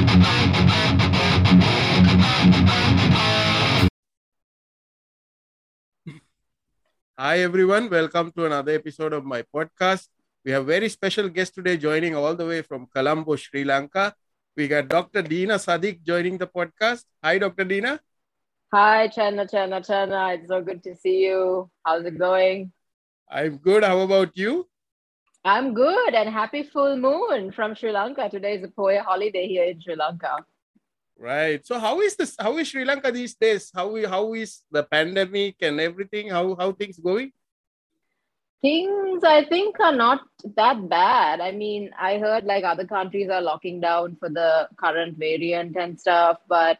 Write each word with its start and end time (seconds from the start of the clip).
Hi, 0.00 0.06
everyone. 7.40 7.90
Welcome 7.90 8.32
to 8.32 8.46
another 8.46 8.72
episode 8.72 9.12
of 9.12 9.26
my 9.26 9.44
podcast. 9.54 10.08
We 10.42 10.52
have 10.52 10.64
very 10.64 10.88
special 10.88 11.28
guest 11.28 11.54
today 11.54 11.76
joining 11.76 12.16
all 12.16 12.34
the 12.34 12.46
way 12.46 12.62
from 12.62 12.86
Colombo, 12.86 13.36
Sri 13.36 13.62
Lanka. 13.62 14.14
We 14.56 14.68
got 14.68 14.88
Dr. 14.88 15.22
Dheena 15.22 15.60
Sadik 15.60 16.02
joining 16.02 16.38
the 16.38 16.46
podcast. 16.46 17.04
Hi, 17.22 17.36
Dr. 17.36 17.66
Dheena. 17.66 18.00
Hi, 18.72 19.06
Channa, 19.08 19.46
Channa, 19.46 19.86
Channa. 19.86 20.32
It's 20.32 20.48
so 20.48 20.62
good 20.62 20.82
to 20.84 20.96
see 20.96 21.26
you. 21.26 21.68
How's 21.84 22.06
it 22.06 22.16
going? 22.16 22.72
I'm 23.28 23.58
good. 23.58 23.84
How 23.84 24.00
about 24.00 24.34
you? 24.34 24.66
I'm 25.44 25.72
good 25.72 26.14
and 26.14 26.28
happy 26.28 26.62
full 26.62 26.96
moon 26.96 27.50
from 27.50 27.74
Sri 27.74 27.92
Lanka. 27.92 28.28
Today 28.28 28.56
is 28.56 28.64
a 28.64 28.68
Poya 28.68 29.02
holiday 29.02 29.48
here 29.48 29.64
in 29.64 29.80
Sri 29.80 29.96
Lanka. 29.96 30.44
Right. 31.18 31.66
So 31.66 31.78
how 31.78 32.00
is 32.00 32.14
this? 32.16 32.36
How 32.38 32.58
is 32.58 32.68
Sri 32.68 32.84
Lanka 32.84 33.10
these 33.10 33.34
days? 33.34 33.70
How 33.74 33.88
we? 33.88 34.04
how 34.04 34.34
is 34.34 34.60
the 34.70 34.82
pandemic 34.82 35.56
and 35.62 35.80
everything? 35.80 36.28
How 36.28 36.54
how 36.56 36.72
things 36.72 36.98
going? 36.98 37.32
Things 38.60 39.24
I 39.24 39.46
think 39.46 39.80
are 39.80 39.96
not 39.96 40.20
that 40.56 40.86
bad. 40.90 41.40
I 41.40 41.52
mean, 41.52 41.90
I 41.98 42.18
heard 42.18 42.44
like 42.44 42.64
other 42.64 42.86
countries 42.86 43.30
are 43.30 43.40
locking 43.40 43.80
down 43.80 44.16
for 44.20 44.28
the 44.28 44.68
current 44.76 45.16
variant 45.16 45.76
and 45.76 45.98
stuff, 45.98 46.36
but 46.48 46.78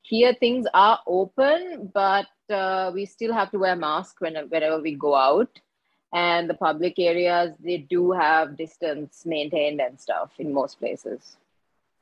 here 0.00 0.32
things 0.40 0.66
are 0.72 1.00
open, 1.06 1.90
but 1.92 2.26
uh, 2.48 2.90
we 2.94 3.04
still 3.04 3.34
have 3.34 3.50
to 3.50 3.58
wear 3.58 3.76
masks 3.76 4.18
when, 4.20 4.36
whenever 4.48 4.80
we 4.80 4.94
go 4.94 5.14
out. 5.14 5.50
And 6.12 6.48
the 6.48 6.54
public 6.54 6.98
areas, 6.98 7.52
they 7.62 7.78
do 7.78 8.12
have 8.12 8.56
distance 8.56 9.24
maintained 9.26 9.80
and 9.80 10.00
stuff 10.00 10.30
in 10.38 10.54
most 10.54 10.78
places. 10.78 11.36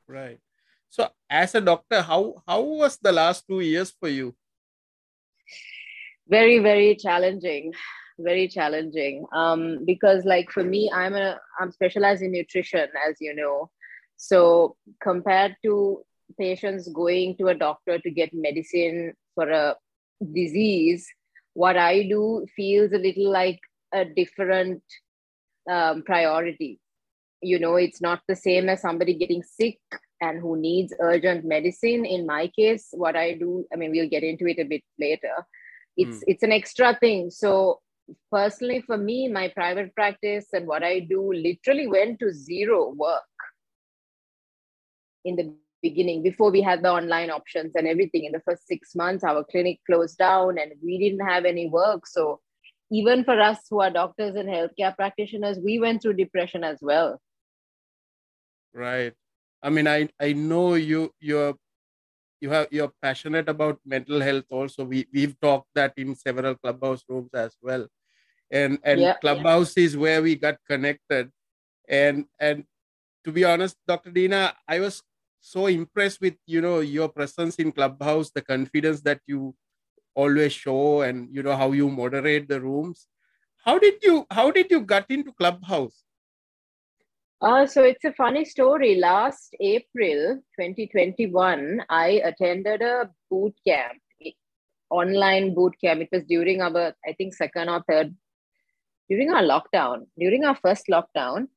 Right. 0.07 0.39
So, 0.91 1.09
as 1.29 1.55
a 1.55 1.61
doctor, 1.61 2.03
how 2.03 2.43
how 2.47 2.63
was 2.63 2.97
the 2.99 3.13
last 3.13 3.47
two 3.49 3.61
years 3.61 3.93
for 3.99 4.09
you? 4.09 4.35
Very, 6.29 6.59
very 6.59 6.95
challenging. 6.97 7.73
Very 8.19 8.49
challenging. 8.49 9.27
Um, 9.33 9.85
because 9.85 10.25
like 10.25 10.51
for 10.51 10.63
me, 10.63 10.91
I'm 10.95 11.15
a 11.15 11.39
I'm 11.61 11.73
specialized 11.73 12.23
in 12.23 12.33
nutrition, 12.33 12.89
as 13.09 13.17
you 13.21 13.35
know. 13.35 13.71
So 14.17 14.77
compared 15.03 15.57
to 15.65 16.03
patients 16.39 16.89
going 16.89 17.37
to 17.39 17.49
a 17.49 17.55
doctor 17.55 17.99
to 17.99 18.11
get 18.11 18.33
medicine 18.33 19.15
for 19.35 19.51
a 19.51 19.77
disease, 20.33 21.07
what 21.53 21.77
I 21.77 22.05
do 22.05 22.47
feels 22.57 22.93
a 22.93 22.99
little 22.99 23.31
like 23.31 23.61
a 23.97 24.05
different 24.05 24.83
um, 25.71 26.03
priority. 26.03 26.81
You 27.43 27.59
know, 27.59 27.77
it's 27.77 28.01
not 28.01 28.21
the 28.29 28.37
same 28.37 28.69
as 28.69 28.81
somebody 28.81 29.15
getting 29.15 29.43
sick 29.43 29.79
and 30.21 30.41
who 30.41 30.57
needs 30.57 30.95
urgent 31.01 31.45
medicine. 31.45 32.05
In 32.05 32.27
my 32.27 32.49
case 32.49 32.89
what 32.93 33.17
i 33.17 33.33
do 33.35 33.67
i 33.73 33.77
mean 33.77 33.91
we'll 33.91 34.09
get 34.09 34.23
into 34.23 34.47
it 34.47 34.59
a 34.59 34.65
bit 34.65 34.83
later. 34.99 35.35
It's 35.97 36.19
mm. 36.19 36.25
it's 36.27 36.43
an 36.43 36.53
extra 36.53 36.97
thing. 36.99 37.31
So 37.31 37.81
personally 38.31 38.81
for 38.81 38.97
me 38.97 39.29
my 39.29 39.49
private 39.49 39.95
practice 39.95 40.47
and 40.53 40.67
what 40.67 40.85
i 40.85 41.01
do 41.01 41.33
literally 41.33 41.89
went 41.89 42.21
to 42.21 42.33
zero 42.33 42.93
work 42.97 43.23
in 45.25 45.35
the 45.35 45.53
beginning 45.83 46.23
before 46.23 46.51
we 46.51 46.63
had 46.63 46.83
the 46.83 46.91
online 46.91 47.31
options 47.31 47.73
and 47.75 47.87
everything. 47.87 48.25
In 48.25 48.33
the 48.33 48.41
first 48.41 48.67
6 48.67 48.95
months 48.95 49.25
our 49.25 49.45
clinic 49.45 49.81
closed 49.87 50.19
down 50.19 50.59
and 50.59 50.73
we 50.83 50.99
didn't 50.99 51.27
have 51.27 51.45
any 51.45 51.69
work. 51.69 52.07
So 52.07 52.41
even 52.91 53.25
for 53.25 53.41
us 53.41 53.59
who 53.71 53.81
are 53.81 53.91
doctors 53.91 54.37
and 54.37 54.49
healthcare 54.49 54.95
practitioners 54.95 55.59
we 55.59 55.79
went 55.79 56.01
through 56.01 56.15
depression 56.15 56.65
as 56.65 56.79
well 56.81 57.21
right 58.75 59.15
I 59.67 59.71
mean, 59.71 59.89
I 59.89 60.09
I 60.21 60.33
know 60.33 60.75
you 60.75 61.13
you're 61.21 61.55
you 62.41 62.51
have 62.51 62.69
you're 62.71 62.93
passionate 63.03 63.49
about 63.49 63.81
mental 63.85 64.21
health 64.21 64.47
also. 64.51 64.85
We 64.85 65.07
we've 65.13 65.39
talked 65.41 65.71
that 65.75 65.95
in 65.97 66.15
several 66.15 66.55
clubhouse 66.55 67.03
rooms 67.09 67.31
as 67.35 67.57
well. 67.61 67.89
And 68.51 68.79
and 68.85 69.01
yeah, 69.01 69.15
clubhouse 69.15 69.77
yeah. 69.77 69.85
is 69.85 69.97
where 69.97 70.23
we 70.23 70.37
got 70.37 70.59
connected. 70.69 71.31
And 71.89 72.27
and 72.39 72.65
to 73.25 73.33
be 73.33 73.45
honest, 73.45 73.77
Dr. 73.89 74.13
Dheena, 74.13 74.55
I 74.69 74.79
was 74.79 75.03
so 75.41 75.67
impressed 75.67 76.21
with 76.21 76.37
you 76.47 76.61
know 76.61 76.79
your 76.79 77.09
presence 77.09 77.57
in 77.57 77.73
clubhouse, 77.73 78.31
the 78.31 78.43
confidence 78.43 79.01
that 79.03 79.21
you 79.27 79.55
always 80.17 80.53
show, 80.53 81.03
and 81.03 81.29
you 81.33 81.43
know 81.43 81.57
how 81.57 81.71
you 81.73 81.89
moderate 81.91 82.49
the 82.49 82.61
rooms. 82.61 83.07
How 83.65 83.79
did 83.79 84.03
you 84.03 84.27
how 84.31 84.51
did 84.51 84.71
you 84.71 84.81
get 84.81 85.07
into 85.11 85.33
clubhouse? 85.33 86.03
Uh, 87.41 87.67
so 87.67 87.83
it's 87.83 88.05
a 88.05 88.13
funny 88.13 88.45
story. 88.45 88.95
Last 88.97 89.55
April 89.61 90.37
2021, 90.59 91.83
I 91.91 92.23
attended 92.25 92.81
a 92.81 93.11
boot 93.31 93.55
camp, 93.67 93.99
online 94.89 95.55
boot 95.55 95.75
camp. 95.83 96.01
It 96.01 96.09
was 96.11 96.25
during 96.25 96.63
our, 96.63 96.95
I 97.07 97.13
think, 97.13 97.35
second 97.35 97.69
or 97.69 97.85
third, 97.89 98.15
during 99.11 99.31
our 99.35 99.43
lockdown, 99.43 100.07
during 100.19 100.47
our 100.47 100.57
first 100.57 100.87
lockdown. 100.91 101.49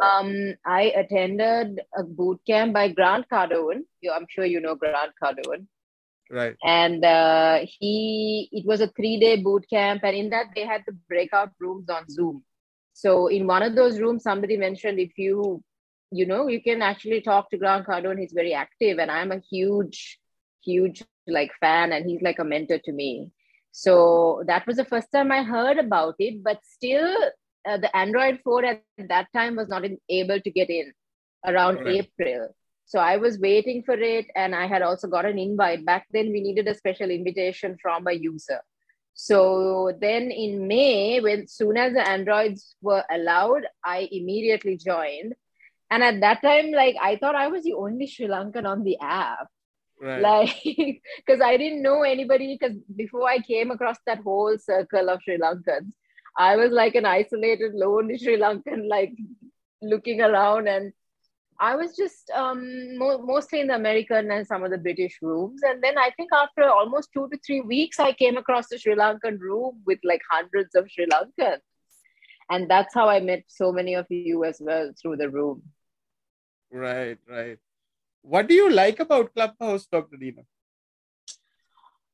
Um, 0.00 0.54
I 0.64 0.92
attended 0.94 1.80
a 1.96 2.04
boot 2.04 2.40
camp 2.46 2.74
by 2.74 2.88
Grant 2.88 3.26
Cardone. 3.32 3.80
I'm 4.14 4.26
sure 4.28 4.44
you 4.44 4.60
know 4.60 4.76
Grant 4.76 5.12
Cardone. 5.20 5.66
Right. 6.30 6.56
And 6.64 7.04
uh, 7.04 7.60
he, 7.64 8.48
it 8.52 8.66
was 8.66 8.80
a 8.80 8.88
three 8.88 9.18
day 9.18 9.36
boot 9.36 9.66
camp. 9.70 10.02
And 10.04 10.16
in 10.16 10.30
that, 10.30 10.46
they 10.54 10.64
had 10.64 10.82
the 10.86 10.96
breakout 11.08 11.50
rooms 11.60 11.88
on 11.88 12.08
Zoom. 12.08 12.44
So 12.92 13.26
in 13.28 13.46
one 13.46 13.62
of 13.62 13.74
those 13.74 14.00
rooms, 14.00 14.22
somebody 14.22 14.56
mentioned 14.56 14.98
if 14.98 15.18
you, 15.18 15.62
you 16.10 16.26
know, 16.26 16.48
you 16.48 16.62
can 16.62 16.82
actually 16.82 17.20
talk 17.20 17.50
to 17.50 17.58
Grant 17.58 17.86
Cardone. 17.86 18.18
He's 18.18 18.32
very 18.32 18.54
active, 18.54 18.98
and 18.98 19.10
I'm 19.10 19.32
a 19.32 19.42
huge, 19.50 20.18
huge 20.64 21.04
like 21.26 21.50
fan, 21.60 21.92
and 21.92 22.08
he's 22.08 22.22
like 22.22 22.38
a 22.38 22.44
mentor 22.44 22.78
to 22.84 22.92
me. 22.92 23.30
So 23.72 24.42
that 24.46 24.66
was 24.66 24.76
the 24.76 24.86
first 24.86 25.08
time 25.12 25.30
I 25.30 25.42
heard 25.42 25.76
about 25.76 26.14
it. 26.18 26.42
But 26.42 26.60
still, 26.64 27.14
uh, 27.68 27.76
the 27.76 27.94
Android 27.94 28.40
4 28.42 28.64
at 28.64 28.82
that 29.08 29.26
time 29.34 29.56
was 29.56 29.68
not 29.68 29.84
in, 29.84 29.98
able 30.08 30.40
to 30.40 30.50
get 30.50 30.70
in 30.70 30.92
around 31.44 31.76
right. 31.76 32.06
April. 32.18 32.56
So 32.86 33.00
I 33.00 33.16
was 33.16 33.38
waiting 33.38 33.82
for 33.82 33.94
it, 33.94 34.26
and 34.36 34.54
I 34.54 34.66
had 34.66 34.80
also 34.80 35.08
got 35.08 35.26
an 35.26 35.38
invite. 35.38 35.84
Back 35.84 36.06
then, 36.12 36.30
we 36.30 36.40
needed 36.40 36.68
a 36.68 36.74
special 36.74 37.10
invitation 37.10 37.76
from 37.82 38.06
a 38.06 38.12
user. 38.12 38.60
So 39.14 39.92
then 40.00 40.30
in 40.30 40.68
May, 40.68 41.20
when 41.20 41.48
soon 41.48 41.76
as 41.78 41.94
the 41.94 42.06
Androids 42.06 42.76
were 42.80 43.02
allowed, 43.10 43.62
I 43.82 44.08
immediately 44.12 44.76
joined. 44.76 45.34
And 45.90 46.04
at 46.04 46.20
that 46.20 46.42
time, 46.42 46.70
like 46.70 46.96
I 47.00 47.16
thought 47.16 47.34
I 47.34 47.48
was 47.48 47.64
the 47.64 47.72
only 47.72 48.06
Sri 48.06 48.26
Lankan 48.26 48.66
on 48.66 48.84
the 48.84 48.98
app. 49.00 49.48
Right. 50.00 50.20
Like, 50.20 50.54
because 51.26 51.40
I 51.40 51.56
didn't 51.56 51.82
know 51.82 52.02
anybody. 52.02 52.58
Because 52.60 52.76
before 52.94 53.28
I 53.28 53.38
came 53.38 53.70
across 53.70 53.96
that 54.06 54.20
whole 54.20 54.58
circle 54.58 55.08
of 55.08 55.22
Sri 55.22 55.38
Lankans, 55.38 55.92
I 56.36 56.56
was 56.56 56.70
like 56.70 56.94
an 56.94 57.06
isolated, 57.06 57.74
lonely 57.74 58.18
Sri 58.18 58.38
Lankan, 58.38 58.86
like 58.86 59.12
looking 59.80 60.20
around 60.20 60.68
and 60.68 60.92
I 61.58 61.74
was 61.74 61.96
just 61.96 62.30
um, 62.30 62.98
mo- 62.98 63.18
mostly 63.18 63.60
in 63.60 63.68
the 63.68 63.74
American 63.74 64.30
and 64.30 64.46
some 64.46 64.62
of 64.62 64.70
the 64.70 64.78
British 64.78 65.18
rooms. 65.22 65.62
And 65.62 65.82
then 65.82 65.96
I 65.96 66.10
think 66.16 66.30
after 66.32 66.64
almost 66.64 67.10
two 67.12 67.28
to 67.28 67.38
three 67.44 67.60
weeks, 67.60 67.98
I 67.98 68.12
came 68.12 68.36
across 68.36 68.68
the 68.68 68.78
Sri 68.78 68.94
Lankan 68.94 69.38
room 69.38 69.80
with 69.86 69.98
like 70.04 70.22
hundreds 70.30 70.74
of 70.74 70.90
Sri 70.90 71.06
Lankans. 71.06 71.60
And 72.50 72.70
that's 72.70 72.94
how 72.94 73.08
I 73.08 73.20
met 73.20 73.44
so 73.48 73.72
many 73.72 73.94
of 73.94 74.06
you 74.10 74.44
as 74.44 74.58
well 74.60 74.92
through 75.00 75.16
the 75.16 75.30
room. 75.30 75.62
Right, 76.70 77.18
right. 77.28 77.58
What 78.22 78.48
do 78.48 78.54
you 78.54 78.70
like 78.70 79.00
about 79.00 79.34
Clubhouse, 79.34 79.86
Dr. 79.86 80.16
Dheena? 80.16 80.44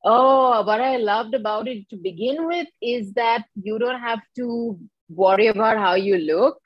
Oh, 0.05 0.63
what 0.63 0.81
I 0.81 0.97
loved 0.97 1.33
about 1.33 1.67
it 1.67 1.89
to 1.89 1.95
begin 1.97 2.47
with 2.47 2.67
is 2.81 3.13
that 3.13 3.45
you 3.55 3.79
don't 3.79 3.99
have 3.99 4.21
to 4.37 4.79
worry 5.09 5.47
about 5.47 5.77
how 5.77 5.95
you 5.95 6.17
look. 6.17 6.59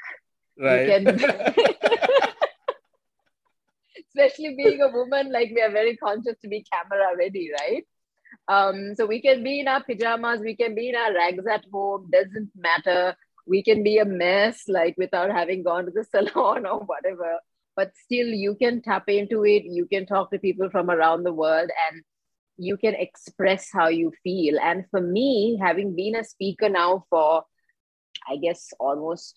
Right. 0.59 1.01
You 1.01 1.05
can... 1.05 1.55
especially 4.05 4.55
being 4.55 4.81
a 4.81 4.89
woman, 4.89 5.31
like 5.31 5.51
we 5.53 5.61
are 5.61 5.71
very 5.71 5.97
conscious 5.97 6.35
to 6.41 6.47
be 6.47 6.65
camera 6.71 7.15
ready, 7.17 7.51
right? 7.59 7.83
Um, 8.47 8.95
so 8.95 9.05
we 9.05 9.21
can 9.21 9.43
be 9.43 9.59
in 9.59 9.67
our 9.67 9.83
pajamas, 9.83 10.39
we 10.39 10.55
can 10.55 10.75
be 10.75 10.89
in 10.89 10.95
our 10.95 11.13
rags 11.13 11.45
at 11.47 11.65
home, 11.71 12.09
doesn't 12.11 12.51
matter. 12.55 13.15
We 13.45 13.63
can 13.63 13.83
be 13.83 13.97
a 13.97 14.05
mess, 14.05 14.63
like 14.67 14.95
without 14.97 15.31
having 15.31 15.63
gone 15.63 15.85
to 15.85 15.91
the 15.91 16.03
salon 16.11 16.65
or 16.65 16.79
whatever. 16.79 17.39
But 17.75 17.91
still, 17.95 18.27
you 18.27 18.55
can 18.55 18.81
tap 18.81 19.07
into 19.07 19.45
it. 19.45 19.63
You 19.63 19.85
can 19.85 20.05
talk 20.05 20.31
to 20.31 20.39
people 20.39 20.69
from 20.69 20.89
around 20.89 21.23
the 21.23 21.33
world 21.33 21.69
and 21.91 22.03
you 22.57 22.75
can 22.75 22.95
express 22.95 23.69
how 23.71 23.87
you 23.87 24.11
feel. 24.23 24.57
And 24.59 24.85
for 24.89 24.99
me, 24.99 25.59
having 25.61 25.95
been 25.95 26.15
a 26.15 26.23
speaker 26.23 26.69
now 26.69 27.05
for, 27.09 27.43
I 28.27 28.37
guess, 28.37 28.73
almost 28.79 29.35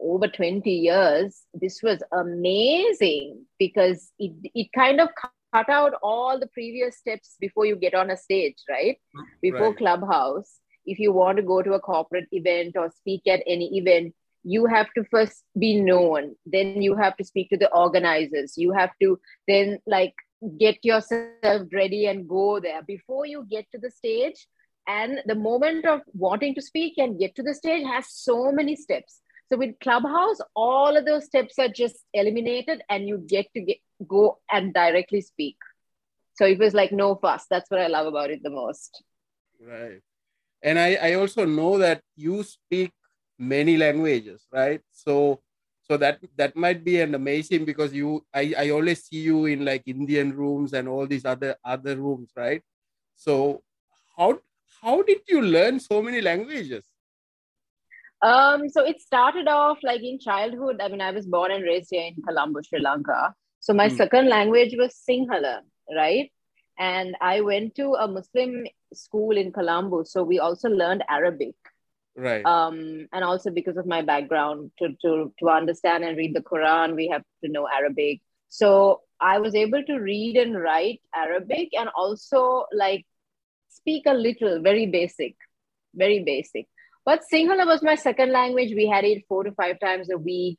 over 0.00 0.28
20 0.28 0.70
years, 0.70 1.42
this 1.54 1.82
was 1.82 2.02
amazing 2.12 3.44
because 3.58 4.12
it, 4.18 4.32
it 4.54 4.68
kind 4.74 5.00
of 5.00 5.08
cut 5.52 5.68
out 5.68 5.94
all 6.02 6.38
the 6.38 6.48
previous 6.48 6.96
steps 6.96 7.36
before 7.40 7.66
you 7.66 7.76
get 7.76 7.94
on 7.94 8.10
a 8.10 8.16
stage, 8.16 8.56
right? 8.68 8.98
Before 9.40 9.68
right. 9.68 9.76
Clubhouse, 9.76 10.58
if 10.86 10.98
you 10.98 11.12
want 11.12 11.36
to 11.36 11.42
go 11.42 11.62
to 11.62 11.74
a 11.74 11.80
corporate 11.80 12.28
event 12.32 12.76
or 12.76 12.90
speak 12.90 13.22
at 13.26 13.42
any 13.46 13.76
event, 13.76 14.14
you 14.44 14.66
have 14.66 14.92
to 14.94 15.04
first 15.04 15.44
be 15.58 15.80
known 15.80 16.34
then 16.46 16.82
you 16.82 16.96
have 16.96 17.16
to 17.16 17.24
speak 17.24 17.48
to 17.50 17.56
the 17.56 17.72
organizers 17.72 18.54
you 18.56 18.72
have 18.72 18.90
to 19.00 19.18
then 19.46 19.78
like 19.86 20.14
get 20.58 20.76
yourself 20.82 21.68
ready 21.72 22.06
and 22.06 22.28
go 22.28 22.58
there 22.58 22.82
before 22.82 23.26
you 23.26 23.46
get 23.48 23.66
to 23.72 23.78
the 23.78 23.90
stage 23.90 24.46
and 24.88 25.20
the 25.26 25.34
moment 25.34 25.86
of 25.86 26.00
wanting 26.12 26.54
to 26.54 26.62
speak 26.62 26.94
and 26.98 27.18
get 27.18 27.34
to 27.36 27.42
the 27.42 27.54
stage 27.54 27.84
has 27.86 28.06
so 28.08 28.50
many 28.50 28.74
steps 28.74 29.20
so 29.52 29.58
with 29.58 29.78
clubhouse 29.80 30.38
all 30.56 30.96
of 30.96 31.04
those 31.04 31.26
steps 31.26 31.58
are 31.58 31.68
just 31.68 31.96
eliminated 32.14 32.82
and 32.88 33.06
you 33.06 33.18
get 33.18 33.46
to 33.54 33.60
get, 33.60 33.76
go 34.08 34.38
and 34.50 34.72
directly 34.72 35.20
speak. 35.20 35.56
So 36.34 36.46
it 36.46 36.58
was 36.58 36.72
like 36.72 36.90
no 36.90 37.16
fuss. 37.16 37.44
That's 37.50 37.70
what 37.70 37.80
i 37.80 37.86
love 37.86 38.06
about 38.06 38.30
it 38.30 38.42
the 38.42 38.50
most. 38.50 39.02
Right. 39.60 40.00
And 40.62 40.78
i 40.78 40.94
i 40.94 41.14
also 41.14 41.44
know 41.44 41.76
that 41.78 42.00
you 42.16 42.42
speak 42.42 42.92
many 43.38 43.76
languages 43.76 44.46
right? 44.50 44.80
So 44.90 45.42
so 45.82 45.98
that 45.98 46.20
that 46.36 46.56
might 46.56 46.82
be 46.82 47.00
an 47.02 47.14
amazing 47.14 47.66
because 47.66 47.92
you 47.92 48.24
I, 48.32 48.54
I 48.56 48.70
always 48.70 49.04
see 49.04 49.20
you 49.20 49.44
in 49.46 49.66
like 49.66 49.82
indian 49.86 50.34
rooms 50.34 50.72
and 50.72 50.88
all 50.88 51.06
these 51.06 51.26
other 51.26 51.56
other 51.62 51.96
rooms 51.96 52.30
right? 52.34 52.62
So 53.16 53.62
how 54.16 54.38
how 54.80 55.02
did 55.02 55.20
you 55.28 55.42
learn 55.42 55.78
so 55.78 56.00
many 56.00 56.22
languages 56.22 56.91
um 58.22 58.68
so 58.68 58.84
it 58.84 59.00
started 59.00 59.48
off 59.48 59.78
like 59.82 60.02
in 60.02 60.18
childhood. 60.18 60.80
I 60.80 60.88
mean 60.88 61.00
i 61.00 61.10
was 61.10 61.26
born 61.26 61.50
and 61.50 61.64
raised 61.64 61.88
here 61.90 62.04
in 62.04 62.22
colombo 62.22 62.60
sri 62.62 62.80
lanka. 62.80 63.34
So 63.60 63.72
my 63.72 63.88
hmm. 63.88 63.96
second 63.96 64.28
language 64.28 64.74
was 64.78 64.94
sinhala 65.08 65.60
right? 65.94 66.30
And 66.78 67.16
i 67.20 67.40
went 67.40 67.74
to 67.76 67.94
a 67.94 68.08
muslim 68.08 68.64
school 68.94 69.36
in 69.36 69.52
colombo. 69.52 70.02
So 70.04 70.22
we 70.22 70.38
also 70.38 70.68
learned 70.68 71.04
arabic. 71.08 71.54
Right. 72.14 72.44
Um 72.44 73.06
and 73.12 73.24
also 73.24 73.50
because 73.50 73.76
of 73.76 73.86
my 73.86 74.02
background 74.02 74.70
to 74.78 74.90
to 75.02 75.32
to 75.38 75.48
understand 75.48 76.04
and 76.04 76.16
read 76.16 76.34
the 76.34 76.42
quran 76.42 76.94
we 76.94 77.08
have 77.08 77.22
to 77.44 77.50
know 77.50 77.66
arabic. 77.66 78.20
So 78.48 79.00
i 79.20 79.38
was 79.38 79.54
able 79.54 79.82
to 79.84 79.96
read 79.98 80.36
and 80.36 80.60
write 80.60 81.00
arabic 81.14 81.70
and 81.78 81.88
also 81.96 82.66
like 82.72 83.06
speak 83.68 84.04
a 84.06 84.14
little 84.14 84.60
very 84.60 84.86
basic 84.86 85.34
very 85.94 86.22
basic 86.24 86.66
but 87.04 87.22
sinhala 87.32 87.66
was 87.66 87.82
my 87.82 87.94
second 87.94 88.32
language 88.32 88.72
we 88.74 88.86
had 88.94 89.04
it 89.04 89.24
four 89.28 89.42
to 89.44 89.52
five 89.52 89.78
times 89.80 90.10
a 90.10 90.18
week 90.18 90.58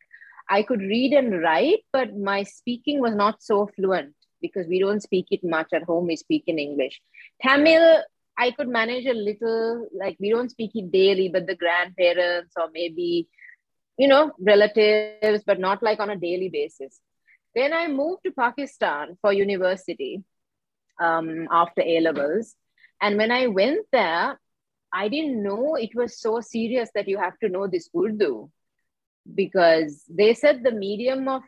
i 0.49 0.61
could 0.63 0.81
read 0.93 1.13
and 1.13 1.41
write 1.41 1.83
but 1.91 2.17
my 2.31 2.43
speaking 2.43 2.99
was 2.99 3.15
not 3.15 3.41
so 3.41 3.67
fluent 3.75 4.15
because 4.41 4.67
we 4.67 4.79
don't 4.79 5.05
speak 5.09 5.27
it 5.31 5.43
much 5.43 5.69
at 5.73 5.83
home 5.83 6.07
we 6.07 6.15
speak 6.15 6.43
in 6.47 6.59
english 6.67 6.97
tamil 7.45 7.85
I 8.37 8.51
could 8.51 8.67
manage 8.67 9.05
a 9.05 9.13
little, 9.13 9.87
like 9.93 10.17
we 10.19 10.29
don't 10.29 10.49
speak 10.49 10.71
it 10.73 10.91
daily, 10.91 11.29
but 11.29 11.45
the 11.45 11.55
grandparents 11.55 12.53
or 12.57 12.69
maybe, 12.73 13.27
you 13.97 14.07
know, 14.07 14.31
relatives, 14.39 15.43
but 15.45 15.59
not 15.59 15.83
like 15.83 15.99
on 15.99 16.09
a 16.09 16.15
daily 16.15 16.49
basis. 16.49 16.99
Then 17.55 17.73
I 17.73 17.87
moved 17.87 18.23
to 18.25 18.31
Pakistan 18.31 19.17
for 19.21 19.31
university 19.31 20.23
um, 20.99 21.47
after 21.51 21.81
A 21.81 21.99
levels. 21.99 22.55
And 23.01 23.17
when 23.17 23.31
I 23.31 23.47
went 23.47 23.85
there, 23.91 24.39
I 24.93 25.09
didn't 25.09 25.41
know 25.41 25.75
it 25.75 25.95
was 25.95 26.19
so 26.19 26.39
serious 26.39 26.89
that 26.93 27.07
you 27.07 27.17
have 27.17 27.37
to 27.39 27.49
know 27.49 27.67
this 27.67 27.89
Urdu 27.97 28.49
because 29.33 30.03
they 30.07 30.33
said 30.35 30.61
the 30.63 30.71
medium 30.71 31.27
of 31.27 31.41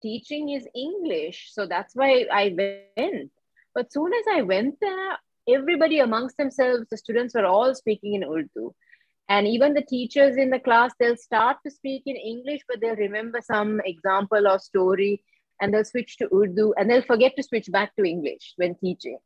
teaching 0.00 0.48
is 0.50 0.66
English. 0.74 1.50
So 1.52 1.66
that's 1.66 1.94
why 1.94 2.26
I 2.32 2.54
went. 2.56 3.30
But 3.74 3.92
soon 3.92 4.12
as 4.14 4.24
I 4.32 4.42
went 4.42 4.76
there, 4.80 5.18
everybody 5.46 5.98
amongst 5.98 6.38
themselves, 6.38 6.86
the 6.90 6.96
students 6.96 7.34
were 7.34 7.44
all 7.44 7.74
speaking 7.74 8.14
in 8.14 8.24
Urdu. 8.24 8.74
And 9.28 9.46
even 9.46 9.74
the 9.74 9.82
teachers 9.82 10.36
in 10.36 10.50
the 10.50 10.60
class, 10.60 10.92
they'll 10.98 11.16
start 11.16 11.58
to 11.64 11.70
speak 11.70 12.04
in 12.06 12.16
English, 12.16 12.62
but 12.68 12.80
they'll 12.80 12.96
remember 12.96 13.40
some 13.42 13.80
example 13.84 14.46
or 14.46 14.58
story 14.58 15.22
and 15.60 15.74
they'll 15.74 15.84
switch 15.84 16.16
to 16.18 16.28
Urdu 16.32 16.72
and 16.78 16.88
they'll 16.88 17.02
forget 17.02 17.34
to 17.36 17.42
switch 17.42 17.70
back 17.70 17.94
to 17.96 18.04
English 18.04 18.54
when 18.56 18.74
teaching. 18.76 19.18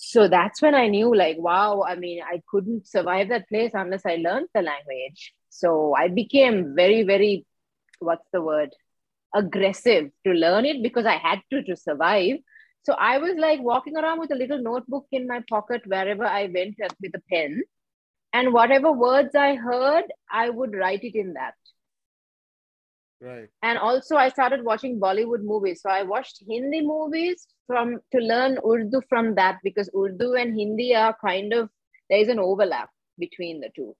So 0.00 0.28
that's 0.28 0.62
when 0.62 0.76
I 0.76 0.86
knew, 0.86 1.12
like, 1.14 1.38
wow, 1.38 1.82
I 1.82 1.96
mean, 1.96 2.22
I 2.22 2.40
couldn't 2.48 2.86
survive 2.86 3.30
that 3.30 3.48
place 3.48 3.72
unless 3.74 4.06
I 4.06 4.14
learned 4.14 4.46
the 4.54 4.62
language. 4.62 5.34
So 5.50 5.92
I 5.96 6.06
became 6.06 6.76
very, 6.76 7.02
very, 7.02 7.44
what's 7.98 8.28
the 8.32 8.40
word? 8.40 8.70
Aggressive 9.34 10.10
to 10.24 10.32
learn 10.32 10.66
it 10.66 10.84
because 10.84 11.04
I 11.04 11.16
had 11.16 11.40
to 11.50 11.64
to 11.64 11.76
survive. 11.76 12.36
So 12.84 12.94
I 12.94 13.18
was 13.18 13.34
like 13.36 13.60
walking 13.60 13.96
around 13.96 14.20
with 14.20 14.30
a 14.30 14.36
little 14.36 14.62
notebook 14.62 15.06
in 15.10 15.26
my 15.26 15.42
pocket 15.50 15.82
wherever 15.84 16.24
I 16.24 16.44
went 16.46 16.76
with 17.02 17.14
a 17.16 17.22
pen. 17.28 17.62
And 18.32 18.52
whatever 18.52 18.92
words 18.92 19.34
I 19.34 19.56
heard, 19.56 20.04
I 20.30 20.48
would 20.48 20.74
write 20.74 21.02
it 21.02 21.16
in 21.16 21.32
that. 21.32 21.54
Right. 23.20 23.48
And 23.62 23.78
also 23.78 24.16
I 24.16 24.28
started 24.28 24.64
watching 24.64 25.00
Bollywood 25.00 25.42
movies. 25.42 25.82
So 25.82 25.90
I 25.90 26.02
watched 26.02 26.42
Hindi 26.48 26.82
movies 26.82 27.46
from 27.66 28.00
to 28.12 28.18
learn 28.18 28.58
Urdu 28.64 29.02
from 29.08 29.34
that 29.34 29.58
because 29.64 29.90
Urdu 29.96 30.34
and 30.34 30.56
Hindi 30.56 30.94
are 30.94 31.16
kind 31.20 31.52
of 31.52 31.68
there 32.08 32.20
is 32.20 32.28
an 32.28 32.38
overlap 32.38 32.90
between 33.18 33.60
the 33.60 33.70
two. 33.74 33.96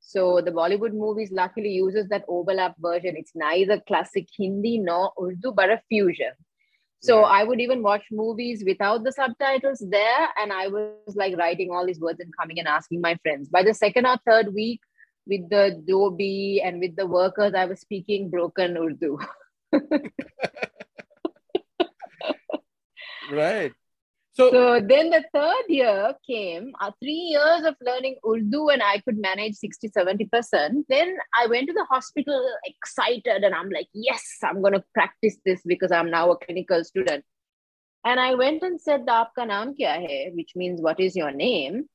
So 0.00 0.40
the 0.40 0.50
Bollywood 0.50 0.94
movies 0.94 1.30
luckily 1.30 1.70
uses 1.70 2.08
that 2.08 2.24
overlap 2.28 2.76
version. 2.78 3.14
It's 3.16 3.32
neither 3.34 3.80
classic 3.86 4.26
Hindi 4.36 4.78
nor 4.78 5.12
Urdu, 5.20 5.52
but 5.52 5.70
a 5.70 5.82
fusion. 5.88 6.32
So 7.00 7.20
yeah. 7.20 7.26
I 7.26 7.44
would 7.44 7.60
even 7.60 7.82
watch 7.82 8.04
movies 8.10 8.64
without 8.66 9.04
the 9.04 9.12
subtitles 9.12 9.84
there. 9.88 10.28
And 10.40 10.52
I 10.52 10.68
was 10.68 11.14
like 11.14 11.36
writing 11.36 11.70
all 11.70 11.86
these 11.86 12.00
words 12.00 12.20
and 12.20 12.32
coming 12.40 12.58
and 12.58 12.66
asking 12.66 13.00
my 13.00 13.16
friends. 13.22 13.48
By 13.48 13.62
the 13.62 13.74
second 13.74 14.06
or 14.06 14.16
third 14.26 14.54
week, 14.54 14.80
with 15.28 15.48
the 15.50 15.80
Dobi 15.88 16.60
and 16.64 16.80
with 16.80 16.96
the 16.96 17.06
workers, 17.06 17.54
I 17.54 17.66
was 17.66 17.80
speaking 17.80 18.30
broken 18.30 18.76
Urdu. 18.76 19.18
right. 23.30 23.72
So, 24.32 24.50
so 24.52 24.80
then 24.80 25.10
the 25.10 25.24
third 25.34 25.64
year 25.68 26.14
came, 26.24 26.72
uh, 26.80 26.92
three 27.02 27.34
years 27.34 27.64
of 27.64 27.74
learning 27.84 28.16
Urdu, 28.24 28.68
and 28.68 28.80
I 28.82 29.00
could 29.00 29.18
manage 29.18 29.56
60, 29.56 29.88
70%. 29.88 30.84
Then 30.88 31.16
I 31.36 31.48
went 31.48 31.66
to 31.66 31.72
the 31.72 31.84
hospital 31.90 32.40
excited, 32.64 33.42
and 33.42 33.52
I'm 33.52 33.68
like, 33.68 33.88
yes, 33.92 34.24
I'm 34.44 34.60
going 34.62 34.74
to 34.74 34.84
practice 34.94 35.36
this 35.44 35.60
because 35.66 35.90
I'm 35.90 36.08
now 36.10 36.30
a 36.30 36.38
clinical 36.38 36.84
student. 36.84 37.24
And 38.04 38.20
I 38.20 38.36
went 38.36 38.62
and 38.62 38.80
said, 38.80 39.06
Aapka 39.06 39.44
naam 39.44 39.74
kya 39.76 40.06
hai? 40.06 40.30
Which 40.32 40.52
means, 40.54 40.80
what 40.80 41.00
is 41.00 41.16
your 41.16 41.32
name? 41.32 41.88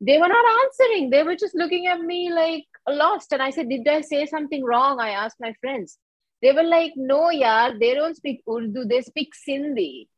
They 0.00 0.18
were 0.18 0.28
not 0.28 0.44
answering. 0.64 1.10
They 1.10 1.22
were 1.22 1.36
just 1.36 1.54
looking 1.54 1.86
at 1.86 2.00
me 2.00 2.32
like 2.32 2.64
lost. 2.88 3.32
And 3.32 3.42
I 3.42 3.50
said, 3.50 3.68
Did 3.68 3.86
I 3.88 4.00
say 4.02 4.26
something 4.26 4.64
wrong? 4.64 5.00
I 5.00 5.10
asked 5.10 5.38
my 5.40 5.54
friends. 5.60 5.98
They 6.40 6.52
were 6.52 6.62
like, 6.62 6.92
No, 6.96 7.30
yeah, 7.30 7.72
they 7.78 7.94
don't 7.94 8.16
speak 8.16 8.42
Urdu, 8.48 8.84
they 8.84 9.02
speak 9.02 9.32
Sindhi. 9.48 10.08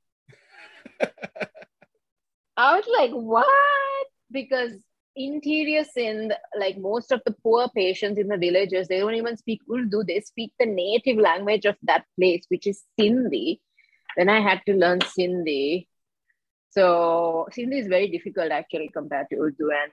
I 2.57 2.77
was 2.77 2.85
like, 2.99 3.13
what? 3.13 4.07
Because 4.31 4.73
interior 5.17 5.85
Sindh, 5.85 6.35
like 6.59 6.79
most 6.79 7.11
of 7.11 7.23
the 7.25 7.35
poor 7.43 7.69
patients 7.75 8.19
in 8.19 8.29
the 8.29 8.37
villages, 8.37 8.87
they 8.87 8.99
don't 8.99 9.15
even 9.15 9.37
speak 9.37 9.61
Urdu. 9.73 10.05
They 10.05 10.21
speak 10.21 10.53
the 10.59 10.67
native 10.67 11.17
language 11.17 11.65
of 11.65 11.77
that 11.85 12.05
place, 12.19 12.45
which 12.49 12.67
is 12.67 12.83
Sindhi. 12.99 13.61
Then 14.17 14.29
I 14.29 14.41
had 14.41 14.61
to 14.67 14.75
learn 14.75 14.99
Sindhi. 15.01 15.87
So 16.71 17.49
Sindhi 17.57 17.81
is 17.81 17.89
very 17.89 18.09
difficult 18.09 18.53
actually 18.53 18.91
compared 18.93 19.29
to 19.31 19.37
Urdu. 19.37 19.71
And 19.71 19.93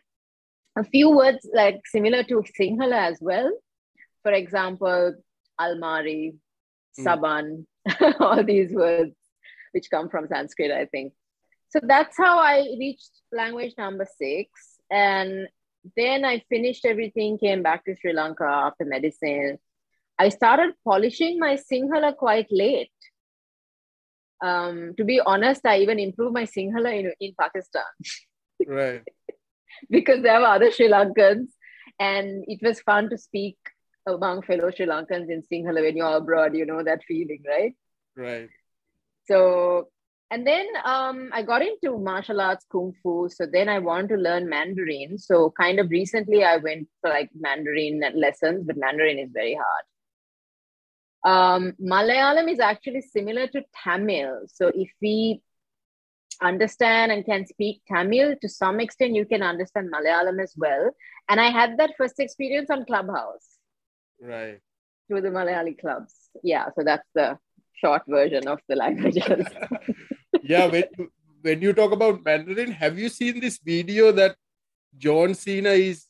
a 0.85 0.87
few 0.87 1.09
words 1.09 1.49
like 1.53 1.81
similar 1.85 2.23
to 2.23 2.43
Sinhala 2.59 3.11
as 3.11 3.17
well. 3.19 3.51
For 4.23 4.31
example, 4.31 5.15
Almari, 5.59 6.37
hmm. 6.97 7.07
Saban, 7.07 7.65
mm. 7.87 8.15
all 8.19 8.43
these 8.43 8.71
words 8.71 9.13
which 9.71 9.89
come 9.89 10.09
from 10.09 10.27
Sanskrit, 10.27 10.71
I 10.71 10.85
think. 10.85 11.13
So 11.69 11.79
that's 11.83 12.17
how 12.17 12.39
I 12.39 12.75
reached 12.79 13.11
language 13.31 13.73
number 13.77 14.07
six. 14.17 14.49
And 14.89 15.47
then 15.95 16.25
I 16.25 16.43
finished 16.49 16.85
everything, 16.85 17.37
came 17.37 17.63
back 17.63 17.85
to 17.85 17.95
Sri 17.99 18.13
Lanka 18.13 18.45
after 18.45 18.85
medicine. 18.85 19.57
I 20.19 20.29
started 20.29 20.73
polishing 20.83 21.39
my 21.39 21.57
Sinhala 21.57 22.15
quite 22.15 22.47
late. 22.49 22.91
Um, 24.43 24.93
to 24.97 25.03
be 25.03 25.19
honest, 25.19 25.65
I 25.65 25.79
even 25.79 25.99
improved 25.99 26.33
my 26.33 26.43
Sinhala 26.43 26.97
in, 26.99 27.13
in 27.19 27.33
Pakistan. 27.39 27.83
Right. 28.65 29.03
because 29.89 30.23
there 30.23 30.39
were 30.39 30.47
other 30.47 30.71
Sri 30.71 30.89
Lankans, 30.89 31.49
and 31.99 32.43
it 32.47 32.59
was 32.63 32.81
fun 32.81 33.09
to 33.11 33.17
speak 33.17 33.57
among 34.07 34.41
fellow 34.41 34.71
Sri 34.71 34.85
Lankans 34.85 35.29
in 35.29 35.43
Sinhala 35.43 35.81
when 35.81 35.97
you're 35.97 36.17
abroad, 36.17 36.55
you 36.55 36.65
know 36.65 36.83
that 36.83 37.03
feeling, 37.07 37.43
right? 37.47 37.75
Right. 38.15 38.49
So, 39.25 39.89
and 40.31 40.45
then 40.45 40.65
um, 40.83 41.29
I 41.33 41.43
got 41.43 41.61
into 41.61 41.97
martial 41.97 42.41
arts, 42.41 42.65
kung 42.71 42.93
fu. 43.03 43.29
So 43.29 43.45
then 43.45 43.69
I 43.69 43.79
wanted 43.79 44.09
to 44.09 44.15
learn 44.15 44.49
Mandarin. 44.49 45.17
So 45.17 45.53
kind 45.59 45.79
of 45.79 45.89
recently 45.89 46.43
I 46.43 46.57
went 46.57 46.87
for 47.01 47.09
like 47.09 47.29
Mandarin 47.39 48.01
lessons, 48.15 48.63
but 48.65 48.77
Mandarin 48.77 49.19
is 49.19 49.29
very 49.33 49.53
hard. 49.53 49.85
Um, 51.27 51.73
Malayalam 51.81 52.49
is 52.49 52.61
actually 52.61 53.01
similar 53.01 53.47
to 53.47 53.61
Tamil. 53.83 54.43
So 54.47 54.71
if 54.73 54.89
we 55.01 55.41
understand 56.41 57.11
and 57.11 57.25
can 57.25 57.45
speak 57.45 57.81
Tamil 57.91 58.35
to 58.41 58.47
some 58.47 58.79
extent, 58.79 59.13
you 59.13 59.25
can 59.25 59.43
understand 59.43 59.91
Malayalam 59.91 60.41
as 60.41 60.53
well. 60.55 60.91
And 61.27 61.41
I 61.41 61.49
had 61.49 61.77
that 61.79 61.95
first 61.97 62.21
experience 62.21 62.69
on 62.69 62.85
Clubhouse. 62.85 63.57
Right. 64.21 64.59
Through 65.07 65.21
the 65.21 65.29
Malayali 65.29 65.77
clubs. 65.77 66.13
Yeah, 66.43 66.69
so 66.75 66.85
that's 66.85 67.09
the 67.13 67.37
short 67.73 68.03
version 68.07 68.47
of 68.47 68.59
the 68.69 68.77
languages. 68.77 69.45
yeah, 70.43 70.67
when, 70.67 70.85
when 71.41 71.61
you 71.61 71.73
talk 71.73 71.91
about 71.91 72.23
Mandarin, 72.23 72.71
have 72.71 72.97
you 72.97 73.09
seen 73.09 73.41
this 73.41 73.57
video 73.57 74.13
that 74.13 74.37
John 74.97 75.33
Cena 75.33 75.71
is 75.71 76.05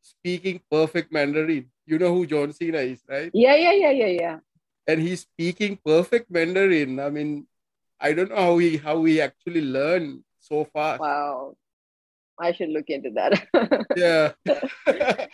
speaking 0.00 0.60
perfect 0.70 1.12
Mandarin? 1.12 1.70
You 1.84 1.98
know 1.98 2.14
who 2.14 2.26
John 2.26 2.52
Cena 2.52 2.78
is, 2.78 3.02
right? 3.08 3.30
Yeah, 3.34 3.54
yeah, 3.54 3.72
yeah, 3.72 3.90
yeah, 3.90 4.06
yeah. 4.06 4.38
And 4.86 5.00
he's 5.00 5.22
speaking 5.22 5.78
perfect 5.84 6.30
Mandarin. 6.30 7.00
I 7.00 7.10
mean, 7.10 7.46
I 8.00 8.12
don't 8.12 8.30
know 8.30 8.36
how 8.36 8.58
he 8.58 8.76
how 8.76 9.04
he 9.04 9.20
actually 9.20 9.62
learned 9.62 10.22
so 10.40 10.64
fast. 10.72 11.00
Wow. 11.00 11.56
I 12.38 12.52
should 12.52 12.68
look 12.68 12.88
into 12.88 13.10
that. 13.16 13.48
yeah. 13.96 14.32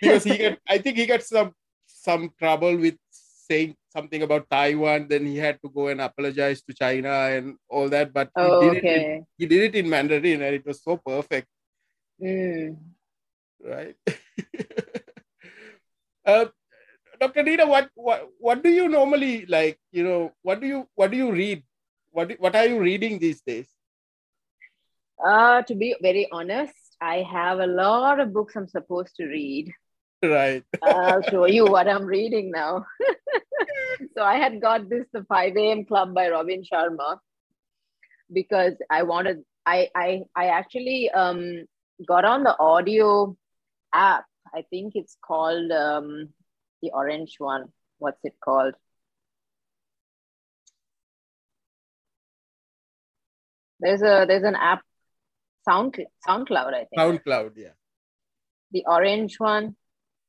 because 0.00 0.24
he 0.24 0.38
got 0.38 0.58
I 0.68 0.78
think 0.78 0.98
he 0.98 1.06
got 1.06 1.22
some 1.22 1.52
some 1.86 2.30
trouble 2.38 2.76
with 2.76 2.96
saying 3.10 3.74
something 3.92 4.22
about 4.22 4.48
Taiwan, 4.48 5.06
then 5.08 5.26
he 5.26 5.36
had 5.36 5.60
to 5.62 5.68
go 5.68 5.88
and 5.88 6.00
apologize 6.00 6.62
to 6.62 6.74
China 6.74 7.28
and 7.28 7.56
all 7.68 7.88
that. 7.88 8.12
But 8.12 8.30
oh, 8.36 8.60
he, 8.60 8.70
did 8.70 8.78
okay. 8.78 8.88
it 8.88 9.02
in, 9.02 9.26
he 9.38 9.46
did 9.46 9.62
it 9.68 9.78
in 9.78 9.90
Mandarin 9.90 10.42
and 10.42 10.54
it 10.54 10.64
was 10.64 10.82
so 10.82 10.96
perfect. 10.96 11.48
Mm. 12.20 12.76
Right. 13.62 13.96
uh, 16.24 16.46
Dr. 17.22 17.44
Dheena, 17.44 17.68
what, 17.68 17.88
what 17.94 18.28
what 18.40 18.62
do 18.64 18.68
you 18.68 18.88
normally 18.88 19.46
like? 19.46 19.78
You 19.92 20.02
know, 20.02 20.32
what 20.42 20.60
do 20.60 20.66
you 20.66 20.88
what 20.96 21.12
do 21.12 21.16
you 21.16 21.30
read? 21.30 21.62
What 22.10 22.30
do, 22.30 22.36
what 22.40 22.56
are 22.56 22.66
you 22.66 22.80
reading 22.80 23.20
these 23.20 23.40
days? 23.42 23.68
Uh, 25.24 25.62
to 25.62 25.76
be 25.76 25.94
very 26.02 26.26
honest, 26.32 26.74
I 27.00 27.22
have 27.22 27.60
a 27.60 27.66
lot 27.66 28.18
of 28.18 28.32
books 28.32 28.56
I'm 28.56 28.66
supposed 28.66 29.14
to 29.20 29.26
read. 29.26 29.72
Right. 30.20 30.64
I'll 30.82 31.22
show 31.22 31.46
you 31.46 31.64
what 31.64 31.86
I'm 31.86 32.04
reading 32.06 32.50
now. 32.50 32.86
so 34.16 34.24
I 34.24 34.34
had 34.34 34.60
got 34.60 34.90
this 34.90 35.06
the 35.12 35.24
5 35.24 35.56
a.m. 35.56 35.84
club 35.84 36.12
by 36.12 36.28
Robin 36.28 36.64
Sharma 36.64 37.18
because 38.32 38.74
I 38.90 39.04
wanted 39.04 39.44
I 39.64 39.88
I 39.94 40.22
I 40.34 40.46
actually 40.58 41.08
um 41.10 41.66
got 42.04 42.24
on 42.24 42.42
the 42.42 42.58
audio 42.58 43.36
app. 43.94 44.24
I 44.52 44.62
think 44.70 44.96
it's 44.96 45.16
called 45.24 45.70
um 45.70 46.30
the 46.82 46.90
orange 46.92 47.36
one. 47.38 47.72
What's 47.98 48.24
it 48.24 48.34
called? 48.44 48.74
There's 53.80 54.02
a 54.02 54.26
there's 54.28 54.44
an 54.44 54.54
app 54.54 54.82
Sound 55.64 55.96
SoundCloud, 56.28 56.74
I 56.74 56.84
think. 56.84 56.98
SoundCloud, 56.98 57.52
yeah. 57.56 57.74
The 58.72 58.84
orange 58.86 59.38
one. 59.38 59.76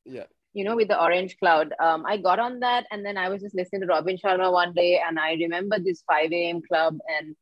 Yeah. 0.06 0.26
You 0.54 0.64
know, 0.66 0.76
with 0.76 0.88
the 0.88 1.02
orange 1.02 1.38
cloud. 1.38 1.74
Um, 1.80 2.06
I 2.06 2.18
got 2.18 2.40
on 2.40 2.60
that 2.60 2.86
and 2.92 3.04
then 3.04 3.18
I 3.18 3.30
was 3.30 3.42
just 3.42 3.56
listening 3.56 3.82
to 3.82 3.88
Robin 3.88 4.18
Sharma 4.24 4.52
one 4.52 4.74
day 4.74 5.02
and 5.06 5.20
I 5.20 5.34
remember 5.34 5.80
this 5.80 6.04
5 6.08 6.32
a.m. 6.32 6.62
club 6.62 6.98
and 7.08 7.36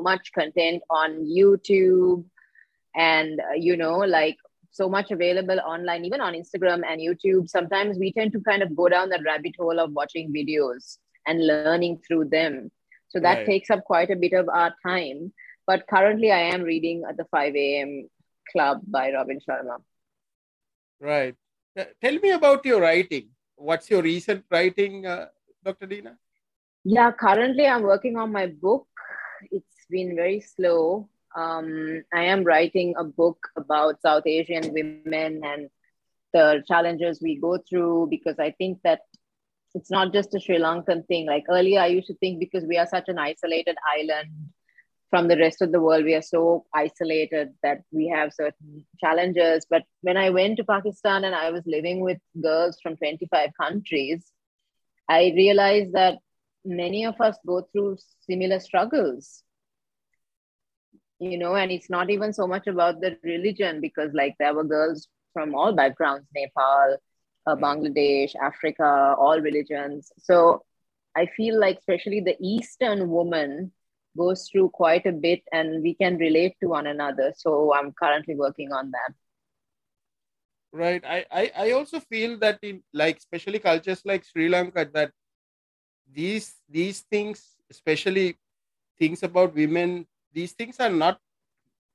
much 0.00 0.32
content 0.32 0.38
on 0.58 1.24
YouTube 1.26 2.24
and 2.94 3.40
uh, 3.40 3.54
you 3.54 3.76
know 3.76 3.98
like 3.98 4.36
so 4.70 4.88
much 4.88 5.10
available 5.10 5.58
online 5.60 6.04
even 6.04 6.20
on 6.20 6.32
Instagram 6.34 6.82
and 6.88 7.00
YouTube 7.00 7.48
sometimes 7.48 7.98
we 7.98 8.12
tend 8.12 8.32
to 8.32 8.40
kind 8.40 8.62
of 8.62 8.74
go 8.74 8.88
down 8.88 9.08
the 9.08 9.18
rabbit 9.24 9.54
hole 9.58 9.78
of 9.78 9.92
watching 9.92 10.32
videos 10.32 10.98
and 11.26 11.46
learning 11.46 11.98
through 12.06 12.24
them. 12.26 12.70
So 13.08 13.20
that 13.20 13.38
Right. 13.38 13.46
takes 13.46 13.70
up 13.70 13.84
quite 13.84 14.10
a 14.10 14.16
bit 14.16 14.32
of 14.32 14.48
our 14.48 14.74
time. 14.86 15.32
But 15.66 15.86
currently 15.88 16.30
I 16.32 16.40
am 16.54 16.62
reading 16.62 17.02
at 17.08 17.16
the 17.16 17.24
5 17.30 17.54
a.m. 17.54 18.08
club 18.50 18.80
by 18.86 19.12
Robin 19.12 19.38
Sharma. 19.38 19.76
Right. 21.00 21.34
Tell 21.76 22.18
me 22.18 22.30
about 22.30 22.64
your 22.64 22.80
writing. 22.80 23.28
What's 23.56 23.90
your 23.90 24.02
recent 24.02 24.44
writing, 24.50 25.06
uh, 25.06 25.26
Dr. 25.64 25.86
Dheena? 25.86 26.16
Yeah, 26.84 27.12
currently 27.12 27.66
I'm 27.66 27.82
working 27.82 28.16
on 28.16 28.32
my 28.32 28.46
book. 28.46 28.86
It's 29.50 29.86
been 29.88 30.16
very 30.16 30.40
slow. 30.40 31.08
Um, 31.34 32.02
I 32.12 32.24
am 32.24 32.44
writing 32.44 32.94
a 32.98 33.04
book 33.04 33.38
about 33.56 34.02
South 34.02 34.26
Asian 34.26 34.72
women 34.72 35.40
and 35.44 35.68
the 36.32 36.62
challenges 36.66 37.20
we 37.22 37.36
go 37.40 37.58
through 37.68 38.08
because 38.10 38.38
I 38.38 38.50
think 38.52 38.78
that 38.84 39.00
it's 39.74 39.90
not 39.90 40.12
just 40.12 40.34
a 40.34 40.40
Sri 40.40 40.58
Lankan 40.58 41.06
thing. 41.06 41.26
Like 41.26 41.44
earlier, 41.48 41.80
I 41.80 41.86
used 41.86 42.08
to 42.08 42.14
think 42.14 42.38
because 42.38 42.64
we 42.64 42.76
are 42.76 42.86
such 42.86 43.08
an 43.08 43.18
isolated 43.18 43.76
island 43.98 44.30
from 45.12 45.28
the 45.28 45.38
rest 45.38 45.62
of 45.62 45.72
the 45.72 45.80
world, 45.80 46.04
we 46.04 46.14
are 46.14 46.22
so 46.22 46.66
isolated 46.74 47.54
that 47.62 47.82
we 47.92 48.08
have 48.08 48.32
certain 48.34 48.86
challenges. 49.00 49.66
But 49.70 49.84
when 50.02 50.16
I 50.16 50.30
went 50.30 50.56
to 50.58 50.64
Pakistan 50.64 51.24
and 51.24 51.36
I 51.36 51.50
was 51.50 51.62
living 51.66 52.00
with 52.00 52.18
girls 52.42 52.78
from 52.82 52.96
25 52.96 53.50
countries, 53.60 54.32
I 55.08 55.32
realized 55.36 55.92
that 55.94 56.18
many 56.64 57.04
of 57.06 57.20
us 57.20 57.38
go 57.46 57.62
through 57.72 57.98
similar 58.28 58.60
struggles. 58.60 59.44
You 61.20 61.38
know 61.38 61.54
and 61.56 61.70
it's 61.72 61.90
not 61.90 62.10
even 62.10 62.32
so 62.32 62.46
much 62.46 62.66
about 62.66 63.00
the 63.00 63.16
religion 63.16 63.80
because 63.80 64.10
like 64.14 64.34
there 64.38 64.54
were 64.54 64.64
girls 64.64 65.08
from 65.32 65.54
all 65.54 65.72
backgrounds 65.72 66.26
nepal 66.34 66.96
uh, 67.46 67.56
bangladesh 67.56 68.34
africa 68.36 69.14
all 69.18 69.40
religions. 69.40 70.12
So 70.18 70.64
i 71.16 71.26
feel 71.36 71.58
like 71.60 71.78
especially 71.78 72.20
the 72.20 72.36
eastern 72.40 73.10
woman 73.10 73.72
goes 74.16 74.48
through 74.50 74.68
quite 74.70 75.06
a 75.06 75.12
bit 75.12 75.42
and 75.52 75.82
we 75.82 75.94
can 75.94 76.16
relate 76.18 76.54
to 76.60 76.68
one 76.68 76.86
another 76.86 77.32
so 77.36 77.74
i'm 77.74 77.92
currently 77.92 78.34
working 78.34 78.72
on 78.72 78.90
that 78.90 79.14
Right. 80.72 81.04
I, 81.04 81.26
I, 81.30 81.52
I 81.54 81.70
also 81.72 82.00
feel 82.00 82.38
that 82.38 82.58
in 82.62 82.82
like 82.94 83.18
especially 83.18 83.58
cultures 83.58 84.00
like 84.06 84.24
Sri 84.24 84.48
Lanka 84.48 84.88
that 84.94 85.12
these 86.10 86.54
these 86.68 87.00
things, 87.00 87.58
especially 87.70 88.38
things 88.98 89.22
about 89.22 89.54
women, 89.54 90.06
these 90.32 90.52
things 90.52 90.80
are 90.80 90.88
not 90.88 91.18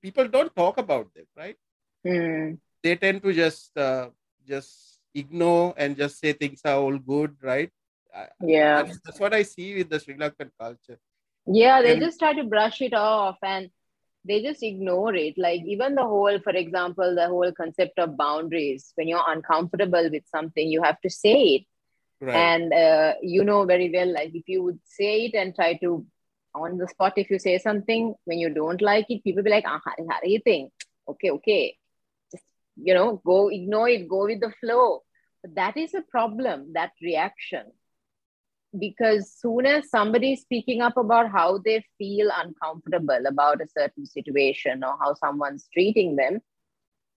people 0.01 0.27
don't 0.27 0.55
talk 0.55 0.77
about 0.77 1.12
them, 1.15 1.25
right? 1.36 1.57
Hmm. 2.05 2.55
They 2.83 2.95
tend 2.95 3.24
to 3.24 3.33
just 3.33 3.75
uh, 3.75 4.09
just 4.47 5.00
ignore 5.15 5.74
and 5.75 5.97
just 5.97 6.19
say 6.19 6.33
things 6.33 6.62
are 6.63 6.77
all 6.77 7.00
good, 7.00 7.36
right? 7.41 7.71
Yeah 8.45 8.83
That's, 8.83 9.00
that's 9.05 9.19
what 9.19 9.33
I 9.33 9.41
see 9.41 9.75
with 9.75 9.89
the 9.89 10.00
Sri 10.00 10.13
Lankan 10.15 10.51
culture. 10.59 11.00
Yeah, 11.47 11.81
they 11.81 11.93
And- 11.93 12.01
just 12.01 12.19
try 12.19 12.33
to 12.33 12.43
brush 12.43 12.81
it 12.81 12.93
off 12.93 13.37
and 13.41 13.69
they 14.25 14.41
just 14.41 14.61
ignore 14.61 15.15
it. 15.15 15.37
Like, 15.37 15.61
even 15.65 15.95
the 15.95 16.03
whole, 16.03 16.39
for 16.39 16.49
example, 16.51 17.15
the 17.15 17.27
whole 17.27 17.51
concept 17.53 17.97
of 17.97 18.17
boundaries. 18.17 18.91
When 18.95 19.07
you're 19.07 19.23
uncomfortable 19.25 20.09
with 20.11 20.27
something, 20.27 20.67
you 20.67 20.83
have 20.83 20.99
to 21.01 21.09
say 21.09 21.41
it. 21.55 21.65
Right. 22.19 22.35
And 22.35 22.73
uh, 22.73 23.13
you 23.21 23.43
know 23.43 23.63
very 23.65 23.89
well, 23.89 24.11
like, 24.13 24.35
if 24.35 24.49
you 24.49 24.63
would 24.63 24.79
say 24.83 25.27
it 25.27 25.35
and 25.35 25.55
try 25.55 25.75
to, 25.75 26.05
on 26.53 26.77
the 26.77 26.87
spot, 26.87 27.13
if 27.15 27.29
you 27.29 27.39
say 27.39 27.57
something 27.59 28.15
when 28.25 28.39
you 28.39 28.49
don't 28.49 28.81
like 28.81 29.05
it, 29.09 29.23
people 29.23 29.43
be 29.43 29.51
like, 29.51 29.65
ah, 29.67 29.79
how 29.85 30.19
do 30.21 30.29
you 30.29 30.39
think? 30.39 30.73
Okay, 31.07 31.29
okay. 31.31 31.77
Just, 32.31 32.43
you 32.75 32.93
know, 32.93 33.21
go 33.23 33.49
ignore 33.49 33.87
it, 33.87 34.09
go 34.09 34.25
with 34.25 34.41
the 34.41 34.51
flow. 34.59 35.03
But 35.43 35.55
that 35.55 35.77
is 35.77 35.93
a 35.93 36.01
problem, 36.01 36.73
that 36.73 36.91
reaction 37.01 37.71
because 38.77 39.31
soon 39.31 39.65
as 39.65 39.89
somebody 39.89 40.33
is 40.33 40.41
speaking 40.41 40.81
up 40.81 40.97
about 40.97 41.31
how 41.31 41.57
they 41.59 41.83
feel 41.97 42.29
uncomfortable 42.36 43.25
about 43.27 43.62
a 43.62 43.67
certain 43.77 44.05
situation 44.05 44.83
or 44.83 44.95
how 45.00 45.13
someone's 45.13 45.67
treating 45.74 46.15
them 46.15 46.39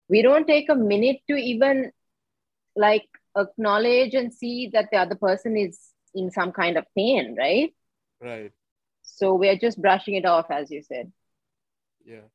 we 0.08 0.22
don't 0.22 0.48
take 0.48 0.70
a 0.70 0.76
minute 0.76 1.18
to 1.28 1.36
even 1.36 1.92
like 2.76 3.08
acknowledge 3.38 4.14
and 4.14 4.34
see 4.34 4.70
that 4.74 4.90
the 4.92 4.98
other 4.98 5.16
person 5.16 5.58
is 5.58 5.80
in 6.14 6.32
some 6.32 6.52
kind 6.52 6.78
of 6.78 6.86
pain 6.96 7.36
right 7.38 7.74
right. 8.22 8.52
so 9.02 9.34
we're 9.34 9.58
just 9.58 9.82
brushing 9.82 10.16
it 10.16 10.26
off 10.26 10.50
as 10.52 10.70
you 10.70 10.82
said 10.82 11.12
Yeah. 12.06 12.26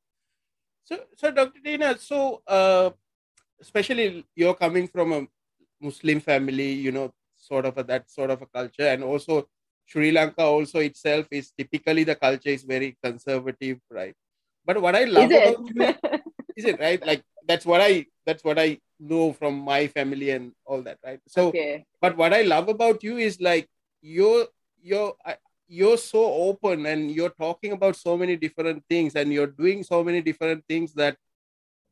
So, 0.85 1.01
so 1.17 1.31
Dr. 1.31 1.61
Dheena, 1.65 1.99
so 1.99 2.43
uh, 2.47 2.91
especially 3.61 4.25
you're 4.35 4.55
coming 4.55 4.87
from 4.87 5.13
a 5.13 5.27
Muslim 5.81 6.21
family, 6.21 6.73
you 6.73 6.93
know, 6.93 7.13
sort 7.45 7.67
of 7.67 7.77
a, 7.79 7.85
that 7.85 8.11
sort 8.11 8.31
of 8.31 8.43
a 8.43 8.47
culture, 8.47 8.89
and 8.89 9.05
also 9.05 9.49
Sri 9.87 10.11
Lanka 10.11 10.43
also 10.43 10.81
itself 10.81 11.27
is 11.31 11.53
typically 11.57 12.05
the 12.05 12.17
culture 12.17 12.49
is 12.49 12.65
very 12.65 12.97
conservative, 13.03 13.79
right? 13.91 14.15
But 14.65 14.81
what 14.81 14.97
I 14.97 15.05
love 15.05 15.31
is 15.31 15.37
about 15.37 15.69
you, 15.69 15.83
it 15.83 16.23
is 16.57 16.65
it 16.65 16.81
right? 16.81 17.05
Like 17.05 17.23
that's 17.47 17.67
what 17.67 17.81
I 17.81 18.07
that's 18.25 18.43
what 18.43 18.59
I 18.59 18.79
know 18.99 19.33
from 19.35 19.61
my 19.61 19.87
family 19.89 20.31
and 20.31 20.53
all 20.65 20.81
that, 20.83 20.99
right? 21.05 21.21
So, 21.29 21.49
okay 21.49 21.85
but 22.05 22.21
what 22.21 22.35
I 22.37 22.43
love 22.43 22.69
about 22.69 23.03
you 23.03 23.17
is 23.17 23.41
like 23.41 23.65
you're 24.03 24.45
you're 24.83 25.17
you're 25.67 25.97
so 25.97 26.21
open 26.49 26.85
and 26.85 27.11
you're 27.11 27.33
talking 27.33 27.73
about 27.73 27.97
so 27.97 28.13
many 28.23 28.37
different 28.37 28.85
things 28.91 29.17
and 29.17 29.33
you're 29.33 29.55
doing 29.63 29.83
so 29.83 30.05
many 30.05 30.21
different 30.21 30.61
things 30.69 30.93
that 31.01 31.17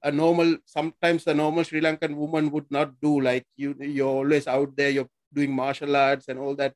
a 0.02 0.12
normal 0.12 0.58
sometimes 0.66 1.24
a 1.26 1.32
normal 1.32 1.64
sri 1.64 1.80
lankan 1.80 2.12
woman 2.12 2.50
would 2.50 2.68
not 2.68 2.92
do 3.00 3.22
like 3.24 3.46
you 3.56 3.72
you're 3.80 4.12
always 4.20 4.46
out 4.46 4.76
there 4.76 4.90
you're 4.90 5.08
doing 5.32 5.54
martial 5.54 5.96
arts 5.96 6.28
and 6.28 6.38
all 6.38 6.54
that 6.54 6.74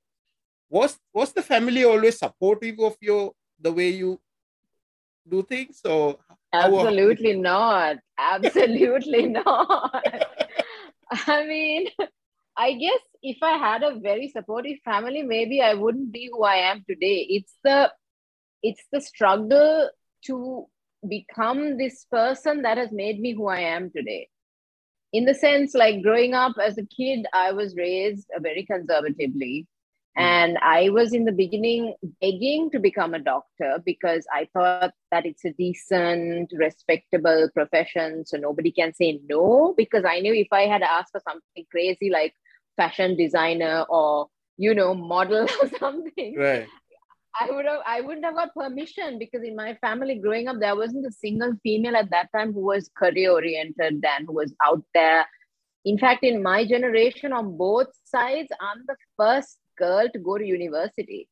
was 0.68 0.98
was 1.12 1.32
the 1.32 1.42
family 1.42 1.84
always 1.84 2.18
supportive 2.18 2.78
of 2.80 2.96
your 3.00 3.32
the 3.60 3.72
way 3.72 3.90
you 3.90 4.20
do 5.28 5.42
things 5.42 5.80
so 5.82 6.18
absolutely 6.52 7.36
not. 7.36 7.96
Absolutely 8.18 9.26
not. 9.38 10.04
I 11.28 11.44
mean 11.46 11.88
i 12.56 12.72
guess 12.72 13.00
if 13.22 13.36
i 13.42 13.56
had 13.58 13.82
a 13.82 13.98
very 14.00 14.28
supportive 14.28 14.78
family 14.84 15.22
maybe 15.22 15.60
i 15.60 15.74
wouldn't 15.74 16.10
be 16.10 16.30
who 16.32 16.42
i 16.42 16.56
am 16.56 16.84
today. 16.88 17.26
It's 17.28 17.54
the 17.62 17.92
it's 18.62 18.84
the 18.92 19.00
struggle 19.00 19.90
to 20.24 20.66
become 21.06 21.76
this 21.76 22.06
person 22.10 22.62
that 22.62 22.78
has 22.78 22.90
made 22.90 23.20
me 23.20 23.34
who 23.34 23.46
i 23.46 23.60
am 23.60 23.90
today 23.90 24.28
in 25.16 25.24
the 25.24 25.34
sense 25.34 25.74
like 25.74 26.02
growing 26.02 26.34
up 26.34 26.54
as 26.62 26.78
a 26.78 26.86
kid 26.96 27.26
i 27.32 27.52
was 27.52 27.76
raised 27.76 28.26
very 28.48 28.64
conservatively 28.64 29.66
Hmm. 30.16 30.22
And 30.22 30.58
I 30.58 30.88
was 30.88 31.12
in 31.12 31.24
the 31.24 31.32
beginning 31.32 31.94
begging 32.20 32.70
to 32.70 32.78
become 32.78 33.14
a 33.14 33.18
doctor 33.18 33.82
because 33.84 34.26
I 34.32 34.48
thought 34.52 34.92
that 35.10 35.26
it's 35.26 35.44
a 35.44 35.52
decent, 35.52 36.52
respectable 36.54 37.50
profession. 37.54 38.24
So 38.24 38.38
nobody 38.38 38.72
can 38.72 38.94
say 38.94 39.20
no. 39.28 39.74
Because 39.76 40.04
I 40.04 40.20
knew 40.20 40.34
if 40.34 40.48
I 40.52 40.62
had 40.62 40.82
asked 40.82 41.12
for 41.12 41.20
something 41.20 41.66
crazy 41.70 42.10
like 42.10 42.34
fashion 42.76 43.16
designer 43.16 43.84
or, 43.88 44.28
you 44.56 44.74
know, 44.74 44.94
model 44.94 45.46
or 45.62 45.68
something, 45.78 46.36
right. 46.36 46.66
I 47.38 47.50
would 47.50 47.66
have 47.66 47.80
I 47.86 48.00
wouldn't 48.00 48.24
have 48.24 48.34
got 48.34 48.54
permission 48.54 49.18
because 49.18 49.42
in 49.42 49.56
my 49.56 49.74
family 49.80 50.16
growing 50.16 50.48
up 50.48 50.58
there 50.58 50.76
wasn't 50.76 51.06
a 51.06 51.12
single 51.12 51.52
female 51.62 51.96
at 51.96 52.10
that 52.10 52.30
time 52.34 52.52
who 52.52 52.60
was 52.60 52.90
career 52.96 53.32
oriented 53.32 54.04
and 54.04 54.26
who 54.26 54.32
was 54.32 54.54
out 54.64 54.82
there. 54.94 55.26
In 55.84 55.98
fact, 55.98 56.24
in 56.24 56.42
my 56.42 56.64
generation 56.64 57.32
on 57.32 57.56
both 57.56 57.88
sides, 58.04 58.48
I'm 58.60 58.84
the 58.86 58.96
first 59.16 59.58
girl 59.78 60.08
to 60.12 60.18
go 60.18 60.38
to 60.38 60.44
university. 60.44 61.28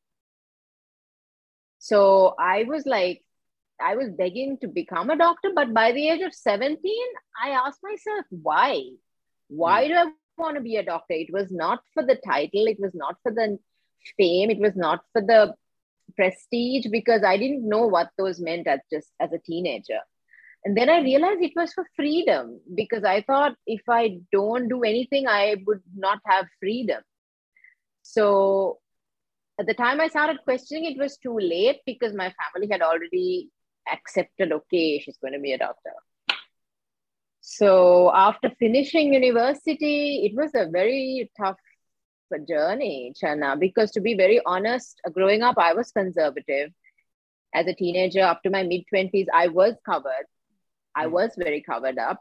So 1.79 2.35
I 2.39 2.65
was 2.65 2.87
like, 2.87 3.23
I 3.81 3.97
was 3.97 4.11
begging 4.11 4.59
to 4.61 4.69
become 4.69 5.11
a 5.11 5.17
doctor, 5.17 5.51
but 5.55 5.75
by 5.75 5.93
the 5.93 6.09
age 6.09 6.23
of 6.23 6.33
17, 6.33 6.79
I 7.43 7.51
asked 7.51 7.81
myself, 7.83 8.27
why? 8.31 8.83
Why 9.49 9.85
mm. 9.85 9.89
do 9.89 9.95
I 9.95 10.07
want 10.39 10.57
to 10.57 10.63
be 10.63 10.77
a 10.77 10.85
doctor? 10.85 11.15
It 11.15 11.33
was 11.33 11.51
not 11.51 11.83
for 11.93 12.05
the 12.05 12.15
title, 12.15 12.67
it 12.67 12.79
was 12.79 12.95
not 12.95 13.17
for 13.23 13.33
the 13.33 13.59
fame, 14.17 14.51
it 14.51 14.59
was 14.59 14.77
not 14.77 15.01
for 15.13 15.21
the 15.21 15.55
prestige 16.17 16.87
because 16.91 17.23
I 17.25 17.37
didn't 17.37 17.69
know 17.69 17.87
what 17.87 18.11
those 18.19 18.41
meant 18.41 18.67
as 18.67 18.81
just 18.93 19.09
as 19.21 19.33
a 19.33 19.39
teenager. 19.39 20.01
And 20.65 20.77
then 20.77 20.89
I 20.89 21.01
realized 21.01 21.43
it 21.43 21.53
was 21.55 21.73
for 21.75 21.87
freedom 21.95 22.61
because 22.75 23.05
I 23.05 23.23
thought 23.23 23.55
if 23.67 23.83
I 23.89 24.21
don't 24.33 24.69
do 24.69 24.83
anything, 24.83 25.27
I 25.29 25.57
would 25.67 25.83
not 25.95 26.21
have 26.27 26.47
freedom. 26.59 27.03
So 28.03 28.79
at 29.61 29.67
the 29.67 29.75
time 29.75 30.01
I 30.01 30.09
started 30.09 30.39
questioning, 30.43 30.91
it 30.91 30.99
was 30.99 31.19
too 31.19 31.39
late 31.39 31.81
because 31.85 32.15
my 32.15 32.33
family 32.33 32.69
had 32.71 32.81
already 32.81 33.51
accepted, 33.93 34.53
okay, 34.53 35.01
she's 35.01 35.19
going 35.19 35.35
to 35.35 35.39
be 35.39 35.53
a 35.53 35.59
doctor. 35.59 35.93
So 37.41 38.11
after 38.15 38.51
finishing 38.59 39.13
university, 39.13 40.25
it 40.25 40.35
was 40.35 40.51
a 40.55 40.71
very 40.71 41.31
tough 41.39 41.59
journey, 42.47 43.13
Channa, 43.17 43.57
because 43.59 43.91
to 43.93 44.01
be 44.01 44.15
very 44.15 44.41
honest, 44.45 45.01
growing 45.13 45.43
up, 45.43 45.57
I 45.59 45.75
was 45.75 45.91
conservative. 45.91 46.71
As 47.55 47.67
a 47.67 47.75
teenager, 47.75 48.23
up 48.23 48.43
to 48.43 48.51
my 48.51 48.65
mid 48.65 48.83
20s, 48.93 49.27
I 49.33 49.49
was 49.49 49.75
covered. 49.85 50.27
I 50.95 51.07
hmm. 51.07 51.13
was 51.13 51.31
very 51.37 51.63
covered 51.63 51.99
up 51.99 52.21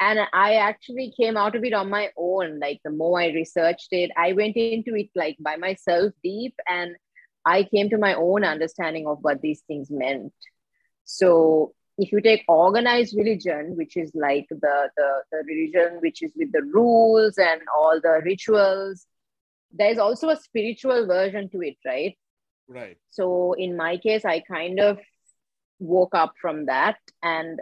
and 0.00 0.18
i 0.32 0.54
actually 0.54 1.12
came 1.18 1.36
out 1.36 1.54
of 1.54 1.64
it 1.64 1.72
on 1.72 1.90
my 1.90 2.10
own 2.16 2.58
like 2.58 2.80
the 2.84 2.90
more 2.90 3.20
i 3.20 3.28
researched 3.28 3.92
it 3.92 4.10
i 4.16 4.32
went 4.32 4.56
into 4.56 4.94
it 4.94 5.08
like 5.14 5.36
by 5.40 5.56
myself 5.56 6.12
deep 6.22 6.54
and 6.68 6.96
i 7.44 7.62
came 7.62 7.90
to 7.90 7.98
my 7.98 8.14
own 8.14 8.44
understanding 8.44 9.06
of 9.06 9.18
what 9.20 9.40
these 9.42 9.62
things 9.66 9.90
meant 9.90 10.32
so 11.04 11.72
if 11.98 12.10
you 12.10 12.20
take 12.20 12.42
organized 12.48 13.16
religion 13.16 13.76
which 13.76 13.96
is 13.96 14.10
like 14.14 14.46
the 14.50 14.76
the, 14.96 15.08
the 15.30 15.42
religion 15.46 15.98
which 16.00 16.22
is 16.22 16.32
with 16.36 16.50
the 16.52 16.62
rules 16.62 17.38
and 17.38 17.60
all 17.76 18.00
the 18.00 18.20
rituals 18.24 19.06
there's 19.72 19.98
also 19.98 20.28
a 20.28 20.36
spiritual 20.36 21.06
version 21.06 21.48
to 21.50 21.60
it 21.62 21.76
right? 21.84 22.16
Right. 22.68 22.96
So 23.10 23.54
in 23.54 23.76
my 23.76 23.96
case 23.96 24.24
i 24.24 24.40
kind 24.40 24.80
of 24.80 24.98
woke 25.78 26.14
up 26.14 26.34
from 26.40 26.66
that. 26.66 26.96
And 27.22 27.60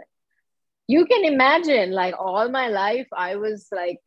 you 0.87 1.05
can 1.05 1.25
imagine 1.25 1.91
like 1.91 2.15
all 2.17 2.49
my 2.49 2.67
life 2.67 3.07
i 3.15 3.35
was 3.35 3.67
like 3.71 3.99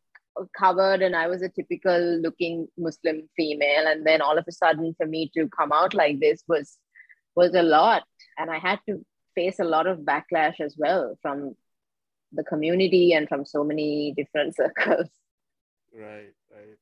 covered 0.57 1.01
and 1.01 1.15
i 1.15 1.27
was 1.27 1.41
a 1.41 1.49
typical 1.49 2.19
looking 2.21 2.67
muslim 2.77 3.29
female. 3.35 3.87
And 3.87 4.05
then 4.05 4.21
all 4.21 4.37
of 4.37 4.45
a 4.47 4.51
sudden 4.51 4.95
for 4.97 5.05
me 5.05 5.31
to 5.35 5.49
come 5.49 5.71
out 5.71 5.93
like 5.93 6.19
this 6.19 6.43
was 6.47 6.77
was 7.35 7.53
a 7.53 7.63
lot. 7.63 8.03
And 8.37 8.49
i 8.49 8.59
had 8.59 8.79
to 8.87 9.05
face 9.35 9.59
a 9.59 9.65
lot 9.65 9.87
of 9.87 9.99
backlash 9.99 10.61
as 10.61 10.75
well 10.77 11.17
from 11.21 11.55
the 12.31 12.43
community 12.43 13.13
and 13.13 13.27
from 13.27 13.45
so 13.45 13.63
many 13.63 14.13
different 14.15 14.55
circles. 14.61 15.09
Right 15.93 16.33
right 16.51 16.77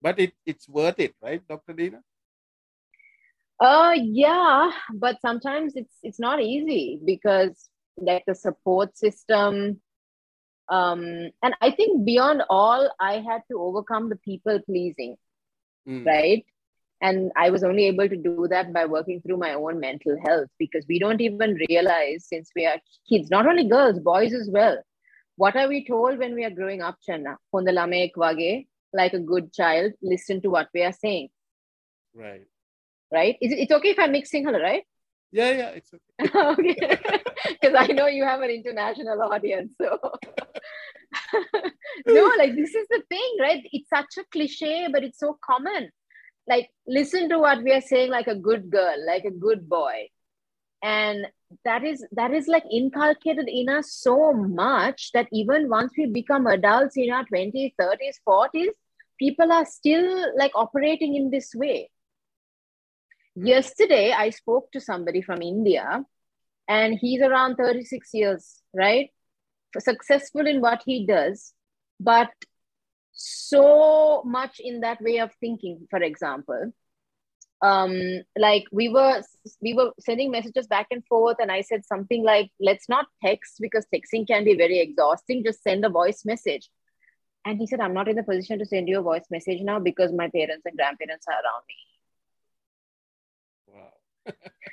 but 0.00 0.18
it, 0.18 0.32
it's 0.46 0.68
worth 0.68 0.98
it 0.98 1.14
right 1.22 1.42
dr 1.48 1.72
Dheena 1.72 2.00
uh 3.60 3.94
yeah 3.96 4.70
but 4.94 5.20
sometimes 5.20 5.74
it's 5.74 5.96
it's 6.02 6.20
not 6.20 6.40
easy 6.40 7.00
because 7.04 7.68
like 7.96 8.24
the 8.26 8.34
support 8.34 8.96
system 8.96 9.80
um 10.68 11.30
and 11.42 11.54
i 11.60 11.70
think 11.70 12.04
beyond 12.04 12.42
all 12.48 12.90
i 13.00 13.14
had 13.14 13.42
to 13.50 13.58
overcome 13.58 14.08
the 14.08 14.16
people 14.16 14.60
pleasing 14.66 15.16
mm. 15.88 16.06
right? 16.06 16.44
And 17.00 17.30
i 17.36 17.50
was 17.50 17.64
only 17.64 17.86
able 17.86 18.08
to 18.08 18.16
do 18.16 18.46
that 18.50 18.72
by 18.72 18.84
working 18.84 19.20
through 19.20 19.36
my 19.38 19.54
own 19.54 19.80
mental 19.80 20.16
health 20.24 20.48
because 20.58 20.84
we 20.88 20.98
don't 20.98 21.20
even 21.20 21.56
realize 21.68 22.26
since 22.26 22.50
we 22.54 22.66
are 22.66 22.80
kids 23.08 23.30
not 23.30 23.46
only 23.46 23.68
girls 23.68 24.00
boys 24.00 24.34
as 24.34 24.48
well 24.52 24.78
what 25.36 25.54
are 25.54 25.68
we 25.68 25.86
told 25.86 26.18
when 26.18 26.34
we 26.34 26.44
are 26.44 26.50
growing 26.50 26.82
up 26.82 26.96
channa 27.06 27.36
like 29.00 29.14
a 29.18 29.24
good 29.32 29.52
child 29.52 29.92
listen 30.02 30.40
to 30.42 30.50
what 30.56 30.68
we 30.74 30.82
are 30.82 30.92
saying. 30.92 31.28
Right. 32.14 32.46
Right? 33.12 33.36
Is 33.40 33.52
it, 33.52 33.58
it's 33.64 33.72
okay 33.78 33.90
if 33.96 33.98
i 33.98 34.06
mix 34.06 34.32
sinhala 34.32 34.62
right? 34.62 34.84
Yeah 35.32 35.50
yeah 35.60 35.70
it's 35.80 35.92
okay. 35.94 36.30
Okay. 36.52 36.98
Because 37.60 37.76
I 37.78 37.86
know 37.98 38.06
you 38.06 38.24
have 38.24 38.40
an 38.42 38.50
international 38.50 39.22
audience. 39.22 39.72
So. 39.80 39.98
No, 42.06 42.24
like 42.38 42.54
this 42.54 42.74
is 42.74 42.86
the 42.90 43.02
thing, 43.08 43.36
right? 43.40 43.62
It's 43.72 43.88
such 43.88 44.18
a 44.18 44.24
cliche, 44.32 44.88
but 44.92 45.04
it's 45.04 45.18
so 45.18 45.38
common. 45.44 45.90
Like 46.46 46.70
listen 46.86 47.28
to 47.30 47.38
what 47.38 47.62
we 47.62 47.72
are 47.72 47.80
saying, 47.80 48.10
like 48.10 48.26
a 48.26 48.34
good 48.34 48.70
girl, 48.70 48.96
like 49.06 49.24
a 49.24 49.30
good 49.30 49.68
boy, 49.68 50.08
and 50.82 51.26
that 51.64 51.84
is 51.84 52.06
that 52.12 52.32
is 52.32 52.48
like 52.48 52.64
inculcated 52.70 53.48
in 53.48 53.68
us 53.68 53.92
so 53.92 54.32
much 54.32 55.10
that 55.12 55.28
even 55.32 55.68
once 55.68 55.92
we 55.96 56.06
become 56.06 56.46
adults 56.46 56.96
in 56.96 57.10
our 57.10 57.24
20s 57.24 57.74
30s 57.80 58.20
40s 58.26 58.68
people 59.18 59.52
are 59.52 59.66
still 59.66 60.36
like 60.36 60.52
operating 60.54 61.14
in 61.14 61.30
this 61.30 61.54
way. 61.54 61.90
Yesterday 63.34 64.12
i 64.12 64.30
spoke 64.30 64.72
to 64.72 64.80
somebody 64.80 65.22
from 65.22 65.42
india 65.42 66.04
and 66.66 66.98
he's 66.98 67.22
around 67.22 67.54
36 67.54 68.08
years 68.12 68.62
right? 68.74 69.10
Successful 69.78 70.46
in 70.46 70.60
what 70.60 70.82
he 70.84 71.06
does 71.06 71.52
but 72.00 72.30
so 73.12 74.22
much 74.24 74.60
in 74.60 74.80
that 74.80 75.00
way 75.00 75.18
of 75.18 75.30
thinking 75.40 75.86
for 75.90 76.02
example. 76.02 76.72
Um 77.62 78.22
like 78.36 78.64
we 78.72 78.88
were 78.88 79.22
we 79.60 79.74
were 79.74 79.92
sending 80.00 80.30
messages 80.30 80.66
back 80.66 80.86
and 80.90 81.04
forth 81.06 81.36
and 81.40 81.50
i 81.50 81.60
said 81.60 81.84
something 81.84 82.24
like 82.24 82.50
let's 82.60 82.88
not 82.88 83.06
text 83.24 83.56
because 83.60 83.86
texting 83.94 84.26
can 84.26 84.44
be 84.44 84.56
very 84.56 84.78
exhausting. 84.80 85.44
Just 85.44 85.62
send 85.62 85.84
a 85.84 85.88
voice 85.88 86.24
message 86.24 86.70
and 87.44 87.58
he 87.58 87.66
said 87.66 87.80
i'm 87.80 87.94
not 87.94 88.08
in 88.08 88.16
the 88.16 88.22
position 88.22 88.58
to 88.58 88.66
send 88.66 88.88
you 88.88 88.98
a 88.98 89.02
voice 89.02 89.24
message 89.30 89.60
now 89.62 89.78
because 89.78 90.12
my 90.12 90.28
parents 90.28 90.66
and 90.66 90.76
grandparents 90.76 91.26
are 91.28 91.34
around 91.34 91.62
me. 91.68 91.74
Wow. 93.74 93.92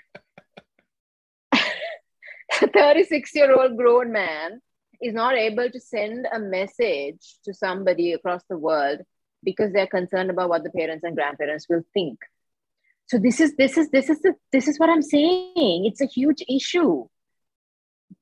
36 2.74 3.36
year 3.36 3.60
old 3.60 3.78
grown 3.78 4.12
man 4.12 4.62
is 5.02 5.14
not 5.14 5.36
able 5.36 5.70
to 5.70 5.80
send 5.80 6.28
a 6.32 6.40
message 6.40 7.36
to 7.44 7.54
somebody 7.54 8.14
across 8.14 8.42
the 8.50 8.58
world 8.58 9.02
because 9.44 9.74
they're 9.74 9.88
concerned 9.88 10.30
about 10.30 10.50
what 10.50 10.64
the 10.64 10.72
parents 10.72 11.04
and 11.04 11.16
grandparents 11.16 11.68
will 11.70 11.84
think. 11.94 12.20
So 13.08 13.20
this 13.20 13.40
is 13.40 13.56
this 13.56 13.78
is 13.78 13.90
this 13.92 14.10
is 14.10 14.20
the, 14.22 14.34
this 14.52 14.68
is 14.68 14.80
what 14.80 14.90
i'm 14.90 15.02
saying. 15.02 15.86
It's 15.86 16.02
a 16.02 16.08
huge 16.08 16.44
issue 16.50 17.06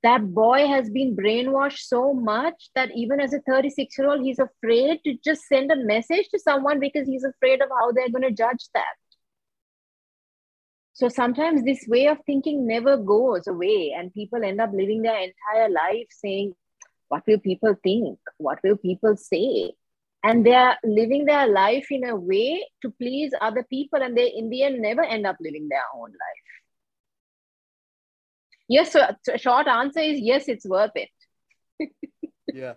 that 0.02 0.34
boy 0.34 0.68
has 0.68 0.90
been 0.90 1.16
brainwashed 1.16 1.80
so 1.80 2.14
much 2.14 2.70
that 2.76 2.90
even 2.96 3.20
as 3.20 3.34
a 3.34 3.40
36 3.42 3.98
year 3.98 4.10
old 4.10 4.22
he's 4.22 4.40
afraid 4.40 5.00
to 5.04 5.16
just 5.24 5.44
send 5.48 5.72
a 5.72 5.76
message 5.76 6.28
to 6.30 6.40
someone 6.40 6.80
because 6.80 7.08
he's 7.08 7.24
afraid 7.24 7.62
of 7.62 7.70
how 7.70 7.92
they're 7.92 8.10
going 8.10 8.24
to 8.24 8.32
judge 8.32 8.66
that. 8.74 8.96
So 10.94 11.10
sometimes 11.10 11.64
this 11.64 11.86
way 11.88 12.08
of 12.08 12.20
thinking 12.26 12.68
never 12.68 12.98
goes 12.98 13.48
away, 13.48 13.96
and 13.98 14.14
people 14.14 14.44
end 14.44 14.62
up 14.62 14.72
living 14.74 15.02
their 15.02 15.18
entire 15.18 15.70
life 15.70 16.08
saying, 16.12 16.54
what 17.08 17.24
will 17.28 17.40
people 17.40 17.76
think? 17.84 18.20
What 18.38 18.60
will 18.64 18.78
people 18.78 19.18
say? 19.18 19.74
And 20.24 20.46
they 20.46 20.54
are 20.54 20.78
living 20.84 21.26
their 21.26 21.48
life 21.48 21.88
in 21.90 22.08
a 22.08 22.16
way 22.16 22.66
to 22.82 22.92
please 22.92 23.32
other 23.42 23.64
people 23.64 24.02
and 24.02 24.18
they 24.18 24.28
in 24.28 24.50
the 24.50 24.64
end 24.64 24.82
never 24.82 25.04
end 25.04 25.26
up 25.28 25.36
living 25.42 25.68
their 25.68 25.84
own 25.94 26.10
life 26.10 26.63
yes 28.76 28.94
so, 28.94 29.02
so 29.26 29.38
short 29.38 29.68
answer 29.68 30.00
is 30.12 30.20
yes 30.20 30.48
it's 30.48 30.66
worth 30.66 30.96
it. 30.96 31.14
Yeah. 32.54 32.74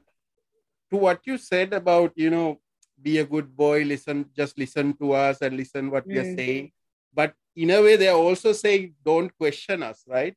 To 0.91 0.97
what 0.97 1.21
you 1.25 1.37
said 1.37 1.73
about 1.73 2.13
you 2.17 2.31
know 2.31 2.61
be 3.03 3.19
a 3.19 3.27
good 3.27 3.55
boy 3.57 3.83
listen 3.85 4.27
just 4.41 4.59
listen 4.59 4.95
to 5.01 5.13
us 5.13 5.43
and 5.43 5.57
listen 5.57 5.91
what 5.91 6.05
mm. 6.05 6.13
we 6.13 6.19
are 6.19 6.31
mm. 6.31 6.37
saying. 6.37 6.73
But 7.13 7.35
in 7.55 7.71
a 7.71 7.83
way 7.83 7.97
they 7.97 8.09
are 8.09 8.23
also 8.29 8.53
saying 8.53 8.95
don't 9.05 9.37
question 9.37 9.83
us 9.83 10.05
right? 10.07 10.35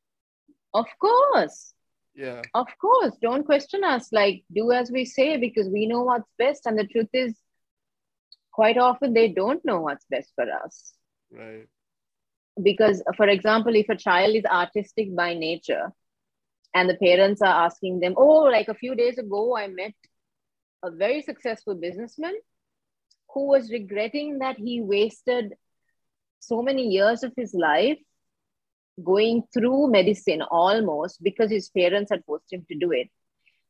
Of 0.74 0.86
course. 1.00 1.74
Yeah. 2.14 2.42
Of 2.54 2.68
course 2.80 3.16
don't 3.22 3.44
question 3.44 3.84
us. 3.84 4.12
Like 4.12 4.42
do 4.52 4.72
as 4.72 4.90
we 4.90 5.04
say 5.04 5.36
because 5.36 5.68
we 5.68 5.86
know 5.86 6.02
what's 6.02 6.32
best. 6.38 6.66
And 6.66 6.78
the 6.78 6.86
truth 6.86 7.14
is 7.24 7.36
quite 8.52 8.78
often 8.78 9.14
they 9.14 9.28
don't 9.28 9.64
know 9.64 9.80
what's 9.80 10.06
best 10.10 10.32
for 10.36 10.46
us. 10.64 10.92
Right 11.30 11.68
because 12.62 13.02
for 13.16 13.28
example 13.28 13.74
if 13.74 13.88
a 13.88 13.96
child 13.96 14.34
is 14.34 14.44
artistic 14.44 15.14
by 15.14 15.34
nature 15.34 15.92
and 16.74 16.88
the 16.88 16.96
parents 16.96 17.42
are 17.42 17.64
asking 17.64 18.00
them 18.00 18.14
oh 18.16 18.42
like 18.42 18.68
a 18.68 18.74
few 18.74 18.94
days 18.94 19.18
ago 19.18 19.56
i 19.56 19.66
met 19.66 19.94
a 20.82 20.90
very 20.90 21.22
successful 21.22 21.74
businessman 21.74 22.34
who 23.34 23.46
was 23.46 23.70
regretting 23.70 24.38
that 24.38 24.56
he 24.58 24.80
wasted 24.80 25.54
so 26.40 26.62
many 26.62 26.88
years 26.88 27.22
of 27.22 27.32
his 27.36 27.54
life 27.54 27.98
going 29.04 29.42
through 29.52 29.90
medicine 29.90 30.42
almost 30.42 31.22
because 31.22 31.50
his 31.50 31.68
parents 31.70 32.10
had 32.10 32.24
forced 32.24 32.52
him 32.52 32.64
to 32.70 32.78
do 32.78 32.92
it. 32.92 33.08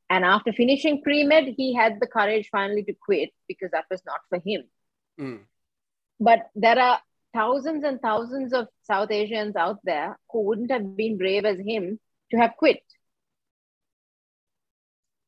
And 0.09 0.25
after 0.25 0.53
finishing 0.53 1.03
pre 1.03 1.25
med, 1.25 1.55
he 1.57 1.75
had 1.75 1.99
the 2.01 2.07
courage 2.07 2.49
finally 2.51 2.83
to 2.85 2.95
quit 2.95 3.31
because 3.47 3.71
that 3.73 3.85
was 3.91 4.03
not 4.05 4.21
for 4.29 4.41
him. 4.45 4.65
Mm. 5.21 5.41
But 6.19 6.51
there 6.55 6.79
are 6.79 7.01
thousands 7.35 7.85
and 7.85 8.01
thousands 8.01 8.53
of 8.53 8.69
South 8.83 9.11
Asians 9.11 9.57
out 9.57 9.79
there 9.85 10.19
who 10.31 10.43
wouldn't 10.43 10.71
have 10.71 10.97
been 10.97 11.19
brave 11.19 11.45
as 11.45 11.59
him 11.59 11.99
to 12.31 12.37
have 12.37 12.57
quit. 12.57 12.83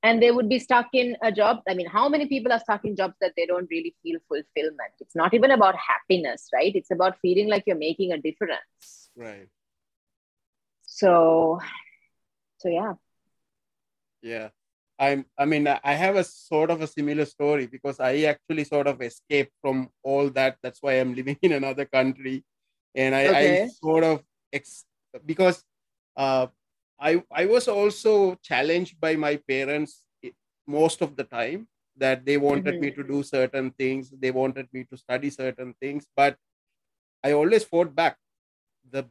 And 0.04 0.20
they 0.20 0.32
would 0.32 0.48
be 0.48 0.58
stuck 0.58 0.88
in 0.92 1.16
a 1.22 1.30
job. 1.30 1.60
I 1.68 1.74
mean, 1.74 1.86
how 1.86 2.08
many 2.08 2.26
people 2.26 2.52
are 2.52 2.58
stuck 2.58 2.84
in 2.84 2.96
jobs 2.96 3.14
that 3.20 3.34
they 3.36 3.46
don't 3.46 3.68
really 3.70 3.94
feel 4.02 4.18
fulfillment? 4.26 4.94
It's 4.98 5.14
not 5.14 5.32
even 5.32 5.52
about 5.52 5.76
happiness, 5.76 6.48
right? 6.52 6.74
It's 6.74 6.90
about 6.90 7.18
feeling 7.22 7.48
like 7.48 7.64
you're 7.66 7.76
making 7.76 8.10
a 8.10 8.18
difference. 8.18 9.10
Right 9.14 9.48
so 10.92 11.58
so 12.58 12.68
yeah 12.68 12.92
yeah 14.20 14.48
i'm 15.04 15.24
i 15.42 15.44
mean 15.44 15.66
i 15.66 15.94
have 16.02 16.16
a 16.16 16.24
sort 16.24 16.70
of 16.70 16.80
a 16.80 16.86
similar 16.86 17.24
story 17.24 17.66
because 17.66 17.98
i 18.08 18.12
actually 18.32 18.64
sort 18.64 18.86
of 18.86 19.02
escaped 19.02 19.52
from 19.60 19.88
all 20.02 20.30
that. 20.30 20.56
That's 20.62 20.82
why 20.82 20.94
i'm 21.00 21.14
living 21.20 21.38
in 21.42 21.52
another 21.52 21.84
country. 21.84 22.44
And 22.94 23.14
i, 23.14 23.26
okay. 23.26 23.62
I 23.64 23.68
sort 23.68 24.04
of 24.04 24.22
ex- 24.52 24.84
because 25.26 25.64
uh, 26.16 26.46
i 27.00 27.22
i 27.42 27.44
was 27.46 27.68
also 27.68 28.14
challenged 28.50 29.00
by 29.00 29.16
my 29.16 29.36
parents 29.52 30.02
most 30.66 31.02
of 31.02 31.16
the 31.16 31.24
time 31.24 31.66
that 31.96 32.24
they 32.24 32.36
wanted 32.36 32.74
mm-hmm. 32.74 32.80
me 32.80 32.90
to 32.92 33.02
do 33.04 33.22
certain 33.22 33.70
things. 33.72 34.10
They 34.18 34.30
wanted 34.30 34.68
me 34.72 34.84
to 34.90 34.96
study 34.96 35.30
certain 35.30 35.74
things. 35.80 36.06
But 36.16 36.36
i 37.24 37.32
always 37.32 37.64
fought 37.64 37.94
back. 37.94 38.16
The 38.90 39.02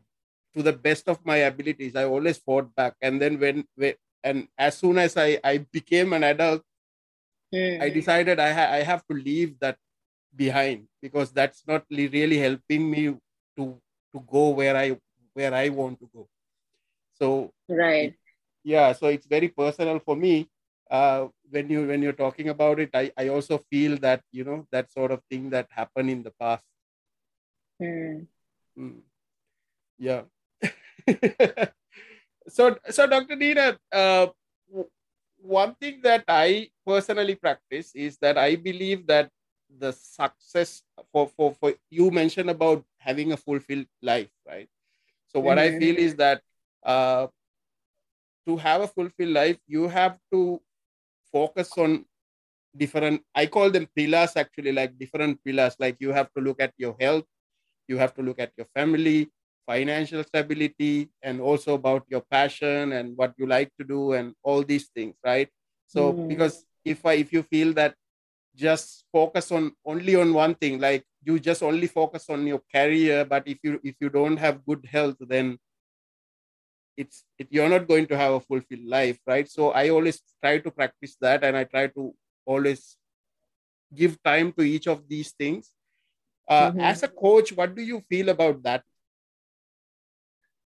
to 0.56 0.64
the 0.64 0.74
best 0.74 1.08
of 1.08 1.20
my 1.26 1.38
abilities 1.50 1.96
i 1.96 2.06
always 2.06 2.38
fought 2.38 2.74
back. 2.76 2.96
And 3.02 3.22
then 3.22 3.40
when, 3.40 3.64
when 3.76 3.94
and 4.24 4.48
as 4.58 4.78
soon 4.78 4.98
as 4.98 5.18
i 5.18 5.40
i 5.44 5.58
became 5.58 6.14
an 6.14 6.24
adult 6.24 6.64
mm. 7.54 7.82
i 7.82 7.90
decided 7.90 8.40
i 8.40 8.52
ha- 8.52 8.72
i 8.72 8.82
have 8.82 9.06
to 9.08 9.14
leave 9.14 9.58
that 9.60 9.78
behind 10.36 10.88
because 11.02 11.32
that's 11.32 11.64
not 11.68 11.84
really 11.90 12.38
helping 12.38 12.90
me 12.90 13.16
to 13.58 13.78
to 14.14 14.20
go 14.28 14.50
where 14.50 14.76
i 14.78 14.96
where 15.34 15.54
i 15.54 15.70
want 15.70 16.00
to 16.00 16.10
go 16.14 16.28
so 17.14 17.52
right 17.68 18.16
yeah 18.64 18.94
so 18.94 19.08
it's 19.08 19.26
very 19.26 19.50
personal 19.50 20.00
for 20.00 20.16
me 20.16 20.48
uh, 20.90 21.28
when 21.50 21.70
you 21.70 21.88
when 21.88 22.02
you're 22.02 22.22
talking 22.22 22.50
about 22.50 22.80
it 22.80 22.90
I, 22.94 23.12
I 23.18 23.30
also 23.30 23.58
feel 23.58 23.98
that 23.98 24.22
you 24.32 24.44
know 24.44 24.68
that 24.72 24.92
sort 24.92 25.12
of 25.12 25.22
thing 25.30 25.50
that 25.52 25.68
happened 25.70 26.10
in 26.10 26.24
the 26.24 26.34
past 26.40 26.66
mm. 27.82 28.28
Mm. 28.78 29.02
yeah 29.98 30.24
so, 32.48 32.78
so 32.90 33.08
Dr. 33.08 33.36
Dheena, 33.36 33.78
uh, 33.92 34.28
one 35.42 35.76
thing 35.76 36.02
that 36.04 36.24
I 36.28 36.70
personally 36.86 37.36
practice 37.36 37.92
is 37.96 38.18
that 38.22 38.38
I 38.38 38.56
believe 38.56 39.08
that 39.08 39.30
the 39.80 39.92
success 39.92 40.84
for, 41.12 41.28
for, 41.36 41.54
for 41.54 41.74
you 41.90 42.12
mentioned 42.12 42.50
about 42.50 42.84
having 42.98 43.32
a 43.32 43.38
fulfilled 43.38 43.86
life, 44.02 44.30
right? 44.48 44.70
So 45.28 45.40
what 45.40 45.58
mm-hmm. 45.58 45.76
I 45.76 45.80
feel 45.80 45.98
is 45.98 46.16
that 46.16 46.42
uh, 46.84 47.28
to 48.48 48.58
have 48.58 48.82
a 48.82 48.88
fulfilled 48.88 49.34
life, 49.34 49.58
you 49.68 49.88
have 49.88 50.18
to 50.32 50.62
focus 51.32 51.72
on 51.78 52.06
different, 52.76 53.22
I 53.34 53.46
call 53.46 53.70
them 53.70 53.88
pillars 53.96 54.36
actually, 54.36 54.72
like 54.72 54.98
different 54.98 55.44
pillars. 55.44 55.76
Like 55.80 55.98
you 56.00 56.12
have 56.12 56.32
to 56.34 56.42
look 56.42 56.62
at 56.62 56.74
your 56.78 56.96
health, 57.00 57.26
you 57.88 57.98
have 57.98 58.14
to 58.16 58.22
look 58.22 58.40
at 58.40 58.52
your 58.58 58.68
family, 58.76 59.30
financial 59.68 60.24
stability 60.24 61.10
and 61.22 61.40
also 61.40 61.76
about 61.76 62.04
your 62.08 62.22
passion 62.22 62.94
and 62.94 63.16
what 63.16 63.34
you 63.38 63.46
like 63.46 63.72
to 63.80 63.86
do 63.86 64.14
and 64.14 64.34
all 64.44 64.64
these 64.64 64.90
things 64.96 65.16
right 65.24 65.50
so 65.88 66.14
mm. 66.14 66.28
because 66.28 66.66
if 66.84 67.06
i 67.06 67.14
if 67.14 67.32
you 67.32 67.44
feel 67.44 67.74
that 67.74 67.96
just 68.56 69.06
focus 69.12 69.52
on 69.52 69.72
only 69.86 70.16
on 70.16 70.34
one 70.34 70.56
thing 70.56 70.80
like 70.80 71.04
you 71.24 71.40
just 71.40 71.64
only 71.64 71.88
focus 71.88 72.26
on 72.30 72.46
your 72.46 72.62
career 72.74 73.24
but 73.24 73.44
if 73.48 73.60
you 73.64 73.80
if 73.84 73.96
you 74.00 74.10
don't 74.10 74.38
have 74.38 74.66
good 74.66 74.86
health 74.92 75.16
then 75.22 75.58
it's 76.98 77.24
it, 77.38 77.48
you're 77.50 77.70
not 77.70 77.88
going 77.88 78.06
to 78.06 78.18
have 78.18 78.34
a 78.34 78.40
fulfilled 78.40 78.86
life 78.86 79.20
right 79.26 79.50
so 79.50 79.72
i 79.72 79.90
always 79.90 80.22
try 80.44 80.58
to 80.58 80.72
practice 80.72 81.16
that 81.22 81.44
and 81.44 81.56
i 81.56 81.64
try 81.64 81.88
to 81.88 82.14
always 82.46 82.98
give 83.96 84.22
time 84.24 84.52
to 84.52 84.64
each 84.64 84.88
of 84.88 85.08
these 85.08 85.32
things 85.32 85.72
uh, 86.48 86.72
mm-hmm. 86.72 86.80
as 86.82 87.04
a 87.04 87.08
coach 87.08 87.54
what 87.54 87.76
do 87.76 87.82
you 87.82 88.02
feel 88.10 88.30
about 88.30 88.62
that 88.64 88.84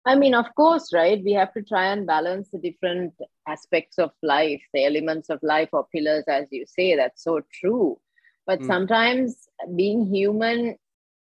I 0.06 0.16
mean, 0.16 0.34
of 0.34 0.54
course, 0.56 0.92
right? 0.94 1.22
We 1.24 1.34
have 1.34 1.54
to 1.54 1.62
try 1.62 1.88
and 1.88 2.06
balance 2.06 2.50
the 2.52 2.60
different 2.60 3.14
aspects 3.48 3.98
of 3.98 4.12
life, 4.22 4.62
the 4.74 4.86
elements 4.86 5.30
of 5.30 5.40
life 5.42 5.70
or 5.72 5.88
pillars, 5.94 6.26
as 6.28 6.46
you 6.52 6.66
say. 6.68 6.96
That's 6.96 7.24
so 7.24 7.42
true. 7.54 8.00
But 8.46 8.60
mm. 8.60 8.68
sometimes 8.68 9.48
being 9.76 10.14
human, 10.14 10.76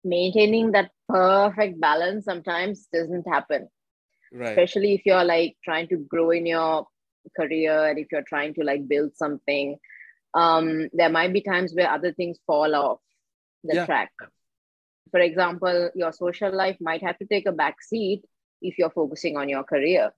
maintaining 0.04 0.72
that 0.74 0.92
perfect 1.08 1.82
balance 1.82 2.26
sometimes 2.26 2.88
doesn't 2.94 3.28
happen. 3.28 3.70
Right. 4.32 4.50
Especially 4.50 4.94
if 4.94 5.02
you're 5.04 5.24
like 5.24 5.58
trying 5.64 5.88
to 5.88 5.98
grow 5.98 6.30
in 6.30 6.46
your 6.46 6.86
career 7.36 7.88
and 7.88 7.98
if 7.98 8.08
you're 8.12 8.22
trying 8.22 8.54
to 8.56 8.64
like 8.64 8.88
build 8.88 9.16
something. 9.16 9.78
Um, 10.36 10.90
there 10.94 11.10
might 11.10 11.34
be 11.34 11.42
times 11.42 11.74
where 11.74 11.90
other 11.90 12.14
things 12.14 12.38
fall 12.46 12.76
off 12.76 13.00
the 13.64 13.78
yeah. 13.78 13.86
track. 13.88 14.12
For 15.10 15.20
example, 15.20 15.90
your 15.96 16.12
social 16.12 16.56
life 16.56 16.78
might 16.80 17.02
have 17.02 17.18
to 17.18 17.26
take 17.26 17.48
a 17.48 17.52
back 17.52 17.82
seat 17.82 18.22
if 18.62 18.78
you're 18.78 18.90
focusing 18.90 19.38
on 19.38 19.50
your 19.50 19.64
career. 19.64 20.12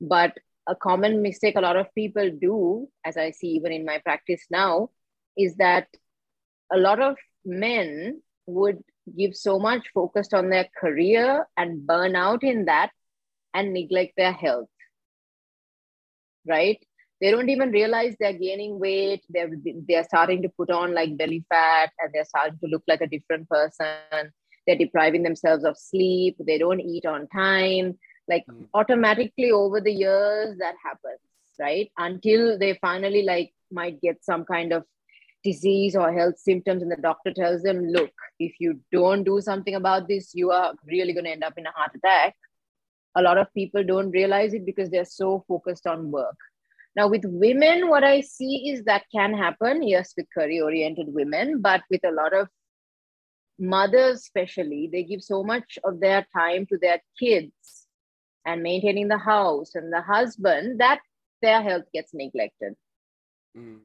But 0.00 0.38
a 0.68 0.74
common 0.74 1.22
mistake 1.22 1.56
a 1.56 1.60
lot 1.60 1.76
of 1.76 1.94
people 1.94 2.30
do, 2.40 2.88
as 3.04 3.16
I 3.16 3.30
see 3.32 3.48
even 3.48 3.72
in 3.72 3.84
my 3.84 3.98
practice 3.98 4.44
now, 4.50 4.90
is 5.36 5.56
that 5.56 5.88
a 6.72 6.76
lot 6.76 7.00
of 7.00 7.16
men 7.44 8.20
would 8.46 8.82
give 9.18 9.34
so 9.34 9.58
much 9.58 9.88
focused 9.92 10.34
on 10.34 10.50
their 10.50 10.68
career 10.78 11.46
and 11.56 11.86
burn 11.86 12.14
out 12.14 12.44
in 12.44 12.66
that 12.66 12.90
and 13.54 13.72
neglect 13.72 14.12
their 14.16 14.32
health. 14.32 14.68
Right? 16.46 16.78
They 17.20 17.30
don't 17.30 17.50
even 17.50 17.70
realize 17.70 18.16
they're 18.18 18.32
gaining 18.32 18.80
weight. 18.80 19.24
They're, 19.28 19.50
they're 19.88 20.04
starting 20.04 20.42
to 20.42 20.48
put 20.48 20.70
on 20.70 20.92
like 20.92 21.16
belly 21.16 21.44
fat 21.48 21.90
and 22.00 22.10
they're 22.12 22.24
starting 22.24 22.58
to 22.58 22.66
look 22.66 22.82
like 22.88 23.00
a 23.00 23.06
different 23.06 23.48
person 23.48 24.32
they're 24.66 24.76
depriving 24.76 25.22
themselves 25.22 25.64
of 25.64 25.76
sleep 25.76 26.36
they 26.46 26.58
don't 26.58 26.80
eat 26.80 27.06
on 27.06 27.26
time 27.28 27.98
like 28.28 28.44
mm. 28.50 28.66
automatically 28.74 29.50
over 29.50 29.80
the 29.80 29.92
years 29.92 30.56
that 30.58 30.74
happens 30.84 31.20
right? 31.60 31.90
Until 31.98 32.58
they 32.58 32.78
finally 32.80 33.22
like 33.22 33.52
might 33.70 34.00
get 34.00 34.24
some 34.24 34.44
kind 34.44 34.72
of 34.72 34.84
disease 35.44 35.96
or 35.96 36.12
health 36.12 36.38
symptoms 36.38 36.82
and 36.82 36.90
the 36.90 36.96
doctor 36.96 37.32
tells 37.32 37.62
them 37.62 37.84
look 37.88 38.12
if 38.38 38.52
you 38.60 38.78
don't 38.92 39.24
do 39.24 39.40
something 39.40 39.74
about 39.74 40.06
this 40.06 40.30
you 40.34 40.52
are 40.52 40.72
really 40.86 41.12
going 41.12 41.24
to 41.24 41.32
end 41.32 41.42
up 41.42 41.54
in 41.56 41.66
a 41.66 41.72
heart 41.72 41.90
attack. 41.96 42.34
A 43.14 43.22
lot 43.22 43.38
of 43.38 43.52
people 43.52 43.84
don't 43.84 44.10
realize 44.10 44.54
it 44.54 44.64
because 44.64 44.88
they're 44.88 45.04
so 45.04 45.44
focused 45.46 45.86
on 45.86 46.10
work. 46.10 46.36
Now 46.94 47.08
with 47.08 47.22
women 47.24 47.88
what 47.88 48.04
i 48.04 48.20
see 48.20 48.70
is 48.70 48.84
that 48.84 49.04
can 49.10 49.32
happen 49.32 49.82
yes 49.82 50.12
with 50.14 50.26
career 50.36 50.64
oriented 50.64 51.06
women 51.08 51.62
but 51.62 51.80
with 51.90 52.02
a 52.04 52.10
lot 52.12 52.34
of 52.34 52.48
mothers 53.62 54.18
especially 54.18 54.88
they 54.92 55.04
give 55.04 55.22
so 55.22 55.42
much 55.42 55.78
of 55.84 56.00
their 56.00 56.26
time 56.36 56.66
to 56.66 56.76
their 56.78 57.00
kids 57.18 57.86
and 58.44 58.62
maintaining 58.62 59.08
the 59.08 59.18
house 59.18 59.74
and 59.74 59.92
the 59.92 60.02
husband 60.02 60.80
that 60.80 61.00
their 61.40 61.62
health 61.62 61.84
gets 61.92 62.12
neglected. 62.12 62.74
Mm. 63.56 63.78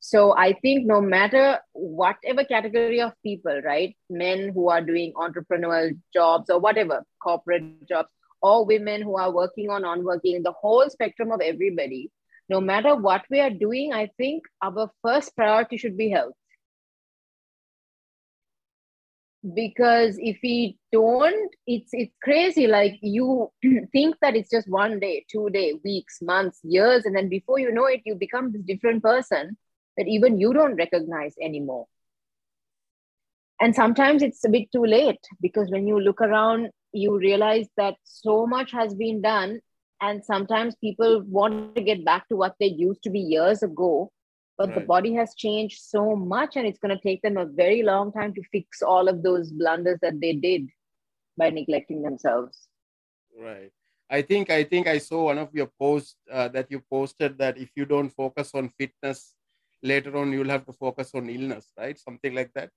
So 0.00 0.36
I 0.36 0.52
think 0.54 0.84
no 0.84 1.00
matter 1.00 1.60
whatever 1.72 2.44
category 2.44 3.00
of 3.00 3.12
people, 3.22 3.60
right, 3.64 3.96
men 4.10 4.50
who 4.52 4.68
are 4.68 4.80
doing 4.80 5.12
entrepreneurial 5.14 5.96
jobs 6.12 6.50
or 6.50 6.58
whatever, 6.58 7.04
corporate 7.22 7.88
jobs, 7.88 8.08
or 8.42 8.66
women 8.66 9.02
who 9.02 9.16
are 9.16 9.30
working 9.30 9.70
on 9.70 9.84
on 9.84 10.04
working, 10.04 10.42
the 10.42 10.52
whole 10.52 10.90
spectrum 10.90 11.30
of 11.30 11.40
everybody, 11.40 12.10
no 12.48 12.60
matter 12.60 12.96
what 12.96 13.22
we 13.30 13.38
are 13.38 13.50
doing, 13.50 13.92
I 13.92 14.10
think 14.18 14.42
our 14.60 14.90
first 15.02 15.36
priority 15.36 15.76
should 15.76 15.96
be 15.96 16.10
health. 16.10 16.34
Because 19.54 20.16
if 20.18 20.38
we 20.42 20.78
don't, 20.92 21.50
it's 21.66 21.90
it's 21.92 22.14
crazy. 22.22 22.66
Like 22.68 22.98
you 23.02 23.50
think 23.92 24.16
that 24.22 24.36
it's 24.36 24.50
just 24.50 24.68
one 24.68 25.00
day, 25.00 25.24
two 25.30 25.50
day, 25.50 25.74
weeks, 25.84 26.18
months, 26.22 26.60
years, 26.62 27.04
and 27.04 27.16
then 27.16 27.28
before 27.28 27.58
you 27.58 27.72
know 27.72 27.86
it, 27.86 28.02
you 28.04 28.14
become 28.14 28.52
this 28.52 28.62
different 28.62 29.02
person 29.02 29.56
that 29.96 30.06
even 30.06 30.38
you 30.38 30.52
don't 30.52 30.76
recognize 30.76 31.34
anymore. 31.42 31.86
And 33.60 33.74
sometimes 33.74 34.22
it's 34.22 34.44
a 34.44 34.48
bit 34.48 34.70
too 34.72 34.84
late 34.84 35.20
because 35.40 35.70
when 35.70 35.86
you 35.86 36.00
look 36.00 36.20
around, 36.20 36.70
you 36.92 37.16
realize 37.18 37.68
that 37.76 37.94
so 38.04 38.46
much 38.46 38.72
has 38.72 38.94
been 38.94 39.22
done 39.22 39.60
and 40.00 40.24
sometimes 40.24 40.74
people 40.76 41.22
want 41.22 41.76
to 41.76 41.82
get 41.82 42.04
back 42.04 42.28
to 42.28 42.36
what 42.36 42.54
they 42.58 42.66
used 42.66 43.02
to 43.04 43.10
be 43.10 43.20
years 43.20 43.62
ago 43.62 44.10
but 44.58 44.68
right. 44.68 44.78
the 44.78 44.86
body 44.86 45.14
has 45.14 45.34
changed 45.34 45.80
so 45.80 46.14
much 46.14 46.56
and 46.56 46.66
it's 46.66 46.78
going 46.78 46.96
to 46.96 47.02
take 47.02 47.22
them 47.22 47.36
a 47.36 47.46
very 47.46 47.82
long 47.82 48.12
time 48.12 48.34
to 48.34 48.42
fix 48.52 48.82
all 48.82 49.08
of 49.08 49.22
those 49.22 49.50
blunders 49.50 49.98
that 50.02 50.20
they 50.20 50.34
did 50.34 50.68
by 51.36 51.50
neglecting 51.50 52.02
themselves. 52.02 52.68
Right. 53.38 53.72
I 54.10 54.20
think 54.20 54.50
i 54.50 54.62
think 54.62 54.86
i 54.86 54.98
saw 54.98 55.24
one 55.24 55.38
of 55.38 55.48
your 55.54 55.70
posts 55.80 56.16
uh, 56.30 56.48
that 56.48 56.70
you 56.70 56.82
posted 56.90 57.38
that 57.38 57.56
if 57.56 57.70
you 57.74 57.86
don't 57.86 58.10
focus 58.10 58.50
on 58.54 58.68
fitness 58.68 59.34
later 59.82 60.14
on 60.18 60.32
you'll 60.32 60.54
have 60.56 60.66
to 60.66 60.72
focus 60.72 61.12
on 61.14 61.30
illness 61.30 61.72
right? 61.78 61.98
Something 61.98 62.34
like 62.34 62.52
that? 62.54 62.68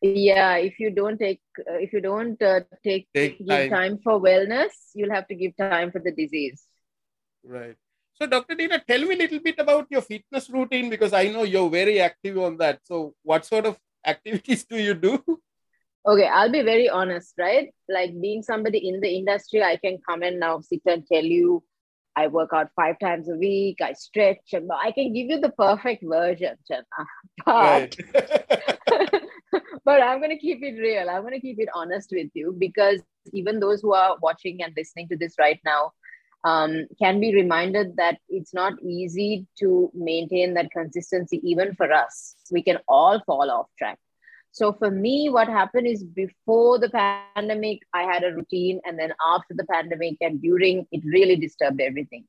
Yeah 0.00 0.56
if 0.56 0.78
you 0.78 0.90
don't 0.90 1.18
take 1.18 1.42
uh, 1.58 1.78
if 1.86 1.92
you 1.92 2.00
don't 2.00 2.40
uh, 2.40 2.60
take, 2.84 3.08
take 3.12 3.38
give 3.38 3.48
time. 3.48 3.70
time 3.70 3.98
for 4.04 4.20
wellness 4.20 4.72
you'll 4.94 5.16
have 5.18 5.26
to 5.28 5.34
give 5.34 5.56
time 5.56 5.90
for 5.90 5.98
the 5.98 6.12
disease. 6.12 6.62
Right 7.42 7.76
so 8.20 8.26
dr 8.26 8.54
Dheena 8.54 8.80
tell 8.86 9.00
me 9.00 9.14
a 9.14 9.18
little 9.18 9.40
bit 9.40 9.58
about 9.58 9.86
your 9.90 10.02
fitness 10.02 10.50
routine 10.50 10.90
because 10.90 11.12
i 11.12 11.28
know 11.28 11.44
you're 11.44 11.70
very 11.70 12.00
active 12.00 12.38
on 12.38 12.56
that 12.58 12.80
so 12.84 13.14
what 13.22 13.44
sort 13.44 13.66
of 13.66 13.78
activities 14.06 14.64
do 14.64 14.76
you 14.76 14.94
do 14.94 15.22
okay 16.06 16.26
i'll 16.26 16.52
be 16.52 16.62
very 16.62 16.88
honest 16.88 17.34
right 17.38 17.70
like 17.88 18.12
being 18.20 18.42
somebody 18.42 18.88
in 18.88 19.00
the 19.00 19.16
industry 19.16 19.62
i 19.62 19.76
can 19.76 19.98
come 20.08 20.22
and 20.22 20.40
now 20.40 20.60
sit 20.60 20.80
and 20.86 21.06
tell 21.06 21.24
you 21.24 21.62
I 22.16 22.26
work 22.26 22.50
out 22.52 22.70
five 22.74 22.98
times 22.98 23.28
a 23.28 23.36
week. 23.36 23.78
I 23.80 23.92
stretch. 23.92 24.52
I 24.54 24.92
can 24.92 25.12
give 25.12 25.28
you 25.28 25.40
the 25.40 25.50
perfect 25.50 26.04
version, 26.06 26.56
Channa. 26.68 27.06
But 27.46 27.96
but 29.84 30.02
I'm 30.02 30.18
going 30.18 30.30
to 30.30 30.38
keep 30.38 30.62
it 30.62 30.78
real. 30.78 31.08
I'm 31.08 31.22
going 31.22 31.34
to 31.34 31.40
keep 31.40 31.58
it 31.58 31.68
honest 31.74 32.10
with 32.12 32.28
you 32.34 32.54
because 32.58 33.00
even 33.32 33.60
those 33.60 33.80
who 33.80 33.94
are 33.94 34.16
watching 34.20 34.62
and 34.62 34.74
listening 34.76 35.08
to 35.08 35.16
this 35.16 35.34
right 35.38 35.60
now 35.64 35.92
um, 36.44 36.86
can 37.00 37.20
be 37.20 37.34
reminded 37.34 37.96
that 37.96 38.18
it's 38.28 38.54
not 38.54 38.80
easy 38.82 39.46
to 39.58 39.90
maintain 39.94 40.54
that 40.54 40.70
consistency, 40.70 41.40
even 41.44 41.74
for 41.74 41.92
us. 41.92 42.36
We 42.50 42.62
can 42.62 42.78
all 42.88 43.20
fall 43.26 43.50
off 43.50 43.66
track. 43.78 43.98
So 44.52 44.72
for 44.72 44.90
me, 44.90 45.28
what 45.30 45.48
happened 45.48 45.86
is 45.86 46.02
before 46.02 46.78
the 46.78 46.90
pandemic, 46.90 47.80
I 47.94 48.02
had 48.02 48.24
a 48.24 48.34
routine, 48.34 48.80
and 48.84 48.98
then 48.98 49.12
after 49.24 49.54
the 49.54 49.66
pandemic 49.66 50.16
and 50.20 50.42
during, 50.42 50.86
it 50.90 51.02
really 51.04 51.36
disturbed 51.36 51.80
everything. 51.80 52.24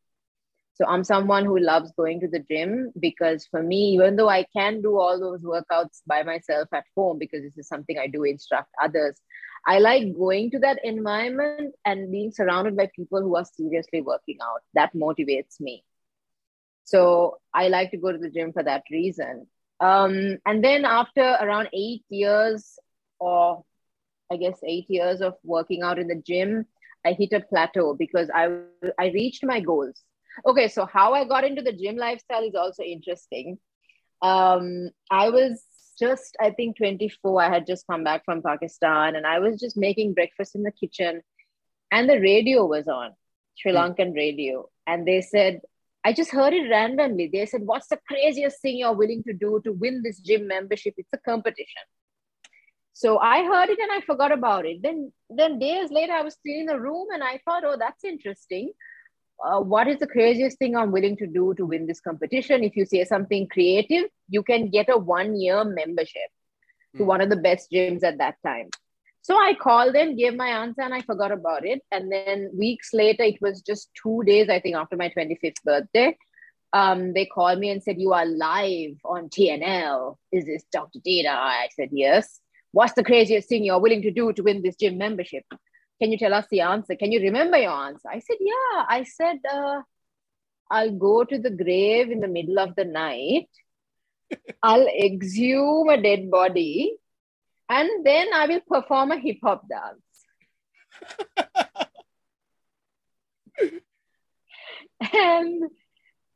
So 0.74 0.86
I'm 0.88 1.04
someone 1.04 1.46
who 1.46 1.60
loves 1.60 1.92
going 1.98 2.20
to 2.22 2.28
the 2.28 2.40
gym 2.40 2.92
because 3.00 3.46
for 3.46 3.62
me, 3.62 3.94
even 3.94 4.16
though 4.16 4.30
I 4.30 4.46
can 4.56 4.82
do 4.82 5.00
all 5.00 5.20
those 5.20 5.44
workouts 5.44 6.02
by 6.08 6.24
myself 6.24 6.70
at 6.74 6.86
home, 6.96 7.20
because 7.20 7.44
this 7.44 7.58
is 7.58 7.68
something 7.68 7.98
I 7.98 8.08
do 8.08 8.24
instruct 8.24 8.70
others, 8.82 9.20
I 9.66 9.80
like 9.80 10.16
going 10.18 10.52
to 10.52 10.60
that 10.60 10.80
environment 10.84 11.76
and 11.86 12.12
being 12.12 12.32
surrounded 12.32 12.76
by 12.76 12.90
people 12.96 13.22
who 13.22 13.36
are 13.36 13.46
seriously 13.46 14.02
working 14.02 14.38
out. 14.42 14.62
That 14.74 14.94
motivates 14.94 15.60
me. 15.60 15.84
So 16.84 17.40
I 17.54 17.68
like 17.68 17.92
to 17.92 17.98
go 17.98 18.12
to 18.12 18.18
the 18.18 18.30
gym 18.30 18.54
for 18.54 18.64
that 18.64 18.84
reason. 18.92 19.48
Um, 19.80 20.38
and 20.46 20.64
then 20.64 20.86
after 20.86 21.22
around 21.22 21.70
eight 21.74 22.04
years, 22.10 22.78
or 23.20 23.64
I 24.32 24.38
guess 24.38 24.60
eight 24.64 24.90
years 24.90 25.22
of 25.22 25.36
working 25.44 25.84
out 25.84 26.00
in 26.00 26.08
the 26.08 26.22
gym, 26.26 26.66
I 27.06 27.14
hit 27.14 27.34
a 27.34 27.42
plateau 27.42 27.96
because 27.96 28.30
I 28.34 28.60
I 28.98 29.08
reached 29.08 29.44
my 29.44 29.60
goals. 29.60 30.04
Okay, 30.46 30.68
so 30.68 30.86
how 30.86 31.14
I 31.14 31.26
got 31.26 31.44
into 31.44 31.62
the 31.62 31.74
gym 31.74 31.98
lifestyle 31.98 32.44
is 32.44 32.56
also 32.56 32.84
interesting. 32.84 33.58
Um, 34.22 34.92
I 35.10 35.30
was 35.30 35.64
just 35.98 36.36
I 36.40 36.52
think 36.52 36.78
24. 36.78 37.42
I 37.42 37.50
had 37.50 37.68
just 37.68 37.88
come 37.88 38.04
back 38.04 38.26
from 38.26 38.42
Pakistan, 38.42 39.16
and 39.16 39.26
I 39.26 39.40
was 39.40 39.60
just 39.60 39.78
making 39.78 40.14
breakfast 40.14 40.56
in 40.56 40.64
the 40.64 40.72
kitchen, 40.72 41.22
and 41.92 42.10
the 42.10 42.20
radio 42.20 42.66
was 42.66 42.88
on, 42.88 43.12
Sri 43.56 43.72
hmm. 43.72 43.78
Lankan 43.78 44.16
radio, 44.16 44.70
and 44.88 45.08
they 45.08 45.22
said 45.22 45.62
I 46.04 46.14
just 46.14 46.32
heard 46.32 46.54
it 46.54 46.70
randomly. 46.70 47.30
They 47.32 47.46
said, 47.46 47.62
What's 47.64 47.88
the 47.88 48.00
craziest 48.08 48.62
thing 48.62 48.78
you're 48.78 48.96
willing 48.96 49.24
to 49.24 49.34
do 49.34 49.62
to 49.64 49.72
win 49.72 50.02
this 50.04 50.20
gym 50.20 50.48
membership? 50.48 50.96
It's 50.98 51.14
a 51.14 51.18
competition. 51.18 51.84
So 52.94 53.20
I 53.20 53.44
heard 53.44 53.70
it 53.70 53.80
and 53.80 53.92
I 53.92 54.02
forgot 54.02 54.32
about 54.32 54.66
it. 54.66 54.82
Then, 54.82 55.12
then 55.30 55.60
days 55.60 55.92
later, 55.92 56.14
I 56.14 56.24
was 56.24 56.34
still 56.34 56.60
in 56.60 56.66
the 56.66 56.80
room 56.80 57.08
and 57.14 57.24
I 57.24 57.40
thought, 57.46 57.64
Oh, 57.66 57.78
that's 57.80 58.04
interesting. 58.04 58.72
Uh, 59.44 59.60
what 59.60 59.88
is 59.88 59.98
the 59.98 60.08
craziest 60.08 60.58
thing 60.60 60.76
I'm 60.76 60.92
willing 60.92 61.18
to 61.18 61.28
do 61.28 61.54
to 61.56 61.66
win 61.66 61.88
this 61.88 62.00
competition? 62.00 62.64
If 62.64 62.76
you 62.76 62.86
say 62.86 63.04
something 63.04 63.48
creative, 63.48 64.06
you 64.30 64.44
can 64.44 64.70
get 64.70 64.90
a 64.90 64.98
one 64.98 65.40
year 65.40 65.64
membership 65.64 66.30
mm. 66.96 66.98
to 66.98 67.04
hmm. 67.04 67.08
one 67.08 67.22
of 67.22 67.30
the 67.30 67.38
best 67.38 67.72
gyms 67.72 68.04
at 68.04 68.20
that 68.20 68.36
time. 68.46 68.70
So 69.24 69.36
I 69.36 69.54
called 69.54 69.94
them, 69.94 70.16
gave 70.16 70.36
my 70.36 70.48
answer, 70.48 70.82
and 70.82 70.94
I 70.94 71.02
forgot 71.02 71.32
about 71.32 71.66
it. 71.66 71.82
And 71.92 72.12
then 72.12 72.50
weeks 72.58 72.90
later, 72.92 73.24
it 73.24 73.40
was 73.40 73.62
just 73.62 73.90
two 74.02 74.24
days, 74.26 74.50
I 74.50 74.60
think, 74.60 74.76
after 74.76 74.96
my 74.96 75.10
25th 75.10 75.62
birthday. 75.64 76.18
Um, 76.74 77.14
they 77.14 77.26
called 77.26 77.60
me 77.60 77.70
and 77.70 77.84
said, 77.84 78.00
You 78.00 78.14
are 78.14 78.26
live 78.26 78.98
on 79.06 79.30
TNL. 79.30 80.16
Is 80.32 80.46
this 80.46 80.64
Dr. 80.72 81.00
Dheena? 81.00 81.30
I 81.30 81.68
said, 81.76 81.90
Yes. 81.92 82.40
What's 82.72 82.94
the 82.94 83.04
craziest 83.04 83.50
thing 83.50 83.66
you're 83.66 83.82
willing 83.82 84.02
to 84.04 84.12
do 84.12 84.32
to 84.34 84.44
win 84.44 84.62
this 84.64 84.78
gym 84.78 84.98
membership? 84.98 85.44
Can 86.02 86.12
you 86.12 86.18
tell 86.18 86.34
us 86.34 86.48
the 86.50 86.62
answer? 86.62 86.96
Can 86.96 87.12
you 87.12 87.20
remember 87.22 87.58
your 87.58 87.72
answer? 87.72 88.10
I 88.10 88.20
said, 88.20 88.38
Yeah. 88.40 88.86
I 88.90 89.04
said, 89.04 89.40
uh, 89.52 89.82
I'll 90.72 90.98
go 90.98 91.24
to 91.24 91.38
the 91.38 91.52
grave 91.52 92.10
in 92.10 92.22
the 92.22 92.28
middle 92.28 92.58
of 92.58 92.76
the 92.76 92.86
night. 92.86 93.50
I'll 94.64 94.88
exhume 94.88 95.90
a 95.90 96.02
dead 96.02 96.32
body 96.32 96.96
and 97.70 98.06
then 98.06 98.34
I 98.34 98.48
will 98.48 98.62
perform 98.62 99.12
a 99.12 99.18
hip 99.20 99.38
hop 99.44 99.64
dance. 99.70 100.02
and 105.14 105.64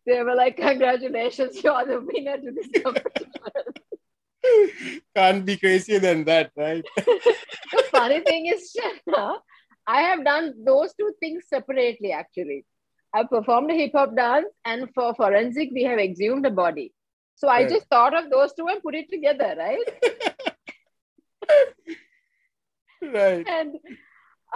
they 0.06 0.22
were 0.22 0.36
like, 0.36 0.58
Congratulations, 0.58 1.64
you're 1.64 1.86
the 1.86 2.02
winner 2.02 2.38
to 2.38 2.52
this 2.52 2.84
competition. 2.84 3.32
Can't 5.16 5.44
be 5.44 5.58
crazier 5.58 6.00
than 6.00 6.24
that, 6.26 6.52
right? 6.56 6.86
the 6.96 7.84
funny 7.92 8.20
thing 8.22 8.46
is, 8.46 8.72
Channa, 8.74 9.40
I 9.88 10.02
have 10.02 10.24
done 10.26 10.54
those 10.66 10.94
two 10.94 11.14
things 11.20 11.44
separately 11.48 12.12
actually. 12.12 12.66
I 13.14 13.24
performed 13.24 13.72
a 13.72 13.76
hip 13.76 13.92
hop 13.94 14.16
dance, 14.16 14.48
and 14.66 14.90
for 14.94 15.16
forensic, 15.16 15.70
we 15.74 15.84
have 15.84 16.00
exhumed 16.00 16.46
a 16.46 16.52
body. 16.52 16.94
So 17.36 17.48
I 17.48 17.62
right. 17.62 17.70
just 17.70 17.88
thought 17.88 18.14
of 18.14 18.30
those 18.30 18.54
two 18.54 18.68
and 18.68 18.82
put 18.82 18.96
it 18.96 19.10
together, 19.10 19.56
right? 19.58 19.86
right. 23.14 23.48
And 23.48 23.76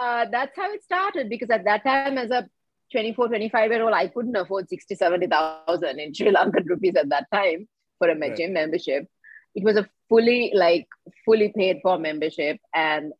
uh, 0.00 0.26
that's 0.30 0.56
how 0.56 0.72
it 0.72 0.82
started 0.82 1.30
because 1.30 1.50
at 1.50 1.64
that 1.64 1.84
time, 1.84 2.18
as 2.18 2.30
a 2.30 2.48
24, 2.92 3.28
25 3.28 3.70
year 3.70 3.82
old, 3.82 3.94
I 3.94 4.08
couldn't 4.08 4.36
afford 4.36 4.68
60, 4.68 4.94
70,000 4.94 5.98
in 5.98 6.12
Sri 6.12 6.32
Lankan 6.32 6.66
rupees 6.66 6.96
at 6.96 7.08
that 7.10 7.26
time 7.32 7.68
for 7.98 8.08
a 8.08 8.18
right. 8.18 8.36
gym 8.36 8.52
membership. 8.54 9.06
It 9.54 9.64
was 9.64 9.76
a 9.76 9.88
fully, 10.08 10.52
like, 10.54 10.86
fully 11.24 11.52
paid 11.56 11.78
for 11.82 11.98
membership. 11.98 12.58
And 12.74 13.12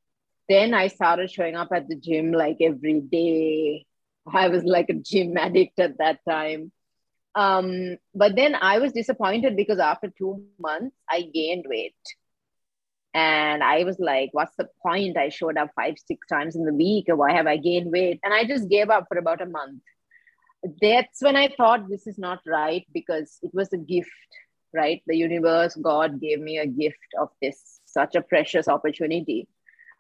then 0.51 0.75
I 0.75 0.89
started 0.89 1.31
showing 1.31 1.55
up 1.55 1.69
at 1.73 1.89
the 1.89 1.95
gym 1.95 2.33
like 2.33 2.59
every 2.61 3.01
day. 3.01 3.87
I 4.27 4.49
was 4.49 4.65
like 4.65 4.91
a 4.91 4.95
gym 4.95 5.37
addict 5.37 5.79
at 5.79 5.99
that 5.99 6.19
time. 6.29 6.73
Um, 7.37 7.97
but 8.15 8.35
then 8.35 8.57
I 8.57 8.79
was 8.81 8.93
disappointed 8.93 9.57
because 9.57 9.79
after 9.79 10.13
two 10.19 10.45
months, 10.59 10.97
I 11.09 11.23
gained 11.23 11.67
weight. 11.69 11.95
And 13.15 13.63
I 13.63 13.85
was 13.85 13.99
like, 13.99 14.31
what's 14.33 14.55
the 14.57 14.69
point? 14.83 15.17
I 15.17 15.29
showed 15.29 15.57
up 15.57 15.71
five, 15.77 15.95
six 16.05 16.27
times 16.27 16.57
in 16.57 16.65
the 16.65 16.75
week. 16.75 17.07
Why 17.09 17.33
have 17.33 17.47
I 17.47 17.57
gained 17.57 17.91
weight? 17.93 18.21
And 18.23 18.35
I 18.35 18.45
just 18.45 18.69
gave 18.69 18.91
up 18.91 19.07
for 19.09 19.19
about 19.19 19.43
a 19.43 19.47
month. 19.47 19.83
That's 20.83 21.23
when 21.23 21.37
I 21.37 21.49
thought 21.57 21.89
this 21.89 22.07
is 22.07 22.19
not 22.19 22.41
right 22.47 22.87
because 22.93 23.39
it 23.43 23.51
was 23.55 23.73
a 23.73 23.79
gift, 23.79 24.11
right? 24.75 25.03
The 25.07 25.17
universe, 25.17 25.75
God 25.77 26.21
gave 26.21 26.41
me 26.41 26.59
a 26.59 26.67
gift 26.67 26.99
of 27.21 27.31
this, 27.41 27.81
such 27.85 28.15
a 28.15 28.23
precious 28.23 28.69
opportunity. 28.69 29.49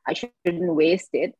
I 0.06 0.14
shouldn't 0.14 0.74
waste 0.74 1.10
it. 1.12 1.34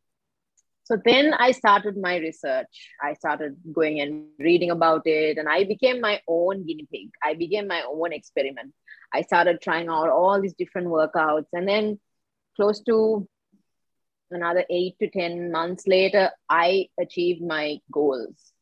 so 0.89 0.97
then 1.05 1.35
i 1.45 1.53
started 1.53 1.97
my 1.97 2.17
research. 2.17 2.77
I 3.09 3.15
started 3.15 3.57
going 3.73 4.01
and 4.01 4.13
reading 4.39 4.71
about 4.71 5.03
it 5.07 5.39
and 5.39 5.49
i 5.49 5.65
became 5.65 6.01
my 6.01 6.21
own 6.29 6.65
guinea 6.67 6.87
pig. 6.93 7.11
I 7.23 7.35
became 7.35 7.67
my 7.69 7.83
own 7.83 8.13
experiment. 8.13 8.73
I 9.13 9.23
started 9.23 9.61
trying 9.61 9.89
out 9.89 10.11
all 10.11 10.41
these 10.41 10.55
different 10.63 10.89
workouts 10.89 11.51
and 11.53 11.69
then 11.69 11.99
close 12.57 12.81
to 12.89 13.29
another 14.31 14.65
8 14.71 14.97
to 15.01 15.09
10 15.11 15.51
months 15.51 15.87
later 15.87 16.31
i 16.49 16.89
achieved 17.05 17.43
my 17.43 17.79
goals 17.91 18.53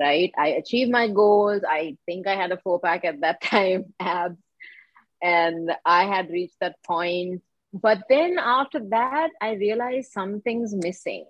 right? 0.00 0.32
I 0.36 0.48
achieved 0.48 0.90
my 0.90 1.08
goals. 1.08 1.62
I 1.68 1.96
think 2.06 2.26
i 2.26 2.34
had 2.34 2.52
a 2.52 2.58
four 2.58 2.80
pack 2.80 3.04
at 3.04 3.20
that 3.20 3.40
time 3.54 3.94
abs 4.00 4.38
and 5.22 5.70
i 5.84 6.04
had 6.04 6.30
reached 6.30 6.56
that 6.60 6.76
point 6.82 7.42
but 7.72 8.02
then 8.08 8.38
after 8.38 8.80
that 8.90 9.30
i 9.40 9.52
realized 9.52 10.12
something's 10.12 10.74
missing. 10.74 11.26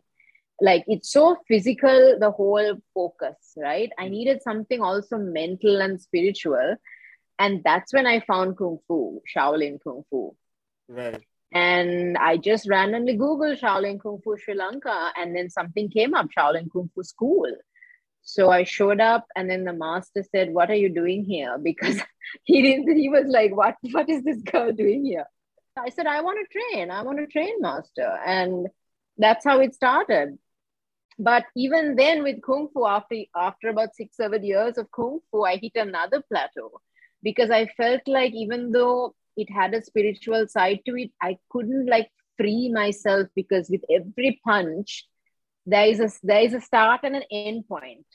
Like 0.61 0.85
it's 0.87 1.11
so 1.11 1.37
physical 1.49 2.19
the 2.21 2.31
whole 2.31 2.77
focus 2.95 3.55
right? 3.57 3.91
I 3.99 4.07
mm. 4.07 4.11
needed 4.11 4.43
something 4.43 4.81
also 4.81 5.19
mental 5.19 5.81
and 5.81 6.01
spiritual. 6.01 6.77
And 7.39 7.63
that's 7.65 7.93
when 7.93 8.07
i 8.07 8.21
found 8.21 8.57
kung 8.59 8.79
fu 8.87 9.21
shaolin 9.35 9.79
kung 9.83 10.05
fu. 10.11 10.35
Right. 10.89 11.23
And 11.53 12.17
i 12.19 12.37
just 12.37 12.69
randomly 12.69 13.17
googled 13.17 13.61
shaolin 13.61 14.01
kung 14.01 14.21
fu 14.23 14.37
sri 14.37 14.55
lanka 14.55 15.13
and 15.17 15.35
then 15.35 15.51
something 15.51 15.91
came 15.91 16.15
up 16.15 16.29
shaolin 16.37 16.71
kung 16.73 16.91
fu 16.95 17.03
school. 17.03 17.53
So 18.23 18.51
i 18.51 18.63
showed 18.63 19.01
up 19.01 19.27
and 19.35 19.51
then 19.51 19.65
the 19.65 19.73
master 19.73 20.25
said 20.31 20.53
what 20.53 20.71
are 20.71 20.81
you 20.87 20.89
doing 20.89 21.25
here? 21.25 21.57
Because 21.63 22.01
he 22.45 22.63
didn't 22.63 22.97
he 22.97 23.09
was 23.09 23.27
like 23.27 23.55
what 23.55 23.77
what 23.93 24.09
is 24.09 24.23
this 24.23 24.43
girl 24.43 24.73
doing 24.73 25.05
here 25.05 25.27
I 25.77 25.89
said, 25.91 26.07
I 26.07 26.21
want 26.21 26.39
to 26.39 26.59
train. 26.59 26.91
I 26.91 27.03
want 27.03 27.19
to 27.19 27.27
train 27.27 27.61
master. 27.61 28.19
And 28.27 28.69
that's 29.19 29.45
how 29.45 29.61
it 29.61 29.75
started. 29.75 30.39
But 31.19 31.45
even 31.57 31.97
then 31.97 32.23
with 32.23 32.43
Kung 32.43 32.69
Fu, 32.73 32.87
after, 32.87 33.17
after 33.37 33.69
about 33.69 33.95
six, 33.95 34.17
seven 34.17 34.45
years 34.45 34.79
of 34.79 34.91
Kung 34.91 35.21
Fu, 35.31 35.45
I 35.45 35.57
hit 35.57 35.73
another 35.77 36.23
plateau 36.23 36.81
because 37.23 37.51
I 37.51 37.67
felt 37.67 38.03
like 38.07 38.33
even 38.33 38.73
though 38.73 39.15
it 39.37 39.51
had 39.51 39.75
a 39.75 39.83
spiritual 39.83 40.47
side 40.49 40.81
to 40.87 40.97
it, 40.97 41.11
I 41.21 41.39
couldn't 41.51 41.87
like 41.87 42.11
free 42.37 42.71
myself 42.71 43.29
because 43.35 43.69
with 43.71 43.83
every 43.91 44.41
punch, 44.45 45.07
there 45.65 45.87
is 45.87 46.01
a 46.01 46.11
there 46.23 46.41
is 46.41 46.55
a 46.55 46.61
start 46.61 47.01
and 47.05 47.17
an 47.17 47.23
end 47.31 47.69
point. 47.69 48.07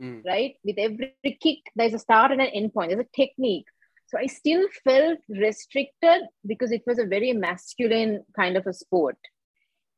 Mm. 0.00 0.24
Right? 0.24 0.54
With 0.64 0.76
every 0.78 1.14
kick, 1.40 1.58
there's 1.74 1.94
a 1.94 1.98
start 1.98 2.32
and 2.32 2.40
an 2.40 2.48
end 2.48 2.72
point. 2.72 2.90
There's 2.90 3.06
a 3.06 3.16
technique. 3.16 3.66
So 4.12 4.18
I 4.18 4.26
still 4.26 4.68
felt 4.84 5.20
restricted 5.30 6.24
because 6.46 6.70
it 6.70 6.82
was 6.86 6.98
a 6.98 7.06
very 7.06 7.32
masculine 7.32 8.22
kind 8.36 8.58
of 8.58 8.66
a 8.66 8.74
sport. 8.74 9.16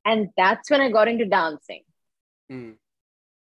And 0.04 0.28
that's 0.36 0.70
when 0.70 0.80
I 0.80 0.90
got 0.90 1.08
into 1.08 1.24
dancing. 1.24 1.82
Mm. 2.50 2.76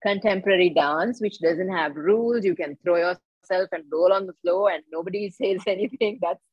Contemporary 0.04 0.72
dance, 0.72 1.22
which 1.22 1.40
doesn't 1.40 1.72
have 1.72 1.96
rules. 1.96 2.44
You 2.44 2.54
can 2.54 2.78
throw 2.84 2.98
yourself 2.98 3.70
and 3.72 3.86
roll 3.90 4.12
on 4.12 4.28
the 4.28 4.34
floor 4.42 4.70
and 4.70 4.84
nobody 4.92 5.30
says 5.42 5.62
anything. 5.66 6.20
That's 6.22 6.44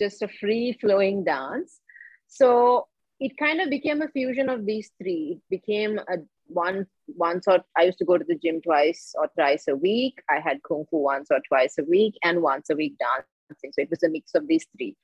just 0.00 0.20
a 0.22 0.28
free 0.28 0.76
flowing 0.80 1.22
dance. 1.22 1.78
So 2.26 2.88
it 3.20 3.36
kind 3.36 3.60
of 3.60 3.70
became 3.70 4.02
a 4.02 4.08
fusion 4.08 4.48
of 4.48 4.66
these 4.66 4.90
three. 5.00 5.38
It 5.38 5.42
became 5.48 5.98
a 5.98 6.16
one 6.48 6.88
once 7.06 7.46
or 7.46 7.60
I 7.78 7.82
used 7.84 7.98
to 7.98 8.04
go 8.04 8.18
to 8.18 8.24
the 8.24 8.34
gym 8.34 8.62
twice 8.62 9.14
or 9.16 9.30
thrice 9.36 9.68
a 9.68 9.76
week. 9.76 10.20
I 10.28 10.40
had 10.40 10.60
kung 10.64 10.86
fu 10.90 10.96
once 10.96 11.28
or 11.30 11.38
twice 11.46 11.78
a 11.78 11.84
week 11.84 12.14
and 12.24 12.42
once 12.42 12.70
a 12.70 12.74
week 12.74 12.98
dance 12.98 13.26
so 13.56 13.70
it 13.78 13.90
was 13.90 14.02
a 14.02 14.08
mix 14.08 14.34
of 14.34 14.46
these 14.46 14.66
three. 14.76 14.96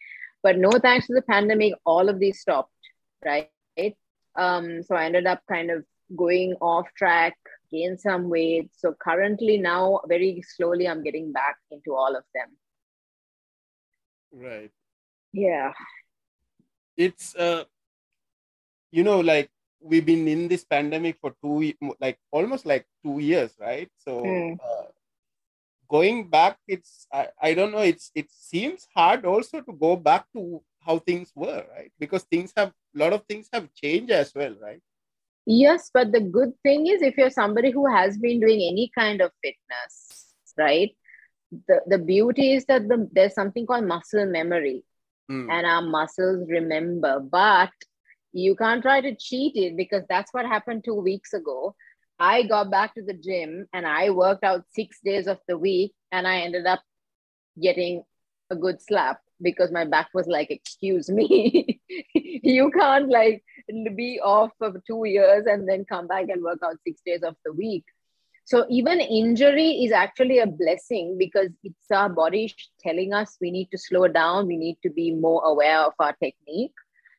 But 0.42 0.58
no 0.58 0.70
thanks 0.70 1.06
to 1.08 1.14
the 1.14 1.22
pandemic, 1.22 1.74
all 1.84 2.08
of 2.08 2.18
these 2.18 2.40
stopped, 2.40 2.72
right? 3.24 3.50
Um, 4.36 4.82
so 4.82 4.94
I 4.94 5.06
ended 5.06 5.26
up 5.26 5.40
kind 5.48 5.70
of 5.70 5.84
going 6.14 6.54
off 6.60 6.86
track, 6.96 7.36
gained 7.70 8.00
some 8.00 8.28
weight. 8.28 8.70
So 8.76 8.94
currently 9.00 9.58
now, 9.58 10.00
very 10.06 10.42
slowly, 10.42 10.86
I'm 10.88 11.02
getting 11.02 11.32
back 11.32 11.56
into 11.70 11.94
all 11.94 12.14
of 12.14 12.24
them. 12.34 12.48
Right. 14.32 14.70
Yeah. 15.32 15.72
It's 16.96 17.34
uh, 17.34 17.64
you 18.90 19.02
know, 19.04 19.20
like 19.20 19.50
we've 19.80 20.06
been 20.06 20.28
in 20.28 20.48
this 20.48 20.64
pandemic 20.64 21.18
for 21.20 21.34
two, 21.42 21.72
like 22.00 22.18
almost 22.30 22.66
like 22.66 22.86
two 23.04 23.18
years, 23.18 23.52
right? 23.58 23.90
So. 23.98 24.22
Mm. 24.22 24.58
Uh, 24.60 24.82
going 25.88 26.28
back 26.28 26.58
it's 26.66 27.06
I, 27.12 27.28
I 27.40 27.54
don't 27.54 27.72
know 27.72 27.78
it's 27.92 28.10
it 28.14 28.30
seems 28.30 28.86
hard 28.94 29.24
also 29.24 29.60
to 29.60 29.72
go 29.72 29.96
back 29.96 30.26
to 30.34 30.62
how 30.80 30.98
things 30.98 31.32
were 31.34 31.64
right? 31.76 31.92
Because 31.98 32.22
things 32.24 32.52
have 32.56 32.68
a 32.68 32.98
lot 32.98 33.12
of 33.12 33.24
things 33.24 33.48
have 33.52 33.68
changed 33.74 34.10
as 34.10 34.32
well 34.34 34.54
right? 34.60 34.80
Yes 35.46 35.90
but 35.92 36.12
the 36.12 36.20
good 36.20 36.52
thing 36.62 36.86
is 36.86 37.02
if 37.02 37.16
you're 37.16 37.30
somebody 37.30 37.70
who 37.70 37.86
has 37.90 38.18
been 38.18 38.40
doing 38.40 38.60
any 38.60 38.90
kind 38.96 39.20
of 39.20 39.30
fitness 39.42 40.34
right? 40.58 40.90
The, 41.68 41.80
the 41.86 41.98
beauty 41.98 42.54
is 42.54 42.64
that 42.66 42.88
the, 42.88 43.08
there's 43.12 43.34
something 43.34 43.66
called 43.66 43.86
muscle 43.86 44.26
memory. 44.26 44.84
Mm. 45.28 45.50
and 45.50 45.66
our 45.66 45.82
muscles 45.82 46.48
remember 46.48 47.18
but 47.18 47.72
you 48.32 48.54
can't 48.54 48.80
try 48.80 49.00
to 49.00 49.16
cheat 49.16 49.56
it 49.56 49.76
because 49.76 50.04
that's 50.08 50.32
what 50.32 50.46
happened 50.46 50.84
two 50.84 50.94
weeks 50.94 51.32
ago 51.32 51.74
I 52.18 52.44
got 52.44 52.70
back 52.70 52.94
to 52.94 53.02
the 53.02 53.14
gym 53.14 53.66
and 53.72 53.86
I 53.86 54.10
worked 54.10 54.44
out 54.44 54.64
six 54.72 54.98
days 55.04 55.26
of 55.26 55.38
the 55.48 55.58
week 55.58 55.92
and 56.12 56.26
I 56.26 56.38
ended 56.38 56.66
up 56.66 56.80
getting 57.60 58.04
a 58.50 58.56
good 58.56 58.80
slap 58.80 59.20
because 59.42 59.70
my 59.70 59.84
back 59.84 60.08
was 60.14 60.26
like, 60.26 60.50
excuse 60.50 61.10
me, 61.10 61.80
you 62.14 62.70
can't 62.70 63.08
like 63.08 63.44
be 63.94 64.20
off 64.22 64.50
for 64.58 64.72
two 64.86 65.04
years 65.04 65.44
and 65.46 65.68
then 65.68 65.84
come 65.84 66.06
back 66.06 66.28
and 66.28 66.42
work 66.42 66.60
out 66.64 66.76
six 66.86 67.00
days 67.04 67.22
of 67.22 67.36
the 67.44 67.52
week. 67.52 67.84
So 68.44 68.64
even 68.70 69.00
injury 69.00 69.84
is 69.84 69.90
actually 69.90 70.38
a 70.38 70.46
blessing 70.46 71.16
because 71.18 71.48
it's 71.64 71.90
our 71.90 72.08
body 72.08 72.54
telling 72.80 73.12
us 73.12 73.36
we 73.40 73.50
need 73.50 73.70
to 73.72 73.78
slow 73.78 74.06
down, 74.06 74.46
we 74.46 74.56
need 74.56 74.78
to 74.84 74.90
be 74.90 75.12
more 75.12 75.42
aware 75.44 75.80
of 75.80 75.94
our 75.98 76.14
technique. 76.22 76.72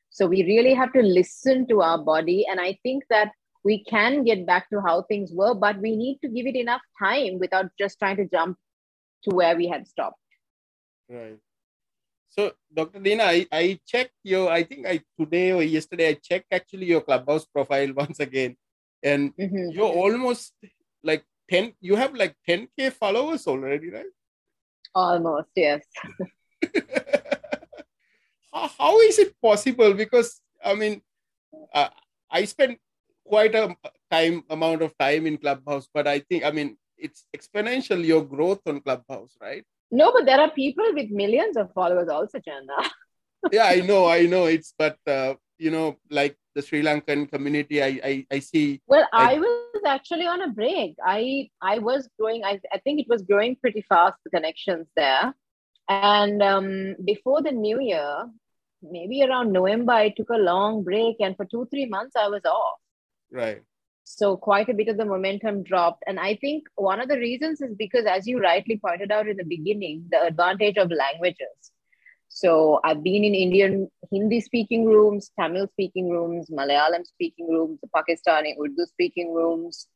So 0.10 0.26
we 0.26 0.44
really 0.44 0.74
have 0.74 0.94
to 0.94 1.02
listen 1.02 1.68
to 1.68 1.82
our 1.82 1.98
body. 1.98 2.48
And 2.50 2.62
I 2.62 2.80
think 2.82 3.04
that 3.10 3.32
we 3.68 3.84
can 3.84 4.24
get 4.24 4.46
back 4.48 4.70
to 4.70 4.80
how 4.80 5.02
things 5.02 5.32
were, 5.34 5.54
but 5.54 5.76
we 5.86 5.92
need 5.96 6.20
to 6.24 6.30
give 6.30 6.48
it 6.48 6.56
enough 6.56 6.84
time 7.04 7.38
without 7.38 7.68
just 7.78 8.00
trying 8.00 8.16
to 8.16 8.26
jump 8.36 8.58
to 9.24 9.36
where 9.36 9.58
we 9.58 9.68
had 9.68 9.86
stopped. 9.86 10.24
Right. 11.10 11.40
So, 12.30 12.54
Dr. 12.74 13.00
Dheena, 13.00 13.24
I, 13.24 13.46
I 13.52 13.80
checked 13.86 14.16
your, 14.24 14.50
I 14.50 14.64
think 14.64 14.88
I 14.88 15.02
today 15.20 15.52
or 15.52 15.64
yesterday, 15.64 16.08
I 16.10 16.14
checked 16.14 16.48
actually 16.52 16.86
your 16.86 17.02
clubhouse 17.02 17.46
profile 17.46 17.92
once 18.04 18.22
again. 18.22 18.56
And 19.04 19.36
mm-hmm. 19.36 19.72
you're 19.72 19.96
almost 20.04 20.54
like 21.04 21.26
10, 21.52 21.74
you 21.82 21.98
have 21.98 22.16
like 22.16 22.36
10K 22.48 22.94
followers 22.94 23.48
already, 23.48 23.92
right? 23.92 24.14
Almost, 24.96 25.50
yes. 25.56 25.84
how, 28.54 28.70
how 28.80 29.00
is 29.02 29.20
it 29.20 29.36
possible? 29.42 29.94
Because, 29.94 30.40
I 30.64 30.74
mean, 30.74 31.02
uh, 31.74 31.90
I 32.32 32.46
spent 32.46 32.80
quite 33.28 33.56
a 33.56 33.76
time 34.10 34.44
amount 34.50 34.82
of 34.82 34.98
time 34.98 35.28
in 35.28 35.38
Clubhouse, 35.38 35.88
but 35.94 36.08
I 36.08 36.20
think 36.20 36.44
I 36.44 36.52
mean 36.52 36.78
it's 36.98 37.26
exponential 37.36 38.04
your 38.04 38.24
growth 38.26 38.62
on 38.66 38.82
Clubhouse, 38.82 39.38
right? 39.42 39.64
No, 39.92 40.12
but 40.12 40.26
there 40.26 40.40
are 40.40 40.52
people 40.52 40.86
with 40.94 41.10
millions 41.10 41.56
of 41.58 41.72
followers 41.74 42.10
also, 42.10 42.40
Channa. 42.40 42.90
yeah, 43.52 43.66
I 43.66 43.82
know, 43.82 44.08
I 44.08 44.26
know. 44.26 44.46
It's 44.46 44.74
but 44.78 44.98
uh, 45.08 45.36
you 45.58 45.72
know, 45.72 45.98
like 46.10 46.36
the 46.56 46.62
Sri 46.62 46.82
Lankan 46.82 47.30
community, 47.32 47.82
I 47.82 48.00
I, 48.04 48.26
I 48.32 48.40
see. 48.40 48.82
Well, 48.88 49.08
I, 49.14 49.36
I 49.36 49.40
was 49.40 49.84
actually 49.86 50.26
on 50.26 50.42
a 50.42 50.50
break. 50.50 50.96
I 51.04 51.50
I 51.62 51.80
was 51.80 52.10
growing. 52.20 52.44
I 52.44 52.60
I 52.74 52.80
think 52.80 53.00
it 53.00 53.08
was 53.08 53.22
growing 53.22 53.56
pretty 53.56 53.84
fast. 53.88 54.18
The 54.24 54.32
connections 54.32 54.88
there, 54.96 55.34
and 55.90 56.44
um, 56.44 56.96
before 57.06 57.42
the 57.42 57.52
new 57.52 57.80
year, 57.80 58.26
maybe 58.82 59.24
around 59.24 59.54
November, 59.54 59.94
I 59.94 60.10
took 60.10 60.30
a 60.30 60.38
long 60.38 60.84
break, 60.84 61.18
and 61.20 61.36
for 61.38 61.46
two 61.46 61.68
three 61.72 61.86
months 61.86 62.16
I 62.16 62.28
was 62.28 62.44
off. 62.46 62.80
Right. 63.32 63.62
So 64.04 64.38
quite 64.38 64.70
a 64.70 64.74
bit 64.74 64.88
of 64.88 64.98
the 64.98 65.06
momentum 65.06 65.64
dropped. 65.64 66.04
And 66.08 66.20
I 66.20 66.36
think 66.36 66.64
one 66.76 67.02
of 67.02 67.10
the 67.10 67.18
reasons 67.18 67.62
is 67.62 67.76
because, 67.76 68.06
as 68.06 68.26
you 68.26 68.40
rightly 68.40 68.78
pointed 68.78 69.12
out 69.12 69.28
in 69.28 69.36
the 69.36 69.44
beginning, 69.44 70.06
the 70.10 70.24
advantage 70.24 70.78
of 70.78 70.90
languages. 70.92 71.72
So 72.30 72.80
I've 72.84 73.04
been 73.04 73.24
in 73.24 73.34
Indian 73.34 73.90
Hindi 74.12 74.42
speaking 74.42 74.86
rooms, 74.86 75.32
Tamil 75.40 75.68
speaking 75.74 76.10
rooms, 76.10 76.50
Malayalam 76.50 77.06
speaking 77.06 77.50
rooms, 77.50 77.80
Pakistani 77.94 78.54
Urdu 78.62 78.86
speaking 78.86 79.34
rooms, 79.34 79.88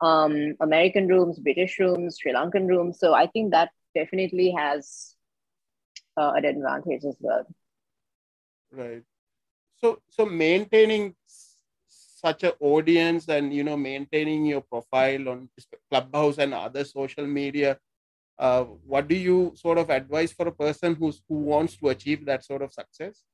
um, 0.00 0.54
American 0.60 1.08
rooms, 1.08 1.38
British 1.38 1.78
rooms, 1.78 2.18
Sri 2.20 2.32
Lankan 2.32 2.68
rooms. 2.68 2.98
So 2.98 3.14
I 3.14 3.26
think 3.26 3.50
that 3.52 3.70
definitely 3.94 4.54
has 4.56 5.14
uh, 6.16 6.32
an 6.36 6.44
advantage 6.44 7.04
as 7.04 7.16
well. 7.20 7.46
Right. 8.72 9.02
So 9.76 10.00
so 10.08 10.24
maintaining 10.24 11.16
such 12.20 12.42
an 12.44 12.52
audience 12.60 13.28
and 13.28 13.54
you 13.54 13.64
know 13.64 13.76
maintaining 13.76 14.46
your 14.46 14.60
profile 14.60 15.28
on 15.28 15.48
clubhouse 15.90 16.38
and 16.38 16.54
other 16.54 16.84
social 16.84 17.26
media 17.26 17.78
uh, 18.38 18.64
what 18.92 19.08
do 19.08 19.14
you 19.14 19.52
sort 19.54 19.78
of 19.78 19.90
advise 19.90 20.32
for 20.32 20.48
a 20.48 20.52
person 20.64 20.94
who's 20.94 21.22
who 21.28 21.36
wants 21.52 21.76
to 21.76 21.88
achieve 21.88 22.24
that 22.24 22.44
sort 22.44 22.62
of 22.62 22.72
success 22.72 23.24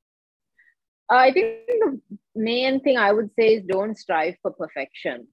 I 1.09 1.31
think 1.31 1.47
the 1.67 2.01
main 2.35 2.81
thing 2.81 2.97
I 2.97 3.11
would 3.11 3.29
say 3.37 3.55
is 3.55 3.63
don't 3.65 3.97
strive 3.97 4.35
for 4.41 4.51
perfection. 4.51 5.27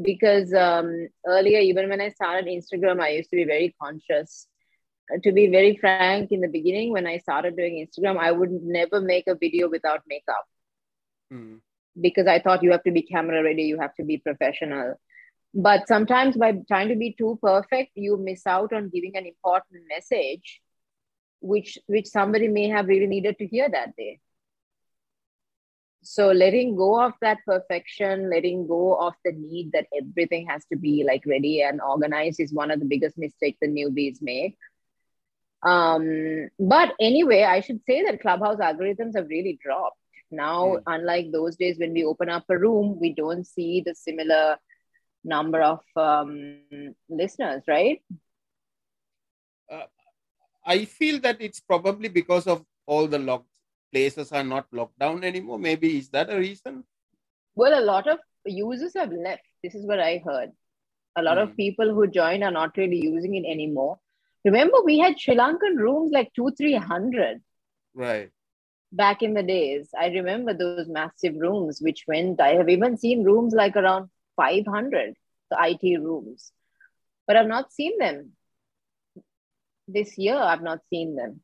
Because 0.00 0.52
um, 0.52 1.08
earlier, 1.26 1.60
even 1.60 1.88
when 1.88 2.00
I 2.00 2.10
started 2.10 2.46
Instagram, 2.46 3.00
I 3.00 3.10
used 3.10 3.30
to 3.30 3.36
be 3.36 3.44
very 3.44 3.74
conscious. 3.80 4.46
Uh, 5.12 5.18
to 5.22 5.32
be 5.32 5.46
very 5.46 5.76
frank, 5.76 6.32
in 6.32 6.40
the 6.40 6.48
beginning, 6.48 6.92
when 6.92 7.06
I 7.06 7.18
started 7.18 7.56
doing 7.56 7.86
Instagram, 7.86 8.18
I 8.18 8.32
would 8.32 8.50
never 8.50 9.00
make 9.00 9.26
a 9.28 9.36
video 9.36 9.70
without 9.70 10.02
makeup. 10.06 10.44
Hmm. 11.30 11.56
Because 12.00 12.26
I 12.26 12.40
thought 12.40 12.62
you 12.62 12.72
have 12.72 12.82
to 12.84 12.90
be 12.90 13.02
camera 13.02 13.42
ready, 13.42 13.62
you 13.64 13.80
have 13.80 13.94
to 13.94 14.04
be 14.04 14.18
professional. 14.18 15.00
But 15.54 15.88
sometimes 15.88 16.36
by 16.36 16.52
trying 16.68 16.88
to 16.88 16.96
be 16.96 17.14
too 17.16 17.38
perfect, 17.40 17.92
you 17.94 18.18
miss 18.18 18.46
out 18.46 18.72
on 18.72 18.90
giving 18.90 19.16
an 19.16 19.26
important 19.26 19.84
message, 19.88 20.60
which 21.40 21.78
which 21.86 22.06
somebody 22.06 22.48
may 22.48 22.68
have 22.68 22.88
really 22.88 23.06
needed 23.06 23.38
to 23.38 23.46
hear 23.46 23.68
that 23.70 23.96
day. 23.96 24.20
So 26.02 26.30
letting 26.30 26.76
go 26.76 27.00
of 27.02 27.14
that 27.20 27.38
perfection 27.44 28.30
letting 28.30 28.68
go 28.68 28.94
of 28.94 29.14
the 29.24 29.32
need 29.32 29.72
that 29.72 29.86
everything 29.98 30.46
has 30.46 30.64
to 30.66 30.76
be 30.76 31.04
like 31.04 31.24
ready 31.26 31.62
and 31.62 31.80
organized 31.80 32.38
is 32.38 32.52
one 32.52 32.70
of 32.70 32.78
the 32.78 32.86
biggest 32.86 33.18
mistakes 33.18 33.58
the 33.60 33.68
newbies 33.68 34.18
make. 34.20 34.56
Um, 35.62 36.48
but 36.60 36.92
anyway 37.00 37.42
i 37.42 37.60
should 37.60 37.80
say 37.86 38.04
that 38.04 38.20
clubhouse 38.20 38.58
algorithms 38.58 39.16
have 39.16 39.28
really 39.28 39.58
dropped 39.60 39.98
now 40.30 40.76
mm. 40.76 40.82
unlike 40.86 41.30
those 41.32 41.56
days 41.56 41.78
when 41.78 41.92
we 41.92 42.04
open 42.04 42.28
up 42.28 42.44
a 42.48 42.58
room 42.58 42.98
we 43.00 43.12
don't 43.12 43.46
see 43.46 43.82
the 43.84 43.94
similar 43.94 44.56
number 45.24 45.60
of 45.60 45.80
um, 45.96 46.60
listeners 47.08 47.62
right 47.66 48.02
uh, 49.70 49.86
i 50.64 50.84
feel 50.84 51.20
that 51.20 51.36
it's 51.40 51.60
probably 51.60 52.08
because 52.08 52.46
of 52.46 52.64
all 52.86 53.06
the 53.06 53.18
lock 53.18 53.44
places 53.92 54.32
are 54.32 54.44
not 54.44 54.66
locked 54.72 54.98
down 54.98 55.24
anymore? 55.24 55.58
Maybe 55.58 55.98
is 55.98 56.08
that 56.10 56.30
a 56.30 56.36
reason? 56.36 56.84
Well, 57.54 57.78
a 57.78 57.84
lot 57.84 58.08
of 58.08 58.18
users 58.44 58.92
have 58.94 59.10
left. 59.10 59.42
This 59.62 59.74
is 59.74 59.86
what 59.86 60.00
I 60.00 60.22
heard. 60.24 60.52
A 61.16 61.22
lot 61.22 61.38
mm. 61.38 61.44
of 61.44 61.48
hmm. 61.50 61.56
people 61.56 61.94
who 61.94 62.06
joined 62.06 62.44
are 62.44 62.50
not 62.50 62.76
really 62.76 63.00
using 63.02 63.34
it 63.36 63.50
anymore. 63.50 63.98
Remember, 64.44 64.82
we 64.84 64.98
had 64.98 65.18
Sri 65.18 65.34
Lankan 65.34 65.76
rooms 65.76 66.12
like 66.12 66.30
two, 66.34 66.50
three 66.56 66.74
hundred. 66.74 67.40
Right. 67.94 68.30
Back 68.92 69.22
in 69.22 69.34
the 69.34 69.42
days, 69.42 69.90
I 69.98 70.08
remember 70.08 70.54
those 70.54 70.88
massive 70.88 71.34
rooms 71.36 71.80
which 71.80 72.04
went. 72.06 72.40
I 72.40 72.54
have 72.54 72.68
even 72.68 72.96
seen 72.96 73.24
rooms 73.24 73.52
like 73.52 73.76
around 73.76 74.10
five 74.36 74.66
hundred, 74.66 75.14
the 75.50 75.58
IT 75.60 76.00
rooms, 76.00 76.52
but 77.26 77.36
I've 77.36 77.48
not 77.48 77.72
seen 77.72 77.98
them 77.98 78.32
this 79.88 80.16
year. 80.16 80.36
I've 80.36 80.62
not 80.62 80.80
seen 80.88 81.16
them. 81.16 81.40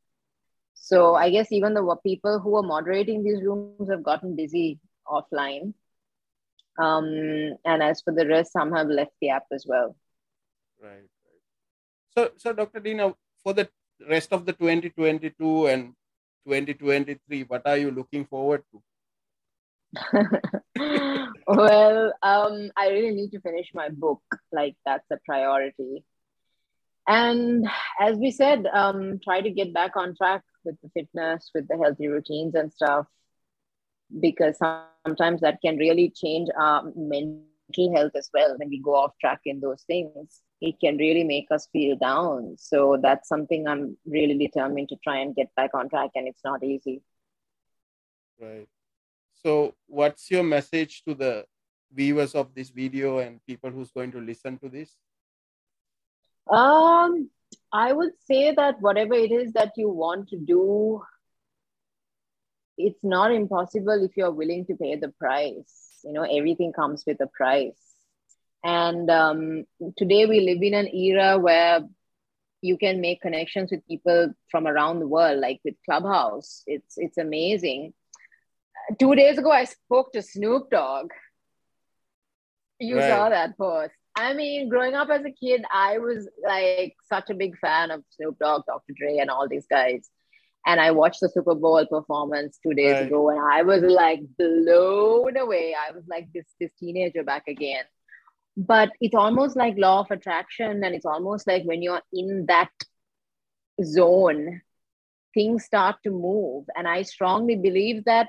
So 0.75 1.15
I 1.15 1.31
guess 1.31 1.53
even 1.53 1.75
the 1.75 1.97
people 2.05 2.41
who 2.41 2.57
are 2.57 2.63
moderating 2.63 3.23
these 3.23 3.43
rooms 3.43 3.89
have 3.89 4.03
gotten 4.03 4.35
busy 4.35 4.81
offline. 5.07 5.75
Um, 6.79 7.57
and 7.65 7.83
as 7.83 8.03
for 8.03 8.13
the 8.13 8.27
rest, 8.27 8.53
some 8.53 8.73
have 8.73 8.89
left 8.89 9.13
the 9.21 9.31
app 9.31 9.45
as 9.53 9.65
well. 9.67 9.97
Right. 10.81 10.91
right. 10.91 11.07
So, 12.11 12.31
so 12.37 12.53
Dr. 12.53 12.81
Dheena, 12.81 13.15
for 13.43 13.53
the 13.53 13.69
rest 14.09 14.33
of 14.33 14.45
the 14.45 14.53
2022 14.53 15.67
and 15.67 15.95
2023, 16.47 17.45
what 17.45 17.63
are 17.67 17.77
you 17.77 17.91
looking 17.91 18.25
forward 18.25 18.63
to? 18.73 18.83
well, 21.47 22.13
um, 22.23 22.71
I 22.77 22.89
really 22.89 23.15
need 23.15 23.33
to 23.33 23.41
finish 23.41 23.71
my 23.75 23.89
book. 23.89 24.23
Like 24.51 24.77
that's 24.85 25.11
a 25.11 25.19
priority. 25.25 26.05
And 27.07 27.67
as 28.01 28.17
we 28.17 28.31
said, 28.31 28.67
um, 28.73 29.21
try 29.23 29.41
to 29.41 29.51
get 29.51 29.75
back 29.75 29.97
on 29.97 30.15
track 30.15 30.43
with 30.65 30.77
the 30.83 30.91
fitness, 30.91 31.51
with 31.55 31.67
the 31.69 31.77
healthy 31.77 32.07
routines 32.07 32.55
and 32.55 32.73
stuff, 32.73 33.07
because 34.21 34.57
sometimes 35.05 35.41
that 35.41 35.59
can 35.65 35.77
really 35.79 36.11
change 36.15 36.49
our 36.57 36.85
mental 36.95 37.97
health 37.97 38.13
as 38.15 38.31
well. 38.33 38.57
When 38.57 38.69
we 38.69 38.79
go 38.79 38.95
off 38.95 39.19
track 39.21 39.41
in 39.45 39.61
those 39.61 39.83
things, 39.83 40.41
it 40.63 40.77
can 40.81 40.97
really 40.97 41.25
make 41.25 41.49
us 41.51 41.69
feel 41.73 41.97
down. 41.97 42.55
So 42.57 42.97
that's 43.03 43.29
something 43.29 43.67
I'm 43.67 43.97
really 44.07 44.39
determined 44.39 44.89
to 44.91 44.97
try 45.03 45.19
and 45.19 45.35
get 45.35 45.53
back 45.57 45.71
on 45.75 45.89
track, 45.89 46.11
and 46.15 46.29
it's 46.29 46.45
not 46.45 46.63
easy. 46.63 47.03
Right. 48.41 48.69
So, 49.43 49.75
what's 49.87 50.31
your 50.31 50.45
message 50.45 51.03
to 51.05 51.15
the 51.15 51.45
viewers 51.93 52.37
of 52.37 52.55
this 52.55 52.71
video 52.71 53.19
and 53.19 53.45
people 53.45 53.71
who's 53.71 53.91
going 53.91 54.13
to 54.13 54.21
listen 54.21 54.57
to 54.59 54.69
this? 54.69 54.95
Um, 56.49 57.29
I 57.73 57.93
would 57.93 58.13
say 58.25 58.55
that 58.55 58.81
whatever 58.81 59.15
it 59.15 59.33
is 59.33 59.53
that 59.55 59.73
you 59.77 59.89
want 59.89 60.29
to 60.29 60.39
do, 60.39 61.03
it's 62.79 63.03
not 63.03 63.33
impossible 63.33 64.05
if 64.05 64.17
you're 64.17 64.31
willing 64.31 64.65
to 64.67 64.77
pay 64.77 64.95
the 64.95 65.09
price. 65.09 66.01
You 66.05 66.13
know, 66.13 66.23
everything 66.23 66.73
comes 66.73 67.03
with 67.05 67.21
a 67.21 67.27
price. 67.27 67.92
And 68.65 69.11
um, 69.11 69.65
today 69.97 70.27
we 70.27 70.41
live 70.41 70.63
in 70.63 70.75
an 70.75 70.89
era 70.95 71.39
where 71.39 71.81
you 72.61 72.79
can 72.79 73.01
make 73.01 73.21
connections 73.21 73.71
with 73.73 73.87
people 73.87 74.33
from 74.51 74.67
around 74.67 75.01
the 75.01 75.09
world, 75.09 75.41
like 75.41 75.61
with 75.65 75.75
Clubhouse. 75.85 76.63
It's 76.67 76.95
it's 76.97 77.19
amazing. 77.19 77.93
Two 78.99 79.15
days 79.15 79.39
ago, 79.39 79.51
I 79.51 79.65
spoke 79.65 80.13
to 80.13 80.23
Snoop 80.23 80.71
Dogg. 80.71 81.11
You 82.79 82.99
right. 82.99 83.09
saw 83.09 83.29
that 83.29 83.59
post. 83.59 83.93
I 84.15 84.35
mean, 84.35 84.69
growing 84.69 84.95
up 84.95 85.09
as 85.11 85.25
a 85.25 85.31
kid, 85.31 85.65
I 85.73 85.99
was 85.99 86.29
like 86.47 86.95
such 87.09 87.31
a 87.31 87.35
big 87.35 87.59
fan 87.59 87.91
of 87.91 88.05
Snoop 88.11 88.39
Dogg, 88.39 88.63
Dr. 88.67 88.93
Dre, 88.95 89.19
and 89.19 89.31
all 89.31 89.49
these 89.49 89.67
guys. 89.67 90.09
And 90.65 90.81
I 90.81 90.93
watched 90.93 91.21
the 91.21 91.29
Super 91.29 91.57
Bowl 91.57 91.85
performance 91.87 92.59
two 92.63 92.75
days 92.75 92.93
right. 92.93 93.07
ago, 93.07 93.31
and 93.31 93.41
I 93.41 93.63
was 93.63 93.83
like 93.83 94.21
blown 94.39 95.37
away. 95.37 95.75
I 95.75 95.93
was 95.93 96.05
like 96.09 96.29
this 96.33 96.47
this 96.61 96.71
teenager 96.79 97.25
back 97.25 97.49
again. 97.49 97.85
But 98.57 98.91
it's 99.01 99.15
almost 99.15 99.57
like 99.57 99.75
law 99.79 100.01
of 100.01 100.11
attraction, 100.11 100.85
and 100.85 100.95
it's 100.95 101.07
almost 101.07 101.47
like 101.47 101.65
when 101.65 101.83
you're 101.83 102.03
in 102.13 102.47
that 102.47 102.71
zone, 103.83 104.61
things 105.35 105.65
start 105.65 105.97
to 106.05 106.11
move. 106.11 106.67
And 106.77 106.87
I 106.87 107.03
strongly 107.03 107.57
believe 107.57 108.05
that 108.05 108.29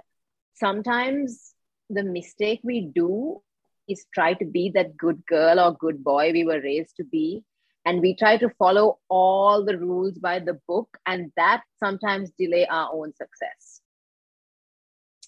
sometimes 0.54 1.54
the 1.90 2.04
mistake 2.04 2.62
we 2.64 2.92
do 2.94 3.42
is 3.88 4.06
try 4.14 4.34
to 4.34 4.46
be 4.46 4.72
that 4.74 4.98
good 4.98 5.26
girl 5.26 5.60
or 5.60 5.74
good 5.74 6.04
boy 6.04 6.32
we 6.32 6.46
were 6.46 6.62
raised 6.62 6.96
to 6.98 7.04
be 7.04 7.44
and 7.86 8.02
we 8.02 8.16
try 8.16 8.38
to 8.38 8.50
follow 8.58 9.00
all 9.10 9.66
the 9.66 9.78
rules 9.78 10.18
by 10.18 10.40
the 10.40 10.58
book 10.68 10.98
and 11.06 11.32
that 11.36 11.62
sometimes 11.78 12.32
delay 12.40 12.66
our 12.68 12.90
own 12.94 13.14
success 13.14 13.82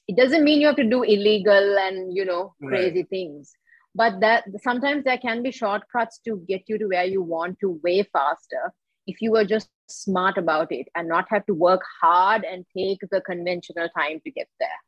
it 0.08 0.16
doesn't 0.16 0.43
mean 0.43 0.62
you 0.62 0.68
have 0.68 0.76
to 0.76 0.89
do 0.89 1.04
illegal 1.04 1.78
and 1.80 2.16
you 2.16 2.24
know 2.24 2.54
crazy 2.64 3.00
right. 3.00 3.10
things 3.10 3.54
but 3.96 4.20
that 4.20 4.43
sometimes 4.62 5.04
there 5.04 5.18
can 5.18 5.41
be 5.41 5.52
shortcuts 5.52 6.20
to 6.26 6.43
get 6.48 6.64
you 6.68 6.78
to 6.78 6.88
where 6.88 7.06
you 7.06 7.22
want 7.22 7.58
to 7.60 7.80
way 7.84 8.04
faster 8.04 8.74
if 9.08 9.22
you 9.22 9.36
are 9.36 9.46
just 9.46 9.70
smart 9.88 10.38
about 10.38 10.72
it 10.72 10.88
and 10.96 11.08
not 11.08 11.26
have 11.30 11.46
to 11.46 11.54
work 11.54 11.82
hard 12.02 12.43
and 12.43 12.66
take 12.76 13.00
the 13.12 13.22
conventional 13.22 13.88
time 13.98 14.20
to 14.26 14.32
get 14.32 14.48
there 14.60 14.82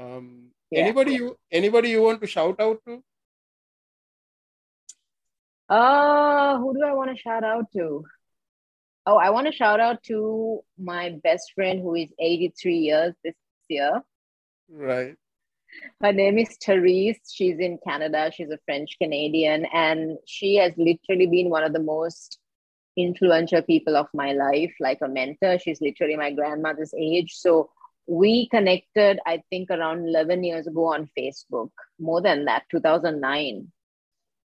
Um, 0.00 0.50
yeah. 0.70 0.80
Anybody 0.80 1.14
you 1.14 1.36
anybody 1.50 1.90
you 1.90 2.02
want 2.02 2.20
to 2.20 2.26
shout 2.26 2.60
out 2.60 2.80
to? 2.86 3.02
Uh, 5.68 6.58
who 6.58 6.74
do 6.74 6.82
I 6.84 6.92
want 6.92 7.10
to 7.10 7.16
shout 7.16 7.44
out 7.44 7.66
to? 7.74 8.04
Oh, 9.06 9.16
I 9.16 9.30
want 9.30 9.46
to 9.46 9.52
shout 9.52 9.80
out 9.80 10.02
to 10.04 10.60
my 10.78 11.16
best 11.22 11.52
friend 11.54 11.80
who 11.80 11.94
is 11.94 12.12
83 12.18 12.76
years 12.76 13.14
this 13.24 13.34
year. 13.68 14.02
Right. 14.70 15.16
Her 16.02 16.12
name 16.12 16.38
is 16.38 16.56
Therese. 16.64 17.20
She's 17.30 17.58
in 17.58 17.78
Canada. 17.86 18.30
She's 18.34 18.50
a 18.50 18.58
French 18.64 18.96
Canadian, 19.00 19.66
and 19.72 20.18
she 20.26 20.56
has 20.56 20.72
literally 20.76 21.26
been 21.26 21.50
one 21.50 21.64
of 21.64 21.72
the 21.72 21.82
most 21.82 22.38
influential 22.96 23.62
people 23.62 23.96
of 23.96 24.08
my 24.14 24.32
life, 24.32 24.72
like 24.80 24.98
a 25.02 25.08
mentor. 25.08 25.58
She's 25.58 25.80
literally 25.80 26.16
my 26.16 26.32
grandmother's 26.32 26.92
age. 26.94 27.34
So 27.34 27.70
we 28.06 28.48
connected, 28.48 29.20
I 29.26 29.42
think, 29.50 29.70
around 29.70 30.08
11 30.08 30.42
years 30.42 30.66
ago 30.66 30.92
on 30.92 31.10
Facebook, 31.16 31.70
more 31.98 32.20
than 32.20 32.46
that, 32.46 32.64
2009. 32.70 33.70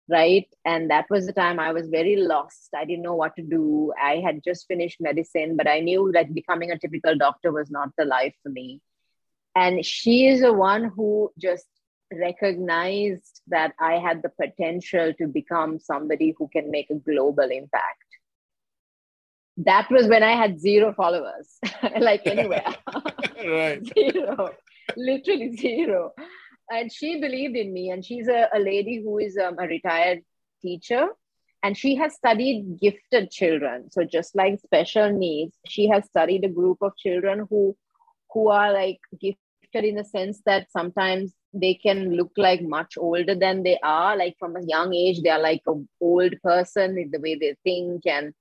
Right. 0.08 0.46
And 0.64 0.90
that 0.90 1.06
was 1.10 1.26
the 1.26 1.32
time 1.32 1.58
I 1.58 1.72
was 1.72 1.88
very 1.88 2.14
lost. 2.14 2.68
I 2.76 2.84
didn't 2.84 3.02
know 3.02 3.16
what 3.16 3.34
to 3.36 3.42
do. 3.42 3.92
I 4.00 4.16
had 4.24 4.40
just 4.44 4.68
finished 4.68 5.00
medicine, 5.00 5.56
but 5.56 5.66
I 5.66 5.80
knew 5.80 6.12
that 6.14 6.32
becoming 6.32 6.70
a 6.70 6.78
typical 6.78 7.16
doctor 7.16 7.50
was 7.50 7.70
not 7.70 7.88
the 7.98 8.04
life 8.04 8.34
for 8.42 8.50
me. 8.50 8.80
And 9.56 9.84
she 9.84 10.28
is 10.28 10.42
the 10.42 10.52
one 10.52 10.84
who 10.84 11.32
just 11.38 11.66
recognized 12.12 13.40
that 13.48 13.72
I 13.80 13.94
had 13.94 14.22
the 14.22 14.28
potential 14.28 15.12
to 15.18 15.26
become 15.26 15.80
somebody 15.80 16.34
who 16.38 16.48
can 16.48 16.70
make 16.70 16.90
a 16.90 16.94
global 16.94 17.50
impact 17.50 18.06
that 19.58 19.90
was 19.90 20.06
when 20.06 20.22
I 20.22 20.32
had 20.32 20.60
zero 20.60 20.92
followers, 20.92 21.58
like 21.98 22.26
anywhere. 22.26 22.74
right. 23.46 23.82
zero, 23.98 24.50
literally 24.96 25.56
zero. 25.56 26.12
And 26.70 26.92
she 26.92 27.20
believed 27.20 27.56
in 27.56 27.72
me. 27.72 27.90
And 27.90 28.04
she's 28.04 28.28
a, 28.28 28.48
a 28.54 28.58
lady 28.58 29.02
who 29.02 29.18
is 29.18 29.38
um, 29.38 29.56
a 29.58 29.66
retired 29.66 30.20
teacher. 30.62 31.08
and 31.62 31.76
she 31.76 31.96
has 31.96 32.14
studied 32.14 32.78
gifted 32.80 33.30
children 33.30 33.90
so 33.90 34.04
just 34.04 34.34
like 34.40 34.58
special 34.60 35.10
needs 35.12 35.54
she 35.74 35.88
has 35.92 36.04
studied 36.04 36.44
a 36.44 36.48
group 36.58 36.78
of 36.88 36.96
children 37.04 37.46
who 37.50 37.62
who 38.32 38.48
are 38.48 38.72
like 38.72 39.00
gifted 39.76 39.88
in 39.88 39.96
the 39.96 40.04
sense 40.04 40.40
that 40.46 40.70
sometimes 40.70 41.34
they 41.52 41.74
can 41.74 42.14
look 42.16 42.32
like 42.36 42.62
much 42.62 42.96
older 42.98 43.34
than 43.34 43.62
they 43.62 43.78
are. 43.82 44.16
Like 44.16 44.36
from 44.38 44.56
a 44.56 44.64
young 44.66 44.94
age 44.94 45.22
they're 45.22 45.38
like 45.38 45.62
an 45.66 45.88
old 46.00 46.34
person 46.42 46.98
in 46.98 47.10
the 47.10 47.20
way 47.20 47.36
they 47.36 47.56
think 47.64 48.06
and 48.06 48.34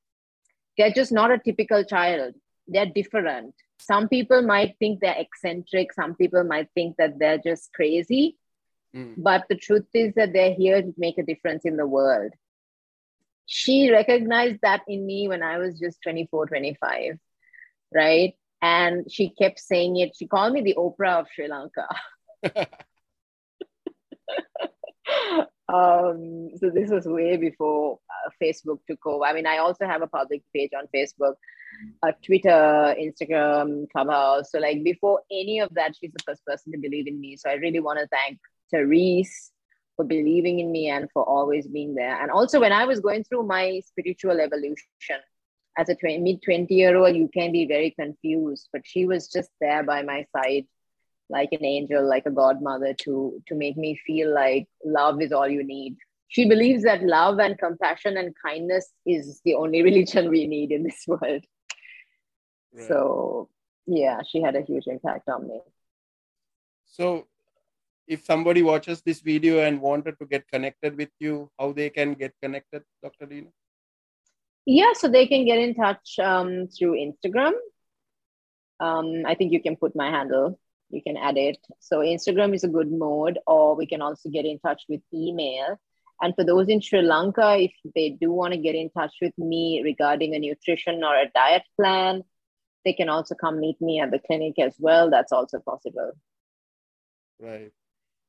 they're 0.78 0.92
just 0.92 1.12
not 1.12 1.32
a 1.32 1.40
typical 1.40 1.84
child. 1.84 2.36
They're 2.68 2.86
different. 2.86 3.54
Some 3.80 4.08
people 4.10 4.42
might 4.42 4.76
think 4.80 5.00
they're 5.00 5.16
eccentric. 5.18 5.94
Some 5.94 6.16
people 6.16 6.44
might 6.44 6.70
think 6.74 6.98
that 6.98 7.20
they're 7.20 7.40
just 7.40 7.72
crazy. 7.74 8.38
Mm. 8.96 9.16
but 9.18 9.44
the 9.50 9.58
truth 9.58 9.88
is 9.94 10.14
that 10.16 10.32
they're 10.32 10.54
here 10.54 10.82
to 10.82 10.94
make 10.98 11.18
a 11.18 11.24
difference 11.24 11.66
in 11.66 11.76
the 11.76 11.86
world. 11.86 12.32
She 13.46 13.92
recognized 13.92 14.60
that 14.62 14.84
in 14.88 15.06
me 15.06 15.28
when 15.28 15.44
i 15.44 15.58
was 15.58 15.78
just 15.78 16.02
24 16.02 16.48
25 16.48 17.20
right 17.94 18.36
and 18.62 19.12
she 19.12 19.30
kept 19.30 19.60
saying 19.60 19.98
it 19.98 20.16
she 20.18 20.28
called 20.28 20.54
me 20.54 20.62
the 20.62 20.76
oprah 20.78 21.20
of 21.20 21.28
sri 21.34 21.48
lanka 21.48 21.88
um, 25.74 26.50
so 26.58 26.70
this 26.70 26.90
was 26.90 27.06
way 27.06 27.38
before 27.38 28.00
uh, 28.10 28.30
Facebook 28.42 28.80
took 28.90 29.06
over. 29.06 29.26
I 29.26 29.34
mean, 29.34 29.48
I 29.48 29.58
also 29.58 29.86
have 29.86 30.02
a 30.02 30.08
public 30.08 30.44
page 30.54 30.72
on 30.78 30.88
Facebook, 30.96 31.36
uh, 32.04 32.12
Twitter, 32.24 32.96
Instagram, 33.00 33.90
Clubhouse. 33.92 34.52
So 34.52 34.60
like 34.60 34.84
before 34.84 35.22
any 35.32 35.60
of 35.60 35.74
that, 35.74 35.96
she's 36.00 36.12
the 36.12 36.24
first 36.26 36.46
person 36.46 36.72
to 36.72 36.78
believe 36.78 37.08
in 37.08 37.20
me. 37.20 37.36
So 37.38 37.50
I 37.50 37.54
really 37.54 37.80
want 37.80 38.00
to 38.00 38.08
thank 38.08 38.40
Therese 38.72 39.52
for 39.96 40.06
believing 40.06 40.60
in 40.60 40.72
me 40.72 40.90
and 40.90 41.10
for 41.12 41.24
always 41.24 41.68
being 41.68 41.96
there. 41.96 42.22
And 42.22 42.30
also 42.30 42.60
when 42.60 42.72
I 42.72 42.86
was 42.86 43.00
going 43.00 43.24
through 43.24 43.44
my 43.44 43.82
spiritual 43.86 44.40
evolution 44.40 45.18
as 45.78 45.90
a 45.90 45.96
20, 45.96 46.20
mid 46.20 46.42
20 46.42 46.74
year 46.74 46.96
old, 46.98 47.16
you 47.16 47.30
can 47.34 47.52
be 47.52 47.66
very 47.66 47.92
confused, 47.92 48.70
but 48.72 48.82
she 48.86 49.06
was 49.06 49.28
just 49.28 49.50
there 49.60 49.84
by 49.84 50.02
my 50.04 50.26
side 50.36 50.66
like 51.30 51.50
an 51.52 51.66
angel, 51.66 52.08
like 52.08 52.26
a 52.26 52.32
godmother 52.32 52.94
to 52.94 53.42
to 53.48 53.56
make 53.56 53.78
me 53.78 54.00
feel 54.06 54.34
like 54.34 54.68
love 54.84 55.22
is 55.22 55.32
all 55.32 55.48
you 55.48 55.64
need. 55.64 55.98
She 56.28 56.48
believes 56.48 56.84
that 56.84 57.04
love 57.04 57.40
and 57.40 57.58
compassion 57.58 58.18
and 58.18 58.34
kindness 58.44 58.92
is 59.06 59.42
the 59.44 59.56
only 59.56 59.82
religion 59.90 60.30
we 60.30 60.48
need 60.48 60.72
in 60.72 60.84
this 60.84 61.04
world. 61.08 61.44
Right. 62.74 62.88
So 62.88 63.50
yeah, 63.88 64.22
she 64.28 64.42
had 64.42 64.56
a 64.56 64.62
huge 64.62 64.88
impact 64.88 65.30
on 65.30 65.48
me. 65.48 65.62
So 66.86 67.28
if 68.08 68.24
somebody 68.24 68.62
watches 68.62 69.02
this 69.02 69.22
video 69.22 69.60
and 69.60 69.82
wanted 69.82 70.20
to 70.20 70.26
get 70.26 70.48
connected 70.48 70.96
with 70.96 71.10
you, 71.20 71.50
how 71.60 71.72
they 71.72 71.90
can 71.90 72.14
get 72.14 72.34
connected, 72.42 72.84
Dr. 73.02 73.26
Dheena? 73.26 73.52
Yeah, 74.66 74.94
so 74.94 75.08
they 75.08 75.28
can 75.28 75.46
get 75.46 75.60
in 75.60 75.76
touch 75.76 76.18
um, 76.20 76.68
through 76.68 76.94
Instagram. 76.94 77.54
Um, 78.80 79.24
I 79.26 79.36
think 79.36 79.52
you 79.52 79.62
can 79.62 79.76
put 79.76 79.96
my 79.96 80.10
handle 80.10 80.60
you 80.90 81.02
can 81.02 81.18
add 81.18 81.38
it. 81.38 81.58
So 81.80 82.00
Instagram 82.00 82.56
is 82.56 82.64
a 82.64 82.68
good 82.68 82.92
mode, 82.92 83.40
or 83.48 83.76
we 83.76 83.86
can 83.86 84.02
also 84.02 84.30
get 84.30 84.46
in 84.46 84.60
touch 84.60 84.84
with 84.88 85.02
email. 85.14 85.80
And 86.22 86.34
for 86.36 86.46
those 86.46 86.70
in 86.70 86.82
Sri 86.82 87.02
Lanka, 87.02 87.58
if 87.60 87.74
they 87.94 88.10
do 88.10 88.32
want 88.32 88.54
to 88.54 88.60
get 88.60 88.76
in 88.76 88.90
touch 88.92 89.14
with 89.22 89.38
me 89.38 89.82
regarding 89.84 90.34
a 90.34 90.40
nutrition 90.40 91.04
or 91.04 91.16
a 91.16 91.30
diet 91.36 91.64
plan, 91.80 92.24
they 92.86 92.94
can 92.94 93.10
also 93.10 93.36
come 93.36 93.60
meet 93.60 93.82
me 93.82 94.00
at 94.00 94.12
the 94.12 94.20
clinic 94.20 94.58
as 94.60 94.76
well. 94.80 95.10
That's 95.10 95.34
also 95.34 95.60
possible. 95.60 96.12
Right. 97.40 97.72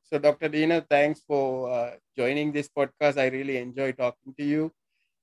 So, 0.03 0.19
Dr. 0.19 0.49
Dheena, 0.49 0.87
thanks 0.89 1.21
for 1.27 1.71
uh, 1.71 1.91
joining 2.17 2.53
this 2.53 2.69
podcast. 2.69 3.19
I 3.19 3.27
really 3.27 3.59
enjoy 3.59 3.93
talking 3.93 4.35
to 4.39 4.45
you. 4.45 4.73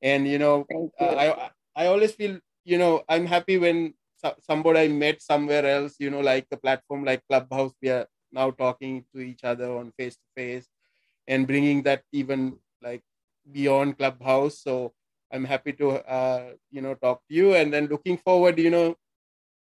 And, 0.04 0.28
you 0.28 0.40
know, 0.40 0.68
you. 0.72 0.92
Uh, 1.00 1.52
I, 1.78 1.86
I 1.86 1.88
always 1.88 2.14
feel, 2.14 2.40
you 2.66 2.80
know, 2.80 3.04
I'm 3.10 3.28
happy 3.28 3.60
when 3.60 3.96
somebody 4.42 4.82
I 4.82 4.90
met 4.90 5.24
somewhere 5.24 5.66
else, 5.68 5.96
you 6.00 6.12
know, 6.12 6.22
like 6.22 6.48
a 6.52 6.58
platform 6.58 7.06
like 7.06 7.24
Clubhouse, 7.30 7.74
we 7.84 7.90
are 7.92 8.08
now 8.34 8.52
talking 8.52 9.06
to 9.16 9.22
each 9.22 9.46
other 9.46 9.72
on 9.78 9.94
face 9.98 10.16
to 10.16 10.28
face 10.38 10.68
and 11.28 11.48
bringing 11.48 11.84
that 11.84 12.04
even 12.14 12.58
like 12.84 13.04
beyond 13.52 13.98
Clubhouse. 14.00 14.60
So 14.60 14.94
I'm 15.34 15.46
happy 15.46 15.74
to, 15.76 15.92
uh, 16.10 16.54
you 16.72 16.82
know, 16.82 16.96
talk 16.96 17.22
to 17.30 17.36
you 17.36 17.56
and 17.56 17.74
then 17.74 17.88
looking 17.88 18.18
forward, 18.18 18.60
you 18.60 18.72
know, 18.72 18.96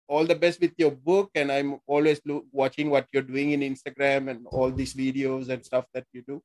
all 0.08 0.26
the 0.26 0.36
best 0.36 0.60
with 0.60 0.74
your 0.78 0.92
book. 0.92 1.30
And 1.36 1.52
I'm 1.52 1.80
always 1.88 2.20
lo- 2.26 2.46
watching 2.52 2.90
what 2.90 3.08
you're 3.12 3.22
doing 3.22 3.52
in 3.52 3.62
Instagram 3.62 4.30
and 4.30 4.46
all 4.52 4.72
these 4.72 4.94
videos 4.94 5.50
and 5.50 5.64
stuff 5.64 5.86
that 5.94 6.06
you 6.14 6.22
do. 6.28 6.42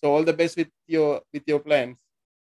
So 0.00 0.12
all 0.14 0.24
the 0.24 0.34
best 0.34 0.58
with 0.58 0.70
your 0.88 1.22
with 1.34 1.44
your 1.46 1.60
plans. 1.60 1.98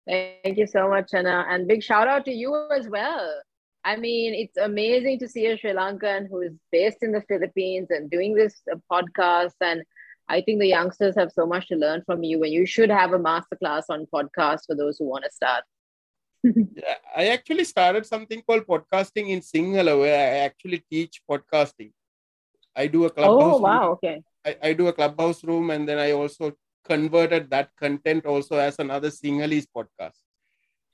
Thank 0.09 0.57
you 0.57 0.65
so 0.65 0.89
much, 0.89 1.11
Channa, 1.11 1.45
and 1.49 1.67
big 1.67 1.83
shout 1.83 2.07
out 2.07 2.25
to 2.25 2.31
you 2.31 2.67
as 2.75 2.87
well. 2.89 3.41
I 3.85 3.95
mean, 3.95 4.33
it's 4.33 4.57
amazing 4.57 5.19
to 5.19 5.27
see 5.27 5.45
a 5.47 5.57
Sri 5.57 5.71
Lankan 5.71 6.27
who 6.29 6.41
is 6.41 6.53
based 6.71 6.97
in 7.01 7.11
the 7.11 7.21
Philippines 7.21 7.87
and 7.91 8.09
doing 8.09 8.33
this 8.33 8.61
uh, 8.71 8.77
podcast. 8.91 9.53
And 9.61 9.83
I 10.27 10.41
think 10.41 10.59
the 10.59 10.67
youngsters 10.67 11.15
have 11.15 11.31
so 11.31 11.45
much 11.45 11.67
to 11.67 11.75
learn 11.75 12.01
from 12.05 12.23
you, 12.23 12.43
and 12.43 12.51
you 12.51 12.65
should 12.65 12.89
have 12.89 13.13
a 13.13 13.19
masterclass 13.19 13.83
on 13.89 14.07
podcast 14.13 14.61
for 14.65 14.75
those 14.75 14.97
who 14.97 15.05
want 15.05 15.25
to 15.25 15.31
start. 15.31 15.63
I 17.15 17.27
actually 17.27 17.65
started 17.65 18.05
something 18.05 18.41
called 18.41 18.65
podcasting 18.65 19.29
in 19.29 19.41
Sinhala, 19.41 19.99
where 19.99 20.17
I 20.17 20.37
actually 20.39 20.83
teach 20.89 21.21
podcasting. 21.29 21.91
I 22.75 22.87
do 22.87 23.05
a 23.05 23.09
clubhouse. 23.09 23.55
Oh 23.55 23.57
wow! 23.57 23.81
Room. 23.81 23.91
Okay. 23.91 24.23
I, 24.45 24.57
I 24.69 24.73
do 24.73 24.87
a 24.87 24.93
clubhouse 24.93 25.43
room, 25.43 25.69
and 25.69 25.87
then 25.87 25.99
I 25.99 26.13
also 26.13 26.53
converted 26.85 27.49
that 27.49 27.69
content 27.77 28.25
also 28.25 28.57
as 28.57 28.79
another 28.79 29.09
Sinhalese 29.09 29.67
podcast. 29.75 30.19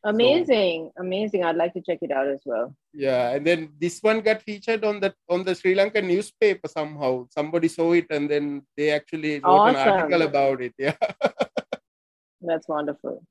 Amazing, 0.03 0.91
so, 0.95 1.01
amazing. 1.01 1.43
I'd 1.43 1.55
like 1.55 1.73
to 1.73 1.81
check 1.81 1.97
it 2.01 2.11
out 2.11 2.27
as 2.27 2.41
well. 2.45 2.75
Yeah, 2.93 3.31
and 3.31 3.45
then 3.45 3.71
this 3.81 3.99
one 4.01 4.21
got 4.21 4.43
featured 4.43 4.85
on 4.85 4.99
the 4.99 5.15
on 5.27 5.43
the 5.43 5.55
Sri 5.55 5.73
Lankan 5.73 6.05
newspaper 6.05 6.67
somehow. 6.67 7.25
Somebody 7.31 7.67
saw 7.69 7.91
it 7.93 8.05
and 8.11 8.29
then 8.29 8.61
they 8.77 8.91
actually 8.91 9.39
wrote 9.39 9.73
awesome. 9.73 9.75
an 9.75 9.87
article 9.89 10.21
about 10.21 10.61
it. 10.61 10.73
Yeah. 10.77 10.93
That's 12.41 12.67
wonderful. 12.67 13.23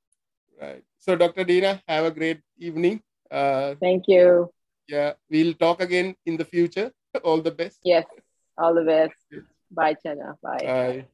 Right. 0.60 0.82
So 0.98 1.14
Dr. 1.14 1.44
Dheena, 1.44 1.80
have 1.86 2.06
a 2.06 2.10
great 2.10 2.40
evening. 2.58 3.00
Uh, 3.30 3.76
Thank 3.80 4.08
you. 4.08 4.50
Yeah, 4.88 5.12
we'll 5.30 5.54
talk 5.54 5.80
again 5.80 6.16
in 6.26 6.36
the 6.36 6.44
future. 6.44 6.90
All 7.24 7.40
the 7.40 7.52
best. 7.52 7.78
Yes, 7.84 8.04
all 8.58 8.74
the 8.74 8.82
best. 8.82 9.14
Bye, 9.70 9.94
Channa. 9.94 10.34
Bye. 10.42 10.58
Bye. 10.64 11.06